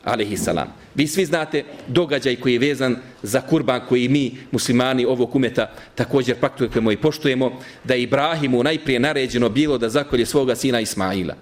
alaihissalam. 0.05 0.73
Vi 0.95 1.07
svi 1.07 1.25
znate 1.25 1.65
događaj 1.87 2.37
koji 2.37 2.53
je 2.53 2.59
vezan 2.59 2.97
za 3.23 3.41
kurban 3.41 3.81
koji 3.89 4.09
mi, 4.09 4.33
muslimani 4.51 5.05
ovog 5.05 5.37
umeta, 5.37 5.71
također 5.95 6.37
praktujemo 6.37 6.93
i 6.93 6.97
poštujemo, 6.97 7.61
da 7.85 7.95
je 7.95 8.03
Ibrahimu 8.03 8.63
najprije 8.63 9.01
naređeno 9.01 9.49
bilo 9.49 9.79
da 9.79 9.89
zakolje 9.89 10.27
svoga 10.27 10.57
sina 10.57 10.81
Ismaila. 10.81 11.37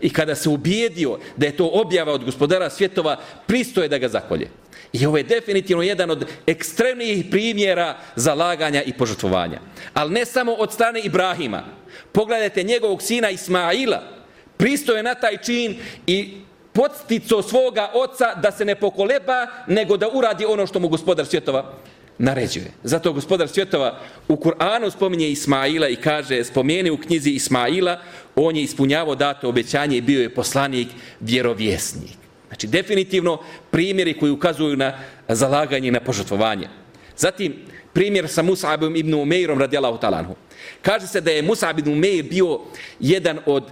I 0.00 0.10
kada 0.10 0.34
se 0.34 0.48
ubijedio 0.48 1.18
da 1.36 1.46
je 1.46 1.56
to 1.56 1.66
objava 1.66 2.12
od 2.12 2.24
gospodara 2.24 2.70
svjetova, 2.70 3.18
pristoje 3.46 3.88
da 3.88 3.98
ga 3.98 4.08
zakolje. 4.08 4.48
I 4.92 5.06
ovo 5.06 5.16
je 5.16 5.22
definitivno 5.26 5.82
jedan 5.82 6.10
od 6.10 6.26
ekstremnijih 6.46 7.26
primjera 7.30 7.96
zalaganja 8.16 8.82
i 8.82 8.92
požrtvovanja. 8.92 9.60
Ali 9.94 10.12
ne 10.12 10.24
samo 10.24 10.52
od 10.52 10.72
strane 10.72 11.00
Ibrahima. 11.00 11.64
Pogledajte 12.12 12.62
njegovog 12.62 13.02
sina 13.02 13.30
Ismaila, 13.30 14.23
pristoje 14.56 15.02
na 15.02 15.14
taj 15.14 15.36
čin 15.36 15.76
i 16.06 16.34
podstico 16.72 17.42
svoga 17.42 17.90
oca 17.94 18.34
da 18.34 18.52
se 18.52 18.64
ne 18.64 18.74
pokoleba, 18.74 19.46
nego 19.66 19.96
da 19.96 20.08
uradi 20.08 20.44
ono 20.44 20.66
što 20.66 20.78
mu 20.78 20.88
gospodar 20.88 21.26
svjetova 21.26 21.72
naređuje. 22.18 22.70
Zato 22.82 23.12
gospodar 23.12 23.48
svjetova 23.48 23.98
u 24.28 24.36
Kur'anu 24.36 24.90
spominje 24.90 25.28
Ismaila 25.28 25.88
i 25.88 25.96
kaže, 25.96 26.44
spomeni 26.44 26.90
u 26.90 26.98
knjizi 26.98 27.30
Ismaila, 27.30 28.00
on 28.36 28.56
je 28.56 28.62
ispunjavao 28.62 29.14
dato 29.14 29.48
obećanje 29.48 29.96
i 29.96 30.00
bio 30.00 30.22
je 30.22 30.34
poslanik 30.34 30.88
vjerovjesnik. 31.20 32.16
Znači, 32.48 32.66
definitivno 32.66 33.38
primjeri 33.70 34.18
koji 34.18 34.32
ukazuju 34.32 34.76
na 34.76 34.98
zalaganje 35.28 35.88
i 35.88 35.90
na 35.90 36.00
požrtvovanje. 36.00 36.68
Zatim, 37.16 37.54
primjer 37.92 38.28
sa 38.28 38.42
Musabom 38.42 38.96
ibn 38.96 39.14
Umeirom 39.14 39.58
radijalahu 39.58 39.98
talanhu. 39.98 40.34
Kaže 40.82 41.06
se 41.06 41.20
da 41.20 41.30
je 41.30 41.42
Musab 41.42 41.78
ibn 41.78 41.92
Umeir 41.92 42.24
bio 42.30 42.60
jedan 43.00 43.38
od 43.46 43.64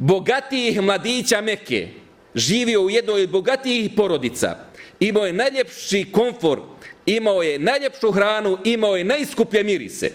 bogatijih 0.00 0.80
mladića 0.82 1.40
Mekke, 1.40 1.88
živio 2.34 2.82
u 2.82 2.90
jednoj 2.90 3.22
od 3.22 3.30
bogatijih 3.30 3.90
porodica, 3.96 4.56
imao 5.00 5.26
je 5.26 5.32
najljepši 5.32 6.06
komfor, 6.12 6.60
imao 7.06 7.42
je 7.42 7.58
najljepšu 7.58 8.10
hranu, 8.10 8.58
imao 8.64 8.96
je 8.96 9.04
najskuplje 9.04 9.64
mirise. 9.64 10.12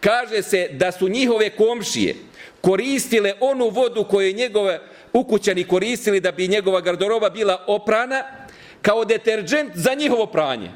Kaže 0.00 0.42
se 0.42 0.68
da 0.72 0.92
su 0.92 1.08
njihove 1.08 1.50
komšije 1.50 2.14
koristile 2.60 3.34
onu 3.40 3.68
vodu 3.68 4.04
koju 4.04 4.26
je 4.26 4.32
njegove 4.32 4.80
ukućani 5.12 5.64
koristili 5.64 6.20
da 6.20 6.32
bi 6.32 6.48
njegova 6.48 6.80
garderoba 6.80 7.30
bila 7.30 7.64
oprana 7.66 8.24
kao 8.82 9.04
deterđent 9.04 9.72
za 9.74 9.94
njihovo 9.94 10.26
pranje. 10.26 10.70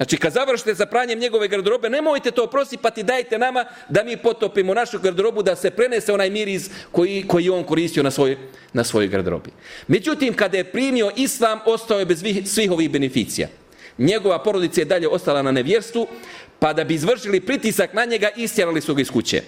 Znači, 0.00 0.16
kad 0.16 0.32
završite 0.32 0.74
sa 0.74 0.86
pranjem 0.86 1.18
njegove 1.18 1.48
garderobe, 1.48 1.90
nemojte 1.90 2.30
to 2.30 2.46
prosipati, 2.46 3.02
dajte 3.02 3.38
nama 3.38 3.64
da 3.88 4.04
mi 4.04 4.16
potopimo 4.16 4.74
našu 4.74 4.98
garderobu, 4.98 5.42
da 5.42 5.56
se 5.56 5.70
prenese 5.70 6.12
onaj 6.12 6.30
miris 6.30 6.70
koji, 6.92 7.24
koji 7.26 7.50
on 7.50 7.64
koristio 7.64 8.02
na 8.02 8.10
svoj, 8.10 8.36
na 8.72 8.84
svojoj 8.84 9.08
garderobi. 9.08 9.50
Međutim, 9.88 10.34
kada 10.34 10.56
je 10.56 10.64
primio 10.64 11.10
islam, 11.16 11.60
ostao 11.66 11.98
je 11.98 12.04
bez 12.04 12.22
svih 12.44 12.72
ovih 12.72 12.90
beneficija. 12.90 13.48
Njegova 13.98 14.42
porodica 14.42 14.80
je 14.80 14.84
dalje 14.84 15.08
ostala 15.08 15.42
na 15.42 15.52
nevjerstvu, 15.52 16.06
pa 16.58 16.72
da 16.72 16.84
bi 16.84 16.94
izvršili 16.94 17.40
pritisak 17.40 17.94
na 17.94 18.04
njega, 18.04 18.28
istjerali 18.36 18.80
su 18.80 18.94
ga 18.94 19.02
iz 19.02 19.10
kuće. 19.10 19.42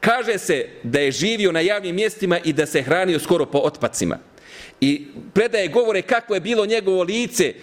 Kaže 0.00 0.38
se 0.38 0.68
da 0.82 1.00
je 1.00 1.12
živio 1.12 1.52
na 1.52 1.60
javnim 1.60 1.94
mjestima 1.96 2.38
i 2.44 2.52
da 2.52 2.66
se 2.66 2.82
hranio 2.82 3.18
skoro 3.18 3.46
po 3.46 3.58
otpacima. 3.58 4.18
I 4.80 5.06
predaje 5.34 5.68
govore 5.68 6.02
kako 6.02 6.34
je 6.34 6.40
bilo 6.40 6.66
njegovo 6.66 7.02
lice, 7.02 7.54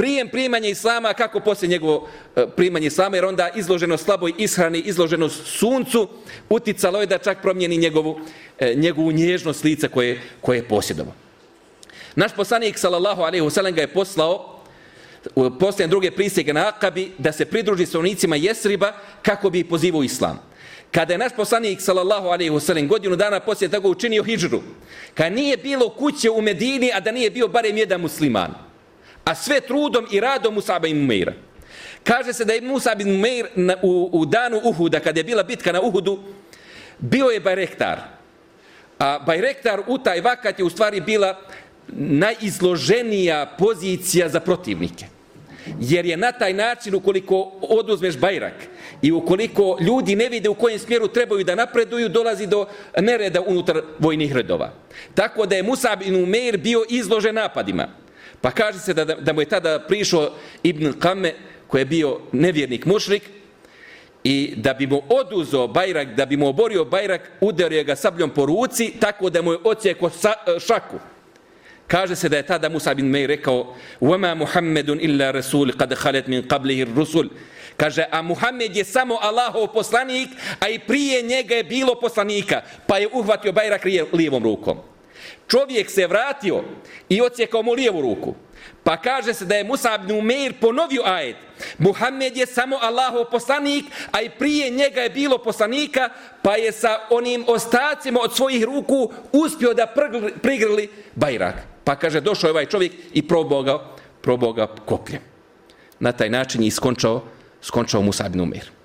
prijem 0.00 0.28
primanja 0.28 0.68
islama, 0.68 1.12
kako 1.12 1.40
poslije 1.40 1.68
njegovo 1.68 2.08
e, 2.36 2.46
primanje 2.56 2.86
islama, 2.86 3.16
jer 3.16 3.24
onda 3.24 3.50
izloženo 3.54 3.96
slaboj 3.96 4.32
ishrani, 4.38 4.78
izloženo 4.78 5.28
suncu, 5.28 6.08
uticalo 6.48 7.00
je 7.00 7.06
da 7.06 7.18
čak 7.18 7.42
promijeni 7.42 7.76
njegovu, 7.76 8.20
e, 8.58 8.74
njegovu 8.74 9.12
nježnost 9.12 9.64
lica 9.64 9.88
koje, 9.88 10.20
koje 10.40 10.56
je 10.56 10.68
posjedovo. 10.68 11.12
Naš 12.16 12.32
poslanik, 12.36 12.78
sallallahu 12.78 13.22
alaihi 13.22 13.44
wasallam, 13.44 13.74
ga 13.74 13.80
je 13.80 13.92
poslao 13.92 14.62
u 15.34 15.50
druge 15.88 16.10
prisjege 16.10 16.52
na 16.52 16.68
Akabi 16.68 17.12
da 17.18 17.32
se 17.32 17.44
pridruži 17.44 17.86
stanovnicima 17.86 18.36
Jesriba 18.36 18.92
kako 19.22 19.50
bi 19.50 19.64
pozivao 19.64 20.02
islam. 20.02 20.40
kada 20.90 21.12
je 21.14 21.18
naš 21.18 21.32
poslanik 21.36 21.80
sallallahu 21.80 22.28
alejhi 22.28 22.50
ve 22.50 22.60
sellem 22.60 22.88
godinu 22.88 23.16
dana 23.16 23.40
poslije 23.40 23.68
toga 23.68 23.88
učinio 23.88 24.24
hidžru, 24.24 24.62
kad 25.14 25.32
nije 25.32 25.56
bilo 25.56 25.88
kuće 25.88 26.30
u 26.30 26.42
Medini, 26.42 26.90
a 26.94 27.00
da 27.00 27.12
nije 27.12 27.30
bio 27.30 27.48
barem 27.48 27.76
jedan 27.76 28.00
musliman, 28.00 28.69
a 29.24 29.34
sve 29.34 29.60
trudom 29.60 30.06
i 30.10 30.20
radom 30.20 30.54
Musaba 30.54 30.88
ibn 30.88 31.00
Mumeira. 31.00 31.32
Kaže 32.04 32.32
se 32.32 32.44
da 32.44 32.52
je 32.52 32.60
Musa 32.60 32.92
ibn 32.92 33.10
Umeir 33.10 33.46
u, 33.82 34.10
u 34.12 34.26
danu 34.26 34.60
Uhuda, 34.64 35.00
kada 35.00 35.20
je 35.20 35.24
bila 35.24 35.42
bitka 35.42 35.72
na 35.72 35.80
Uhudu, 35.80 36.18
bio 36.98 37.26
je 37.26 37.40
bajrektar. 37.40 37.98
A 38.98 39.18
bajrektar 39.18 39.82
u 39.86 39.98
taj 39.98 40.20
vakat 40.20 40.58
je 40.58 40.64
u 40.64 40.70
stvari 40.70 41.00
bila 41.00 41.38
najizloženija 41.88 43.46
pozicija 43.58 44.28
za 44.28 44.40
protivnike. 44.40 45.06
Jer 45.80 46.06
je 46.06 46.16
na 46.16 46.32
taj 46.32 46.52
način, 46.52 46.94
ukoliko 46.94 47.52
oduzmeš 47.60 48.18
bajrak 48.18 48.54
i 49.02 49.12
ukoliko 49.12 49.78
ljudi 49.80 50.16
ne 50.16 50.28
vide 50.28 50.48
u 50.48 50.54
kojem 50.54 50.78
smjeru 50.78 51.08
trebaju 51.08 51.44
da 51.44 51.54
napreduju, 51.54 52.08
dolazi 52.08 52.46
do 52.46 52.66
nereda 53.00 53.40
unutar 53.40 53.82
vojnih 53.98 54.32
redova. 54.32 54.72
Tako 55.14 55.46
da 55.46 55.56
je 55.56 55.62
Musa 55.62 55.96
ibn 56.00 56.22
Umeir 56.22 56.58
bio 56.58 56.84
izložen 56.88 57.34
napadima. 57.34 57.88
Pa 58.41 58.51
kaže 58.51 58.79
se 58.79 58.93
da, 58.93 59.05
da 59.05 59.33
mu 59.33 59.41
je 59.41 59.45
tada 59.45 59.79
prišao 59.79 60.31
Ibn 60.63 60.99
Kame, 60.99 61.33
koji 61.67 61.81
je 61.81 61.85
bio 61.85 62.19
nevjernik 62.31 62.85
mušrik, 62.85 63.23
i 64.23 64.53
da 64.57 64.73
bi 64.73 64.87
mu 64.87 65.01
oduzo 65.09 65.67
bajrak, 65.67 66.15
da 66.15 66.25
bi 66.25 66.37
mu 66.37 66.47
oborio 66.47 66.85
bajrak, 66.85 67.31
udario 67.41 67.83
ga 67.83 67.95
sabljom 67.95 68.29
po 68.29 68.45
ruci, 68.45 68.93
tako 68.99 69.29
da 69.29 69.41
mu 69.41 69.51
je 69.51 69.59
ocijeko 69.63 70.09
šaku. 70.67 70.99
Kaže 71.87 72.15
se 72.15 72.29
da 72.29 72.37
je 72.37 72.45
tada 72.45 72.69
Musa 72.69 72.93
bin 72.93 73.05
Mej 73.05 73.27
rekao 73.27 73.75
وَمَا 74.01 74.33
مُحَمَّدٌ 74.33 74.89
إِلَّا 74.89 75.31
رَسُولِ 75.31 75.71
قَدْ 75.71 75.93
خَلَتْ 75.93 76.25
مِنْ 76.27 76.41
قَبْلِهِ 76.47 76.81
الرُّسُلِ 76.85 77.29
Kaže, 77.77 78.07
a 78.11 78.21
Muhammed 78.21 78.75
je 78.75 78.83
samo 78.83 79.19
Allahov 79.21 79.67
poslanik, 79.67 80.29
a 80.59 80.69
i 80.69 80.79
prije 80.79 81.21
njega 81.21 81.55
je 81.55 81.63
bilo 81.63 81.95
poslanika, 81.95 82.61
pa 82.87 82.97
je 82.97 83.09
uhvatio 83.13 83.51
bajrak 83.51 83.85
lijevom 84.13 84.43
rukom. 84.43 84.88
Čovjek 85.48 85.90
se 85.90 86.06
vratio 86.06 86.64
i 87.08 87.20
ocijekao 87.20 87.62
mu 87.62 87.72
lijevu 87.72 88.00
ruku. 88.00 88.34
Pa 88.84 88.96
kaže 88.96 89.34
se 89.34 89.44
da 89.44 89.54
je 89.54 89.64
Musa 89.64 89.94
ibn 89.94 90.12
Umeir 90.12 90.54
ponovio 90.60 91.02
ajet. 91.04 91.36
Muhammed 91.78 92.36
je 92.36 92.46
samo 92.46 92.78
Allahov 92.82 93.24
poslanik, 93.30 93.84
a 94.12 94.22
i 94.22 94.30
prije 94.30 94.70
njega 94.70 95.00
je 95.00 95.10
bilo 95.10 95.38
poslanika, 95.38 96.08
pa 96.42 96.56
je 96.56 96.72
sa 96.72 97.00
onim 97.10 97.44
ostacima 97.48 98.20
od 98.20 98.36
svojih 98.36 98.64
ruku 98.64 99.12
uspio 99.32 99.74
da 99.74 99.94
prigrli 100.42 100.88
bajrak. 101.14 101.54
Pa 101.84 101.96
kaže, 101.96 102.20
došao 102.20 102.48
je 102.48 102.50
ovaj 102.50 102.66
čovjek 102.66 102.92
i 103.12 103.28
probao 103.28 103.62
ga, 103.62 103.78
probao 104.20 104.52
ga 104.52 104.66
kopljem. 104.66 105.20
Na 106.00 106.12
taj 106.12 106.30
način 106.30 106.62
je 106.62 106.68
iskončao, 106.68 107.22
skončao 107.62 108.02
Musa 108.02 108.26
ibn 108.26 108.40
Umeir. 108.40 108.79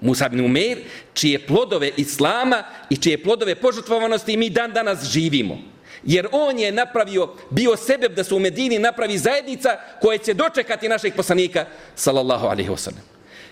Musa 0.00 0.26
ibn 0.26 0.40
Umeir, 0.40 0.78
čije 1.14 1.46
plodove 1.46 1.90
Islama 1.96 2.64
i 2.90 2.96
čije 2.96 3.22
plodove 3.22 3.54
požutvovanosti 3.54 4.36
mi 4.36 4.50
dan 4.50 4.72
danas 4.72 5.04
živimo. 5.04 5.58
Jer 6.04 6.28
on 6.32 6.58
je 6.58 6.72
napravio, 6.72 7.34
bio 7.50 7.76
sebeb 7.76 8.14
da 8.14 8.24
se 8.24 8.34
u 8.34 8.38
Medini 8.38 8.78
napravi 8.78 9.18
zajednica 9.18 9.76
koja 10.00 10.18
će 10.18 10.34
dočekati 10.34 10.88
našeg 10.88 11.14
poslanika, 11.14 11.66
sallallahu 11.94 12.46
alaihi 12.46 12.70
wasallam. 12.70 13.02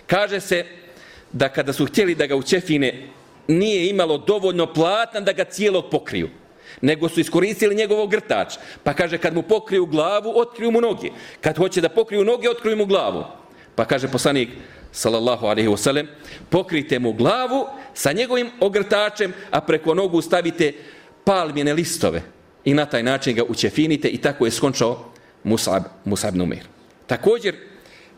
Kaže 0.06 0.40
se 0.40 0.64
da 1.32 1.48
kada 1.48 1.72
su 1.72 1.86
htjeli 1.86 2.14
da 2.14 2.26
ga 2.26 2.36
učefine, 2.36 3.08
nije 3.48 3.88
imalo 3.88 4.18
dovoljno 4.18 4.72
platna 4.72 5.20
da 5.20 5.32
ga 5.32 5.44
cijelog 5.44 5.84
pokriju 5.90 6.28
nego 6.80 7.08
su 7.08 7.20
iskoristili 7.20 7.74
njegovog 7.74 8.10
grtač. 8.10 8.54
Pa 8.82 8.94
kaže, 8.94 9.18
kad 9.18 9.34
mu 9.34 9.42
pokriju 9.42 9.86
glavu, 9.86 10.32
otkriju 10.36 10.70
mu 10.70 10.80
noge. 10.80 11.10
Kad 11.40 11.56
hoće 11.56 11.80
da 11.80 11.88
pokriju 11.88 12.24
noge, 12.24 12.50
otkriju 12.50 12.76
mu 12.76 12.86
glavu. 12.86 13.24
Pa 13.74 13.84
kaže 13.84 14.08
poslanik, 14.08 14.48
sallallahu 14.94 15.46
alaihi 15.46 15.68
wasallam, 15.68 16.06
pokrijte 16.50 16.98
mu 16.98 17.12
glavu 17.12 17.66
sa 17.94 18.12
njegovim 18.12 18.50
ogrtačem, 18.60 19.32
a 19.50 19.60
preko 19.60 19.94
nogu 19.94 20.22
stavite 20.22 20.72
palmjene 21.24 21.74
listove 21.74 22.22
i 22.64 22.74
na 22.74 22.86
taj 22.86 23.02
način 23.02 23.34
ga 23.36 23.42
učefinite 23.48 24.08
i 24.08 24.18
tako 24.18 24.44
je 24.44 24.50
skončao 24.50 25.12
Musab, 25.44 25.82
Musab 26.04 26.34
Numir. 26.34 26.62
Također, 27.06 27.54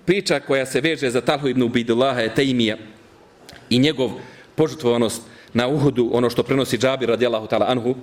priča 0.04 0.40
koja 0.40 0.66
se 0.66 0.80
veže 0.80 1.10
za 1.10 1.20
Talhu 1.20 1.48
ibn 1.48 1.62
Ubidullaha 1.62 2.20
je 2.20 2.34
Tejmija 2.34 2.76
i 3.70 3.78
njegov 3.78 4.10
požutvovanost 4.54 5.22
na 5.54 5.68
Uhudu, 5.68 6.10
ono 6.12 6.30
što 6.30 6.42
prenosi 6.42 6.78
Džabir 6.78 7.08
radijallahu 7.08 7.46
ta'ala 7.46 7.64
anhu, 7.68 7.94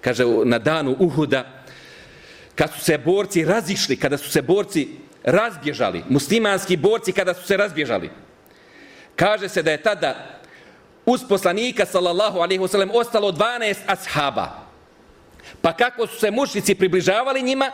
kaže 0.00 0.24
na 0.44 0.58
danu 0.58 0.96
Uhuda, 0.98 1.64
kad 2.54 2.72
su 2.72 2.80
se 2.80 2.98
borci 2.98 3.44
razišli, 3.44 3.96
kada 3.96 4.18
su 4.18 4.30
se 4.30 4.42
borci 4.42 4.88
razbježali, 5.28 6.04
muslimanski 6.08 6.76
borci 6.76 7.12
kada 7.12 7.34
su 7.34 7.46
se 7.46 7.56
razbježali, 7.56 8.10
kaže 9.16 9.48
se 9.48 9.62
da 9.62 9.70
je 9.70 9.82
tada 9.82 10.40
uz 11.06 11.20
poslanika 11.28 11.86
sallallahu 11.86 12.38
alaihi 12.38 12.60
wasallam 12.62 12.90
ostalo 12.92 13.32
12 13.32 13.76
ashaba. 13.86 14.68
Pa 15.62 15.72
kako 15.72 16.06
su 16.06 16.18
se 16.18 16.30
mušnici 16.30 16.74
približavali 16.74 17.42
njima, 17.42 17.70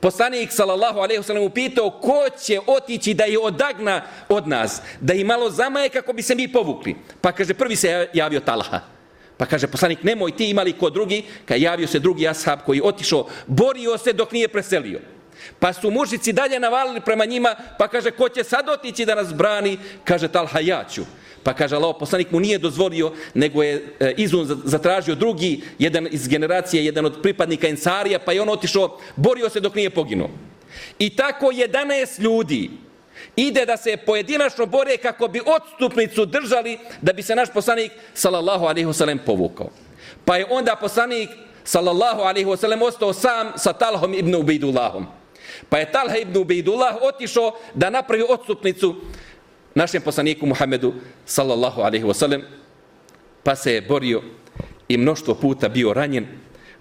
poslanik 0.00 0.52
sallallahu 0.52 0.98
alaihi 0.98 1.22
wasallam 1.22 1.46
upitao 1.46 1.90
ko 1.90 2.24
će 2.44 2.60
otići 2.66 3.14
da 3.14 3.24
je 3.24 3.38
odagna 3.38 4.02
od 4.28 4.48
nas, 4.48 4.82
da 5.00 5.12
je 5.12 5.24
malo 5.24 5.50
zamaje 5.50 5.88
kako 5.88 6.12
bi 6.12 6.22
se 6.22 6.34
mi 6.34 6.52
povukli. 6.52 6.96
Pa 7.20 7.32
kaže, 7.32 7.54
prvi 7.54 7.76
se 7.76 8.08
javio 8.12 8.40
Talaha. 8.40 8.80
Pa 9.36 9.46
kaže, 9.46 9.66
poslanik, 9.66 10.02
nemoj 10.02 10.36
ti 10.36 10.50
imali 10.50 10.72
ko 10.72 10.90
drugi, 10.90 11.24
kad 11.44 11.60
javio 11.60 11.86
se 11.86 11.98
drugi 11.98 12.28
ashab 12.28 12.58
koji 12.66 12.80
otišao, 12.84 13.26
borio 13.46 13.98
se 13.98 14.12
dok 14.12 14.32
nije 14.32 14.48
preselio. 14.48 15.00
Pa 15.58 15.72
su 15.72 15.90
mužici 15.90 16.32
dalje 16.32 16.60
navalili 16.60 17.00
prema 17.00 17.24
njima, 17.24 17.54
pa 17.78 17.88
kaže, 17.88 18.10
ko 18.10 18.28
će 18.28 18.44
sad 18.44 18.68
otići 18.68 19.06
da 19.06 19.14
nas 19.14 19.34
brani? 19.34 19.78
Kaže, 20.04 20.28
Talha, 20.28 20.60
ja 20.60 20.84
ću. 20.92 21.02
Pa 21.42 21.54
kaže, 21.54 21.76
Allah, 21.76 21.96
poslanik 21.98 22.30
mu 22.30 22.40
nije 22.40 22.58
dozvolio, 22.58 23.12
nego 23.34 23.62
je 23.62 23.94
e, 24.00 24.14
izun 24.16 24.60
zatražio 24.64 25.14
drugi, 25.14 25.60
jedan 25.78 26.08
iz 26.10 26.28
generacije, 26.28 26.84
jedan 26.84 27.06
od 27.06 27.22
pripadnika 27.22 27.68
Ensarija, 27.68 28.18
pa 28.18 28.32
je 28.32 28.42
on 28.42 28.48
otišao, 28.48 28.98
borio 29.16 29.48
se 29.50 29.60
dok 29.60 29.74
nije 29.74 29.90
poginuo. 29.90 30.30
I 30.98 31.16
tako 31.16 31.46
11 31.46 32.20
ljudi 32.20 32.70
ide 33.36 33.66
da 33.66 33.76
se 33.76 33.96
pojedinačno 33.96 34.66
bore 34.66 34.96
kako 34.96 35.28
bi 35.28 35.40
odstupnicu 35.46 36.26
držali 36.26 36.78
da 37.02 37.12
bi 37.12 37.22
se 37.22 37.34
naš 37.34 37.48
poslanik, 37.52 37.92
sallallahu 38.14 38.64
alaihi 38.64 38.88
wasalam, 38.88 39.18
povukao. 39.26 39.70
Pa 40.24 40.36
je 40.36 40.46
onda 40.50 40.76
poslanik, 40.76 41.30
sallallahu 41.64 42.20
alaihi 42.20 42.46
wasalam, 42.46 42.82
ostao 42.82 43.12
sam 43.12 43.52
sa 43.56 43.72
Talhom 43.72 44.14
ibn 44.14 44.34
Ubidullahom. 44.34 45.19
Pa 45.68 45.78
je 45.78 45.92
Talha 45.92 46.16
ibn 46.16 46.36
Ubejdullah 46.36 46.96
otišao 47.02 47.52
da 47.74 47.90
napravi 47.90 48.24
odstupnicu 48.28 48.96
našem 49.74 50.02
poslaniku 50.02 50.46
Muhammedu 50.46 50.94
sallallahu 51.24 51.80
alaihi 51.80 52.04
wasallam 52.04 52.42
pa 53.42 53.56
se 53.56 53.74
je 53.74 53.82
borio 53.82 54.22
i 54.88 54.96
mnoštvo 54.96 55.34
puta 55.34 55.68
bio 55.68 55.92
ranjen 55.92 56.26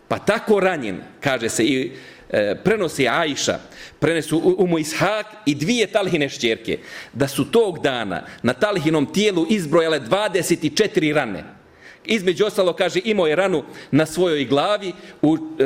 pa 0.08 0.20
tako 0.20 0.60
ranjen 0.60 1.02
kaže 1.22 1.50
se 1.50 1.64
i 1.64 1.92
e, 2.30 2.56
prenosi 2.64 3.08
Ajša 3.08 3.60
prenesu 4.00 4.56
Umu 4.58 4.80
Ishak 4.80 5.26
i 5.46 5.56
dvije 5.56 5.88
talhine 5.88 6.30
šćerke 6.30 6.80
da 7.14 7.28
su 7.28 7.52
tog 7.52 7.80
dana 7.80 8.24
na 8.44 8.54
talhinom 8.54 9.14
tijelu 9.14 9.46
izbrojale 9.50 10.00
24 10.00 11.14
rane. 11.14 11.44
Između 12.06 12.46
ostalo 12.46 12.74
kaže 12.74 13.00
imao 13.04 13.28
je 13.28 13.36
ranu 13.36 13.64
na 13.92 14.06
svojoj 14.06 14.46
glavi 14.46 14.94
u 15.22 15.38
e, 15.38 15.64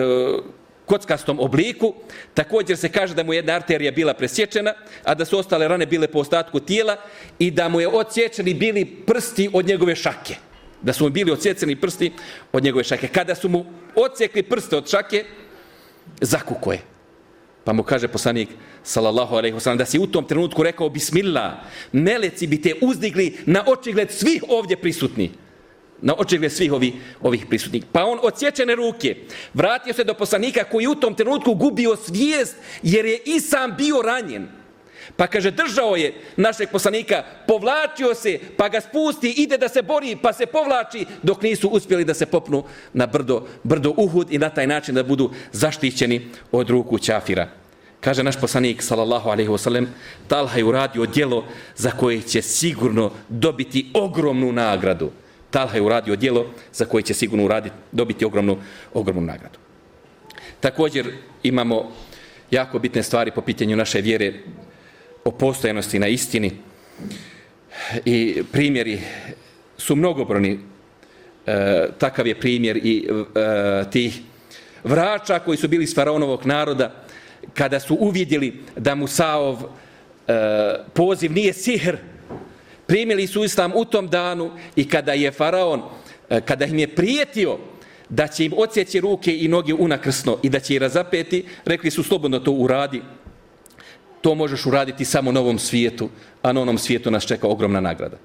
kockastom 0.85 1.39
obliku. 1.39 1.93
Također 2.33 2.77
se 2.77 2.89
kaže 2.89 3.15
da 3.15 3.23
mu 3.23 3.33
jedna 3.33 3.53
arterija 3.53 3.91
bila 3.91 4.13
presječena, 4.13 4.73
a 5.03 5.15
da 5.15 5.25
su 5.25 5.37
ostale 5.37 5.67
rane 5.67 5.85
bile 5.85 6.07
po 6.07 6.19
ostatku 6.19 6.59
tijela 6.59 6.97
i 7.39 7.51
da 7.51 7.69
mu 7.69 7.81
je 7.81 7.87
odsječeni 7.87 8.53
bili 8.53 8.85
prsti 8.85 9.49
od 9.53 9.67
njegove 9.67 9.95
šake. 9.95 10.35
Da 10.81 10.93
su 10.93 11.03
mu 11.03 11.09
bili 11.09 11.31
odsječeni 11.31 11.75
prsti 11.75 12.11
od 12.51 12.63
njegove 12.63 12.83
šake. 12.83 13.07
Kada 13.07 13.35
su 13.35 13.49
mu 13.49 13.65
odsjekli 13.95 14.43
prste 14.43 14.77
od 14.77 14.89
šake, 14.89 15.25
zakuko 16.21 16.71
je. 16.71 16.79
Pa 17.63 17.73
mu 17.73 17.83
kaže 17.83 18.07
poslanik, 18.07 18.49
sallallahu 18.83 19.35
alaihi 19.35 19.55
wasallam, 19.55 19.77
da 19.77 19.85
si 19.85 19.99
u 19.99 20.07
tom 20.07 20.25
trenutku 20.27 20.63
rekao, 20.63 20.89
bismillah, 20.89 21.53
meleci 21.91 22.47
bi 22.47 22.61
te 22.61 22.73
uzdigli 22.81 23.37
na 23.45 23.63
očigled 23.67 24.11
svih 24.11 24.43
ovdje 24.49 24.77
prisutnih 24.77 25.29
na 26.03 26.13
očigled 26.17 26.51
svih 26.51 26.73
ovih, 26.73 26.93
ovih 27.21 27.45
prisutnih. 27.45 27.83
Pa 27.91 28.05
on 28.05 28.19
odsječene 28.21 28.75
ruke 28.75 29.15
vratio 29.53 29.93
se 29.93 30.03
do 30.03 30.13
poslanika 30.13 30.63
koji 30.63 30.87
u 30.87 30.95
tom 30.95 31.15
trenutku 31.15 31.53
gubio 31.53 31.95
svijest 31.95 32.55
jer 32.83 33.05
je 33.05 33.19
i 33.25 33.39
sam 33.39 33.75
bio 33.77 34.01
ranjen. 34.01 34.47
Pa 35.15 35.27
kaže, 35.27 35.51
držao 35.51 35.95
je 35.95 36.13
našeg 36.37 36.69
poslanika, 36.71 37.23
povlačio 37.47 38.13
se, 38.15 38.39
pa 38.57 38.69
ga 38.69 38.81
spusti, 38.81 39.33
ide 39.37 39.57
da 39.57 39.69
se 39.69 39.81
bori, 39.81 40.17
pa 40.21 40.33
se 40.33 40.45
povlači, 40.45 41.05
dok 41.23 41.41
nisu 41.41 41.67
uspjeli 41.67 42.05
da 42.05 42.13
se 42.13 42.25
popnu 42.25 42.63
na 42.93 43.05
brdo, 43.05 43.47
brdo 43.63 43.93
Uhud 43.97 44.31
i 44.31 44.37
na 44.37 44.49
taj 44.49 44.67
način 44.67 44.95
da 44.95 45.03
budu 45.03 45.31
zaštićeni 45.51 46.27
od 46.51 46.69
ruku 46.69 46.99
Ćafira. 46.99 47.47
Kaže 47.99 48.23
naš 48.23 48.39
poslanik, 48.39 48.81
sallallahu 48.81 49.29
alaihi 49.29 49.49
wasallam, 49.49 49.85
Talha 50.27 50.57
je 50.57 50.63
uradio 50.63 51.05
djelo 51.05 51.45
za 51.75 51.91
koje 51.91 52.21
će 52.21 52.41
sigurno 52.41 53.11
dobiti 53.29 53.91
ogromnu 53.93 54.51
nagradu. 54.51 55.11
Talha 55.53 55.75
je 55.75 55.81
uradio 55.81 56.15
dijelo 56.15 56.45
za 56.73 56.85
koje 56.85 57.01
će 57.01 57.13
sigurno 57.13 57.45
uraditi, 57.45 57.75
dobiti 57.91 58.25
ogromnu, 58.25 58.57
ogromnu 58.93 59.21
nagradu. 59.21 59.59
Također 60.59 61.11
imamo 61.43 61.91
jako 62.51 62.79
bitne 62.79 63.03
stvari 63.03 63.31
po 63.31 63.41
pitanju 63.41 63.77
naše 63.77 64.01
vjere 64.01 64.33
o 65.23 65.31
postojanosti 65.31 65.99
na 65.99 66.07
istini 66.07 66.51
i 68.05 68.43
primjeri 68.51 68.99
su 69.77 69.95
mnogobroni. 69.95 70.59
E, 71.45 71.87
takav 71.97 72.27
je 72.27 72.39
primjer 72.39 72.77
i 72.77 73.07
e, 73.07 73.83
tih 73.91 74.21
vrača 74.83 75.39
koji 75.39 75.57
su 75.57 75.67
bili 75.67 75.83
iz 75.83 75.95
faraonovog 75.95 76.45
naroda, 76.45 77.05
kada 77.53 77.79
su 77.79 77.97
uvidjeli 77.99 78.63
da 78.77 78.95
Musaov 78.95 79.57
e, 79.57 79.63
poziv 80.93 81.31
nije 81.31 81.53
sihr, 81.53 81.97
primili 82.87 83.27
su 83.27 83.43
islam 83.43 83.71
u 83.75 83.85
tom 83.85 84.07
danu 84.07 84.51
i 84.75 84.89
kada 84.89 85.13
je 85.13 85.31
faraon, 85.31 85.81
e, 86.29 86.41
kada 86.41 86.65
im 86.65 86.79
je 86.79 86.95
prijetio 86.95 87.57
da 88.09 88.27
će 88.27 88.45
im 88.45 88.53
odsjeći 88.57 88.99
ruke 88.99 89.37
i 89.37 89.47
noge 89.47 89.73
unakrsno 89.73 90.37
i 90.43 90.49
da 90.49 90.59
će 90.59 90.73
ih 90.73 90.81
razapeti, 90.81 91.45
rekli 91.65 91.91
su 91.91 92.03
slobodno 92.03 92.39
to 92.39 92.51
uradi. 92.51 93.01
To 94.21 94.35
možeš 94.35 94.65
uraditi 94.65 95.05
samo 95.05 95.31
na 95.31 95.39
ovom 95.39 95.59
svijetu, 95.59 96.09
a 96.41 96.51
na 96.51 96.61
onom 96.61 96.77
svijetu 96.77 97.11
nas 97.11 97.25
čeka 97.25 97.47
ogromna 97.47 97.79
nagrada. 97.79 98.17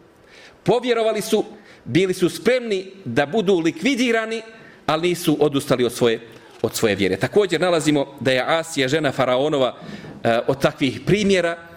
Povjerovali 0.63 1.21
su, 1.21 1.45
bili 1.85 2.15
su 2.15 2.29
spremni 2.29 2.87
da 3.05 3.27
budu 3.27 3.59
likvidirani, 3.59 4.43
ali 4.87 5.09
nisu 5.09 5.37
odustali 5.41 5.85
od 5.85 5.93
svoje, 5.93 6.21
od 6.63 6.75
svoje 6.75 6.95
vjere. 6.95 7.17
Također 7.17 7.61
nalazimo 7.61 8.07
da 8.21 8.33
je 8.33 8.45
Asija, 8.47 8.89
žena 8.89 9.13
Faraonova, 9.13 9.77
e, 10.25 10.39
od 10.47 10.61
takvih 10.61 11.01
primjera, 11.07 11.68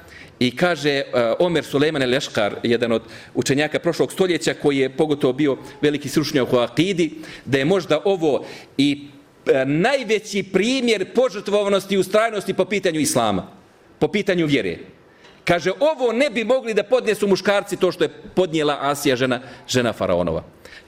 I 0.41 0.55
kaže 0.55 1.03
uh, 1.05 1.45
Omer 1.45 1.63
Suleiman 1.63 2.09
Leškar, 2.09 2.55
jedan 2.63 2.91
od 2.91 3.01
učenjaka 3.33 3.79
prošlog 3.79 4.11
stoljeća, 4.11 4.53
koji 4.53 4.77
je 4.77 4.89
pogotovo 4.89 5.33
bio 5.33 5.57
veliki 5.81 6.09
sručnjak 6.09 6.53
u 6.53 6.57
Akidi, 6.57 7.11
da 7.45 7.57
je 7.57 7.65
možda 7.65 7.99
ovo 8.05 8.45
i 8.77 9.07
e, 9.45 9.65
najveći 9.65 10.43
primjer 10.43 11.13
požrtvovanosti 11.13 11.95
i 11.95 11.97
ustrajnosti 11.97 12.53
po 12.53 12.65
pitanju 12.65 12.99
Islama, 12.99 13.47
po 13.99 14.07
pitanju 14.07 14.45
vjere. 14.45 14.77
Kaže, 15.45 15.71
ovo 15.79 16.11
ne 16.11 16.29
bi 16.29 16.43
mogli 16.43 16.73
da 16.73 16.83
podnesu 16.83 17.27
muškarci 17.27 17.77
to 17.77 17.91
što 17.91 18.03
je 18.03 18.13
podnijela 18.35 18.77
Asija, 18.81 19.15
žena, 19.15 19.39
žena 19.67 19.93
Faraonova. 19.93 20.43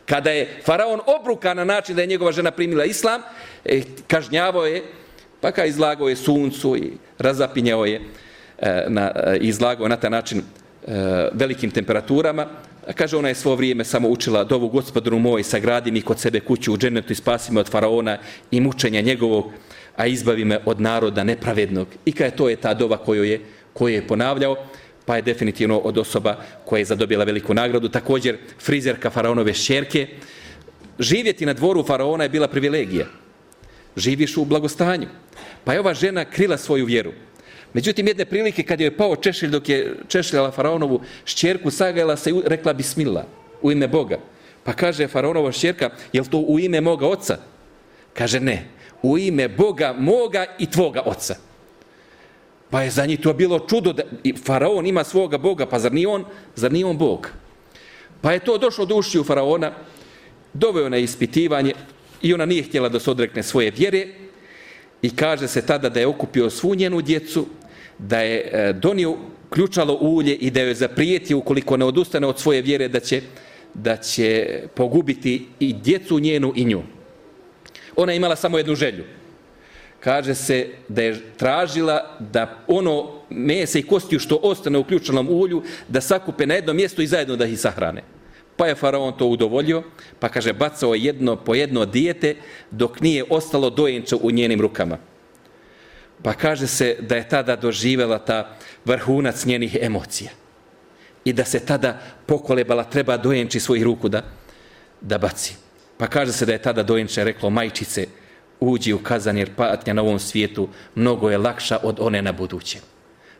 Kada 0.06 0.32
je 0.32 0.50
Faraon 0.66 1.00
obruka 1.06 1.54
na 1.54 1.64
način 1.64 1.96
da 1.96 2.02
je 2.02 2.08
njegova 2.08 2.32
žena 2.32 2.52
primila 2.52 2.86
Islam, 2.86 3.22
eh, 3.66 3.82
kažnjavao 4.08 4.66
je, 4.66 4.84
pa 5.42 5.52
kao 5.52 5.66
izlagao 5.66 6.10
je 6.10 6.16
suncu 6.16 6.78
i 6.78 6.92
razapinjao 7.20 7.86
je 7.86 8.02
E, 8.60 8.86
na, 8.88 9.12
e, 9.16 9.38
izlagao 9.38 9.88
na 9.88 9.96
taj 9.96 10.10
način 10.10 10.38
e, 10.40 10.44
velikim 11.34 11.72
temperaturama. 11.72 12.48
Kaže, 12.96 13.18
ona 13.18 13.28
je 13.28 13.36
svo 13.36 13.56
vrijeme 13.56 13.84
samo 13.84 14.10
učila 14.10 14.44
dovu 14.44 14.70
gospodinu 14.70 15.20
moj, 15.20 15.44
sagradi 15.44 15.92
mi 15.92 16.02
kod 16.02 16.20
sebe 16.20 16.40
kuću 16.40 16.74
u 16.74 16.78
dženetu 16.78 17.14
i 17.14 17.16
spasi 17.16 17.54
me 17.54 17.60
od 17.60 17.70
faraona 17.70 18.18
i 18.52 18.62
mučenja 18.62 19.02
njegovog, 19.02 19.52
a 19.96 20.06
izbavi 20.06 20.46
me 20.46 20.60
od 20.66 20.82
naroda 20.82 21.24
nepravednog. 21.24 21.88
I 22.06 22.12
kada 22.12 22.26
je 22.26 22.36
to 22.36 22.50
je 22.50 22.56
ta 22.56 22.74
dova 22.74 22.98
koju 22.98 23.24
je, 23.24 23.42
koju 23.74 23.94
je 23.94 24.08
ponavljao, 24.08 24.56
pa 25.06 25.16
je 25.16 25.22
definitivno 25.22 25.78
od 25.78 25.98
osoba 25.98 26.38
koja 26.66 26.80
je 26.80 26.86
zadobila 26.86 27.24
veliku 27.24 27.54
nagradu. 27.54 27.90
Također, 27.90 28.38
frizerka 28.60 29.10
faraonove 29.10 29.54
šerke. 29.54 30.08
Živjeti 31.00 31.46
na 31.46 31.54
dvoru 31.54 31.84
faraona 31.84 32.24
je 32.24 32.30
bila 32.30 32.48
privilegija. 32.48 33.06
Živiš 33.98 34.38
u 34.38 34.46
blagostanju. 34.46 35.08
Pa 35.64 35.74
je 35.74 35.80
ova 35.80 35.94
žena 35.94 36.26
krila 36.26 36.58
svoju 36.58 36.86
vjeru. 36.86 37.12
Međutim, 37.74 38.08
jedne 38.08 38.26
prilike 38.26 38.64
kad 38.64 38.82
je 38.82 38.98
pao 38.98 39.16
češilj 39.16 39.50
dok 39.50 39.70
je 39.70 39.96
češljala 40.08 40.52
faraonovu 40.52 41.02
šćerku, 41.26 41.72
sagajala 41.72 42.18
se 42.18 42.30
i 42.30 42.42
rekla 42.46 42.74
bismillah 42.74 43.26
u 43.62 43.72
ime 43.72 43.88
Boga. 43.88 44.18
Pa 44.64 44.74
kaže 44.74 45.08
faraonova 45.08 45.52
šćerka, 45.52 45.90
je 46.14 46.24
to 46.24 46.38
u 46.38 46.60
ime 46.60 46.82
moga 46.82 47.08
oca? 47.08 47.38
Kaže 48.14 48.40
ne, 48.40 48.66
u 49.02 49.18
ime 49.18 49.48
Boga 49.48 49.96
moga 49.98 50.46
i 50.60 50.72
tvoga 50.72 51.02
oca. 51.06 51.36
Pa 52.70 52.82
je 52.82 52.90
za 52.90 53.06
njih 53.06 53.20
to 53.20 53.34
bilo 53.34 53.60
čudo 53.60 53.94
da 53.94 54.04
faraon 54.46 54.88
ima 54.88 55.04
svoga 55.04 55.38
Boga, 55.38 55.66
pa 55.66 55.80
zar 55.80 55.94
nije 55.94 56.08
on, 56.08 56.26
zar 56.56 56.72
nije 56.72 56.86
on 56.86 56.98
Bog? 56.98 57.30
Pa 58.22 58.32
je 58.32 58.40
to 58.40 58.58
došlo 58.58 58.86
do 58.86 58.96
ušiju 58.96 59.24
faraona, 59.24 59.72
doveo 60.54 60.90
na 60.90 60.98
ispitivanje 60.98 61.74
i 62.22 62.34
ona 62.34 62.46
nije 62.46 62.64
htjela 62.64 62.90
da 62.90 63.00
se 63.00 63.12
odrekne 63.12 63.44
svoje 63.44 63.72
vjere 63.72 64.08
i 65.02 65.16
kaže 65.16 65.48
se 65.48 65.66
tada 65.66 65.90
da 65.90 66.00
je 66.00 66.08
okupio 66.08 66.50
svu 66.50 66.76
njenu 66.76 67.02
djecu 67.02 67.46
da 67.98 68.20
je 68.20 68.40
e, 68.40 68.74
donio 68.74 69.18
ključalo 69.50 69.98
ulje 70.02 70.36
i 70.36 70.52
da 70.52 70.62
je 70.62 70.76
zaprijetio 70.76 71.38
ukoliko 71.38 71.78
ne 71.78 71.86
odustane 71.86 72.28
od 72.28 72.40
svoje 72.40 72.62
vjere 72.62 72.88
da 72.88 73.00
će, 73.00 73.22
da 73.74 73.98
će 73.98 74.60
pogubiti 74.76 75.46
i 75.60 75.74
djecu 75.74 76.20
njenu 76.20 76.54
i 76.56 76.66
nju. 76.66 76.82
Ona 77.96 78.12
je 78.12 78.18
imala 78.18 78.36
samo 78.36 78.58
jednu 78.58 78.76
želju. 78.76 79.04
Kaže 80.00 80.36
se 80.36 80.68
da 80.88 81.02
je 81.02 81.22
tražila 81.38 82.18
da 82.20 82.64
ono 82.68 83.12
mese 83.30 83.80
i 83.80 83.88
kostiju 83.88 84.20
što 84.20 84.40
ostane 84.44 84.78
u 84.78 84.84
ključalnom 84.84 85.30
ulju 85.30 85.64
da 85.88 86.02
sakupe 86.02 86.46
na 86.46 86.54
jedno 86.54 86.74
mjesto 86.74 87.02
i 87.02 87.08
zajedno 87.08 87.36
da 87.36 87.46
ih 87.46 87.60
sahrane. 87.60 88.04
Pa 88.58 88.68
je 88.68 88.76
faraon 88.76 89.18
to 89.18 89.28
udovoljio, 89.28 89.84
pa 90.20 90.30
kaže 90.30 90.54
bacao 90.54 90.96
jedno 90.96 91.36
po 91.36 91.56
jedno 91.56 91.86
dijete 91.86 92.36
dok 92.72 93.02
nije 93.02 93.24
ostalo 93.30 93.70
dojenče 93.70 94.16
u 94.16 94.32
njenim 94.32 94.62
rukama. 94.62 94.98
Pa 96.24 96.34
kaže 96.34 96.68
se 96.68 96.96
da 97.00 97.16
je 97.16 97.30
tada 97.30 97.56
doživela 97.56 98.20
ta 98.20 98.56
vrhunac 98.86 99.46
njenih 99.46 99.78
emocija. 99.82 100.32
I 101.26 101.34
da 101.34 101.46
se 101.46 101.60
tada 101.60 102.00
pokolebala, 102.26 102.84
treba 102.84 103.18
dojenči 103.18 103.60
svojih 103.60 103.84
ruku 103.84 104.10
da, 104.10 104.24
da 105.02 105.18
baci. 105.18 105.56
Pa 105.98 106.08
kaže 106.08 106.32
se 106.32 106.46
da 106.46 106.52
je 106.52 106.62
tada 106.62 106.84
dojenče 106.84 107.24
reklo, 107.24 107.50
majčice, 107.50 108.08
uđi 108.60 108.94
u 108.94 109.00
kazan 109.00 109.38
jer 109.38 109.56
patnja 109.56 109.94
na 109.94 110.02
ovom 110.02 110.20
svijetu 110.20 110.68
mnogo 110.96 111.30
je 111.30 111.38
lakša 111.38 111.78
od 111.84 112.00
one 112.00 112.22
na 112.22 112.32
budućem. 112.32 112.82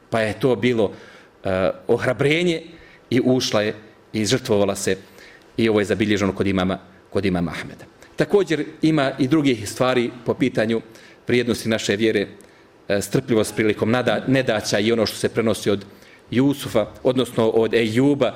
Pa 0.10 0.20
je 0.20 0.40
to 0.40 0.56
bilo 0.56 0.86
uh, 0.86 1.52
ohrabrenje 1.88 2.62
i 3.10 3.22
ušla 3.24 3.62
je 3.62 3.76
i 4.14 4.26
žrtvovala 4.26 4.76
se 4.76 4.98
i 5.58 5.70
ovo 5.70 5.80
je 5.80 5.86
zabilježeno 5.86 6.36
kod 6.36 6.48
imama, 6.48 6.80
kod 7.10 7.26
imama 7.26 7.52
Ahmeda. 7.52 7.86
Također 8.16 8.66
ima 8.82 9.12
i 9.20 9.28
drugih 9.28 9.70
stvari 9.70 10.12
po 10.26 10.34
pitanju 10.34 10.82
vrijednosti 11.28 11.70
naše 11.70 11.96
vjere, 11.96 12.28
E, 12.88 13.02
strpljivost 13.02 13.56
prilikom 13.56 13.92
nada, 13.92 14.24
nedaća 14.28 14.80
i 14.80 14.92
ono 14.92 15.06
što 15.06 15.18
se 15.18 15.30
prenosi 15.30 15.70
od 15.70 15.86
Jusufa, 16.32 16.86
odnosno 17.04 17.50
od 17.50 17.74
Ejuba. 17.74 18.36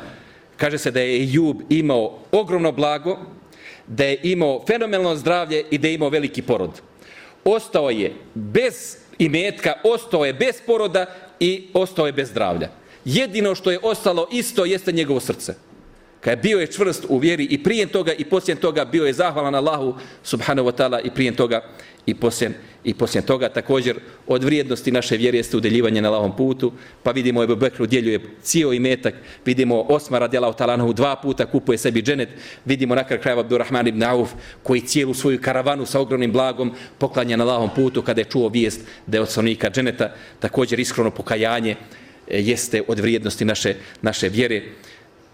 Kaže 0.58 0.78
se 0.78 0.92
da 0.92 1.00
je 1.00 1.22
Ejub 1.22 1.58
imao 1.70 2.20
ogromno 2.32 2.72
blago, 2.72 3.18
da 3.88 4.04
je 4.04 4.20
imao 4.24 4.64
fenomenalno 4.68 5.16
zdravlje 5.16 5.64
i 5.72 5.78
da 5.78 5.88
je 5.88 5.94
imao 5.94 6.10
veliki 6.10 6.42
porod. 6.42 6.82
Ostao 7.44 7.90
je 7.90 8.14
bez 8.34 8.98
imetka, 9.20 9.74
ostao 9.84 10.26
je 10.26 10.34
bez 10.34 10.56
poroda 10.66 11.06
i 11.40 11.68
ostao 11.74 12.06
je 12.06 12.14
bez 12.14 12.30
zdravlja. 12.30 12.70
Jedino 13.06 13.56
što 13.56 13.72
je 13.72 13.80
ostalo 13.84 14.28
isto 14.32 14.66
jeste 14.66 14.92
njegovo 14.92 15.20
srce. 15.20 15.56
Kad 16.22 16.32
je 16.32 16.42
bio 16.42 16.60
je 16.60 16.68
čvrst 16.68 17.06
u 17.10 17.18
vjeri 17.18 17.44
i 17.44 17.64
prije 17.64 17.86
toga 17.86 18.14
i 18.14 18.26
poslije 18.26 18.56
toga 18.56 18.86
bio 18.86 19.06
je 19.06 19.14
zahvalan 19.14 19.56
Allahu 19.56 19.96
subhanahu 20.24 20.68
wa 20.70 20.76
ta'ala 20.78 21.00
i 21.04 21.10
prije 21.10 21.36
toga 21.36 21.62
i 22.06 22.16
poslije, 22.16 22.52
i 22.88 22.94
poslije 22.94 23.22
toga 23.22 23.50
također 23.50 24.00
od 24.28 24.44
vrijednosti 24.44 24.92
naše 24.92 25.18
vjere 25.18 25.38
jeste 25.38 25.58
udeljivanje 25.58 26.02
na 26.02 26.10
lavom 26.10 26.36
putu, 26.36 26.72
pa 27.04 27.12
vidimo 27.12 27.44
Ebu 27.44 27.56
Bekru 27.56 27.86
djeljuje 27.86 28.20
cijel 28.42 28.74
imetak, 28.74 29.14
vidimo 29.46 29.82
Osmara 29.82 30.26
radijala 30.26 30.56
u 30.86 30.94
dva 30.94 31.16
puta 31.16 31.46
kupuje 31.46 31.78
sebi 31.78 32.02
dženet, 32.02 32.30
vidimo 32.66 32.96
nakar 32.96 33.20
krajeva 33.20 33.42
Abdurrahman 33.42 33.88
ibn 33.88 34.04
Auf 34.04 34.32
koji 34.64 34.82
cijelu 34.82 35.14
svoju 35.14 35.42
karavanu 35.42 35.86
sa 35.86 36.00
ogromnim 36.00 36.32
blagom 36.32 36.72
poklanja 36.98 37.38
na 37.38 37.44
lavom 37.44 37.70
putu 37.76 38.02
kada 38.02 38.22
je 38.22 38.26
čuo 38.26 38.50
vijest 38.50 38.82
da 39.08 39.18
je 39.18 39.22
od 39.22 39.30
sonika 39.30 39.70
dženeta, 39.70 40.14
također 40.40 40.80
iskreno 40.80 41.12
pokajanje 41.12 41.72
e, 41.72 41.76
jeste 42.42 42.82
od 42.88 43.00
vrijednosti 43.00 43.46
naše, 43.46 43.76
naše 44.02 44.30
vjere. 44.30 44.62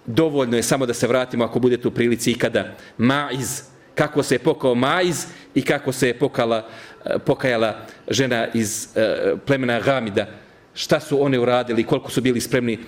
Dovoljno 0.05 0.57
je 0.57 0.63
samo 0.63 0.85
da 0.85 0.93
se 0.93 1.07
vratimo 1.07 1.43
ako 1.43 1.59
budete 1.59 1.87
u 1.87 1.91
prilici 1.91 2.31
ikada. 2.31 2.75
Maiz, 2.97 3.61
kako 3.95 4.23
se 4.23 4.35
je 4.35 4.39
pokao 4.39 4.75
Maiz 4.75 5.25
i 5.55 5.61
kako 5.61 5.91
se 5.91 6.07
je 6.07 6.19
pokala, 6.19 6.69
Eh, 7.05 7.19
pokajala 7.19 7.75
žena 8.07 8.47
iz 8.53 8.87
eh, 8.95 9.35
plemena 9.45 9.79
Gamida. 9.79 10.25
Šta 10.73 10.99
su 10.99 11.23
one 11.23 11.39
uradili, 11.39 11.83
koliko 11.83 12.11
su 12.11 12.21
bili 12.21 12.41
spremni, 12.41 12.79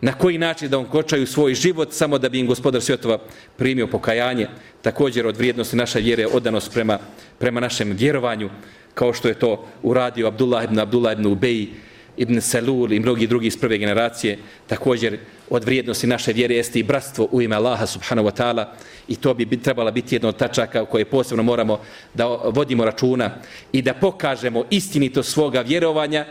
na 0.00 0.12
koji 0.12 0.38
način 0.38 0.68
da 0.68 0.78
onkočaju 0.78 1.26
svoj 1.26 1.54
život 1.54 1.92
samo 1.92 2.18
da 2.18 2.28
bi 2.28 2.38
im 2.38 2.46
gospodar 2.46 2.82
svjetova 2.82 3.18
primio 3.56 3.86
pokajanje. 3.86 4.48
Također 4.82 5.26
od 5.26 5.36
vrijednosti 5.36 5.76
naša 5.76 5.98
vjere 5.98 6.26
odanost 6.26 6.72
prema, 6.72 6.98
prema 7.38 7.60
našem 7.60 7.92
vjerovanju, 7.92 8.50
kao 8.94 9.12
što 9.12 9.28
je 9.28 9.34
to 9.34 9.66
uradio 9.82 10.26
Abdullah 10.28 10.64
ibn 10.64 10.78
Abdullah 10.78 11.12
ibn 11.12 11.26
Ubeji, 11.26 11.72
ibn 12.16 12.40
Salul 12.40 12.92
i 12.92 13.00
mnogi 13.00 13.26
drugi 13.26 13.46
iz 13.46 13.60
prve 13.60 13.78
generacije, 13.78 14.38
također 14.66 15.18
od 15.50 15.64
vrijednosti 15.64 16.06
naše 16.06 16.32
vjere 16.32 16.54
jeste 16.54 16.78
i 16.78 16.82
bratstvo 16.82 17.28
u 17.32 17.42
ime 17.42 17.56
Allaha 17.56 17.86
subhanahu 17.86 18.28
wa 18.28 18.42
ta'ala 18.42 18.64
i 19.08 19.16
to 19.16 19.34
bi 19.34 19.62
trebala 19.62 19.90
biti 19.90 20.14
jedna 20.14 20.28
od 20.28 20.36
tačaka 20.36 20.82
u 20.82 20.86
kojoj 20.86 21.04
posebno 21.04 21.42
moramo 21.42 21.80
da 22.14 22.26
vodimo 22.26 22.84
računa 22.84 23.30
i 23.72 23.82
da 23.82 23.94
pokažemo 23.94 24.64
istinito 24.70 25.22
svoga 25.22 25.60
vjerovanja 25.60 26.26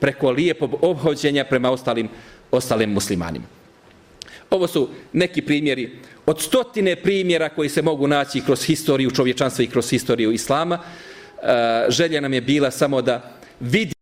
preko 0.00 0.30
lijepog 0.30 0.74
obhođenja 0.80 1.44
prema 1.44 1.70
ostalim, 1.70 2.08
ostalim 2.50 2.90
muslimanima. 2.90 3.44
Ovo 4.50 4.66
su 4.66 4.88
neki 5.12 5.42
primjeri 5.42 5.98
od 6.26 6.40
stotine 6.40 6.96
primjera 6.96 7.48
koji 7.48 7.68
se 7.68 7.82
mogu 7.82 8.06
naći 8.06 8.40
kroz 8.40 8.64
historiju 8.64 9.10
čovječanstva 9.10 9.64
i 9.64 9.68
kroz 9.68 9.90
historiju 9.90 10.32
islama. 10.32 10.78
E, 10.78 11.86
želja 11.88 12.20
nam 12.20 12.32
je 12.32 12.40
bila 12.40 12.70
samo 12.70 13.02
da 13.02 13.36
vidi 13.60 13.94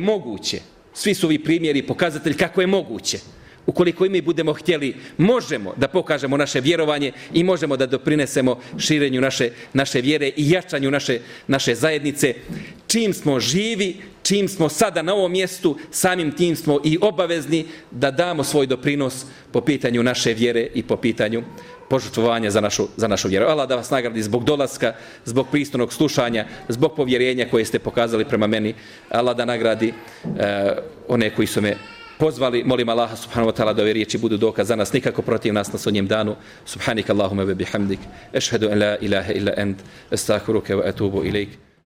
moguće 0.00 0.60
svi 0.94 1.14
su 1.14 1.26
ovi 1.26 1.38
primjeri 1.38 1.82
pokazatelj 1.82 2.36
kako 2.36 2.60
je 2.60 2.66
moguće 2.66 3.18
ukoliko 3.66 4.06
i 4.06 4.08
mi 4.08 4.20
budemo 4.20 4.52
htjeli, 4.52 4.94
možemo 5.18 5.74
da 5.76 5.88
pokažemo 5.88 6.36
naše 6.36 6.60
vjerovanje 6.60 7.12
i 7.32 7.44
možemo 7.44 7.76
da 7.76 7.86
doprinesemo 7.86 8.60
širenju 8.78 9.20
naše, 9.20 9.50
naše 9.72 10.00
vjere 10.00 10.32
i 10.36 10.50
jačanju 10.50 10.90
naše, 10.90 11.18
naše 11.46 11.74
zajednice. 11.74 12.34
Čim 12.86 13.14
smo 13.14 13.40
živi, 13.40 13.96
čim 14.22 14.48
smo 14.48 14.68
sada 14.68 15.02
na 15.02 15.14
ovom 15.14 15.32
mjestu, 15.32 15.78
samim 15.90 16.32
tim 16.32 16.56
smo 16.56 16.80
i 16.84 16.98
obavezni 17.00 17.66
da 17.90 18.10
damo 18.10 18.44
svoj 18.44 18.66
doprinos 18.66 19.24
po 19.52 19.60
pitanju 19.60 20.02
naše 20.02 20.34
vjere 20.34 20.68
i 20.74 20.82
po 20.82 20.96
pitanju 20.96 21.42
požutvovanja 21.90 22.50
za 22.50 22.60
našu, 22.60 22.86
za 22.96 23.08
našu 23.08 23.28
vjeru. 23.28 23.46
Allah 23.46 23.68
da 23.68 23.76
vas 23.76 23.90
nagradi 23.90 24.22
zbog 24.22 24.44
dolaska, 24.44 24.92
zbog 25.24 25.48
pristunog 25.50 25.92
slušanja, 25.92 26.46
zbog 26.68 26.94
povjerenja 26.96 27.48
koje 27.50 27.64
ste 27.64 27.78
pokazali 27.78 28.24
prema 28.24 28.46
meni. 28.46 28.74
Allah 29.10 29.36
da 29.36 29.44
nagradi 29.44 29.92
uh, 30.24 30.30
one 31.08 31.30
koji 31.30 31.46
su 31.46 31.60
me 31.60 31.76
pozvali, 32.18 32.64
molim 32.64 32.88
Allaha 32.88 33.16
subhanahu 33.16 33.50
wa 33.50 33.56
ta'ala 33.56 33.72
da 33.72 33.82
ove 33.82 33.92
riječi 33.92 34.18
budu 34.18 34.36
dokaz 34.36 34.68
za 34.68 34.76
nas, 34.76 34.92
nikako 34.92 35.22
protiv 35.22 35.54
nas 35.54 35.72
na 35.72 35.78
sunjem 35.78 36.06
danu. 36.06 36.36
Subhanik 36.64 37.10
Allahumma 37.10 37.42
ve 37.42 37.54
bihamdik, 37.54 37.98
ešhedu 38.32 38.68
en 38.70 38.78
la 38.78 38.96
ilaha 39.00 39.32
illa 39.32 39.52
ent, 39.56 39.78
estakuruke 40.10 40.74
wa 40.74 40.88
etubu 40.88 41.24
ilaik. 41.24 41.69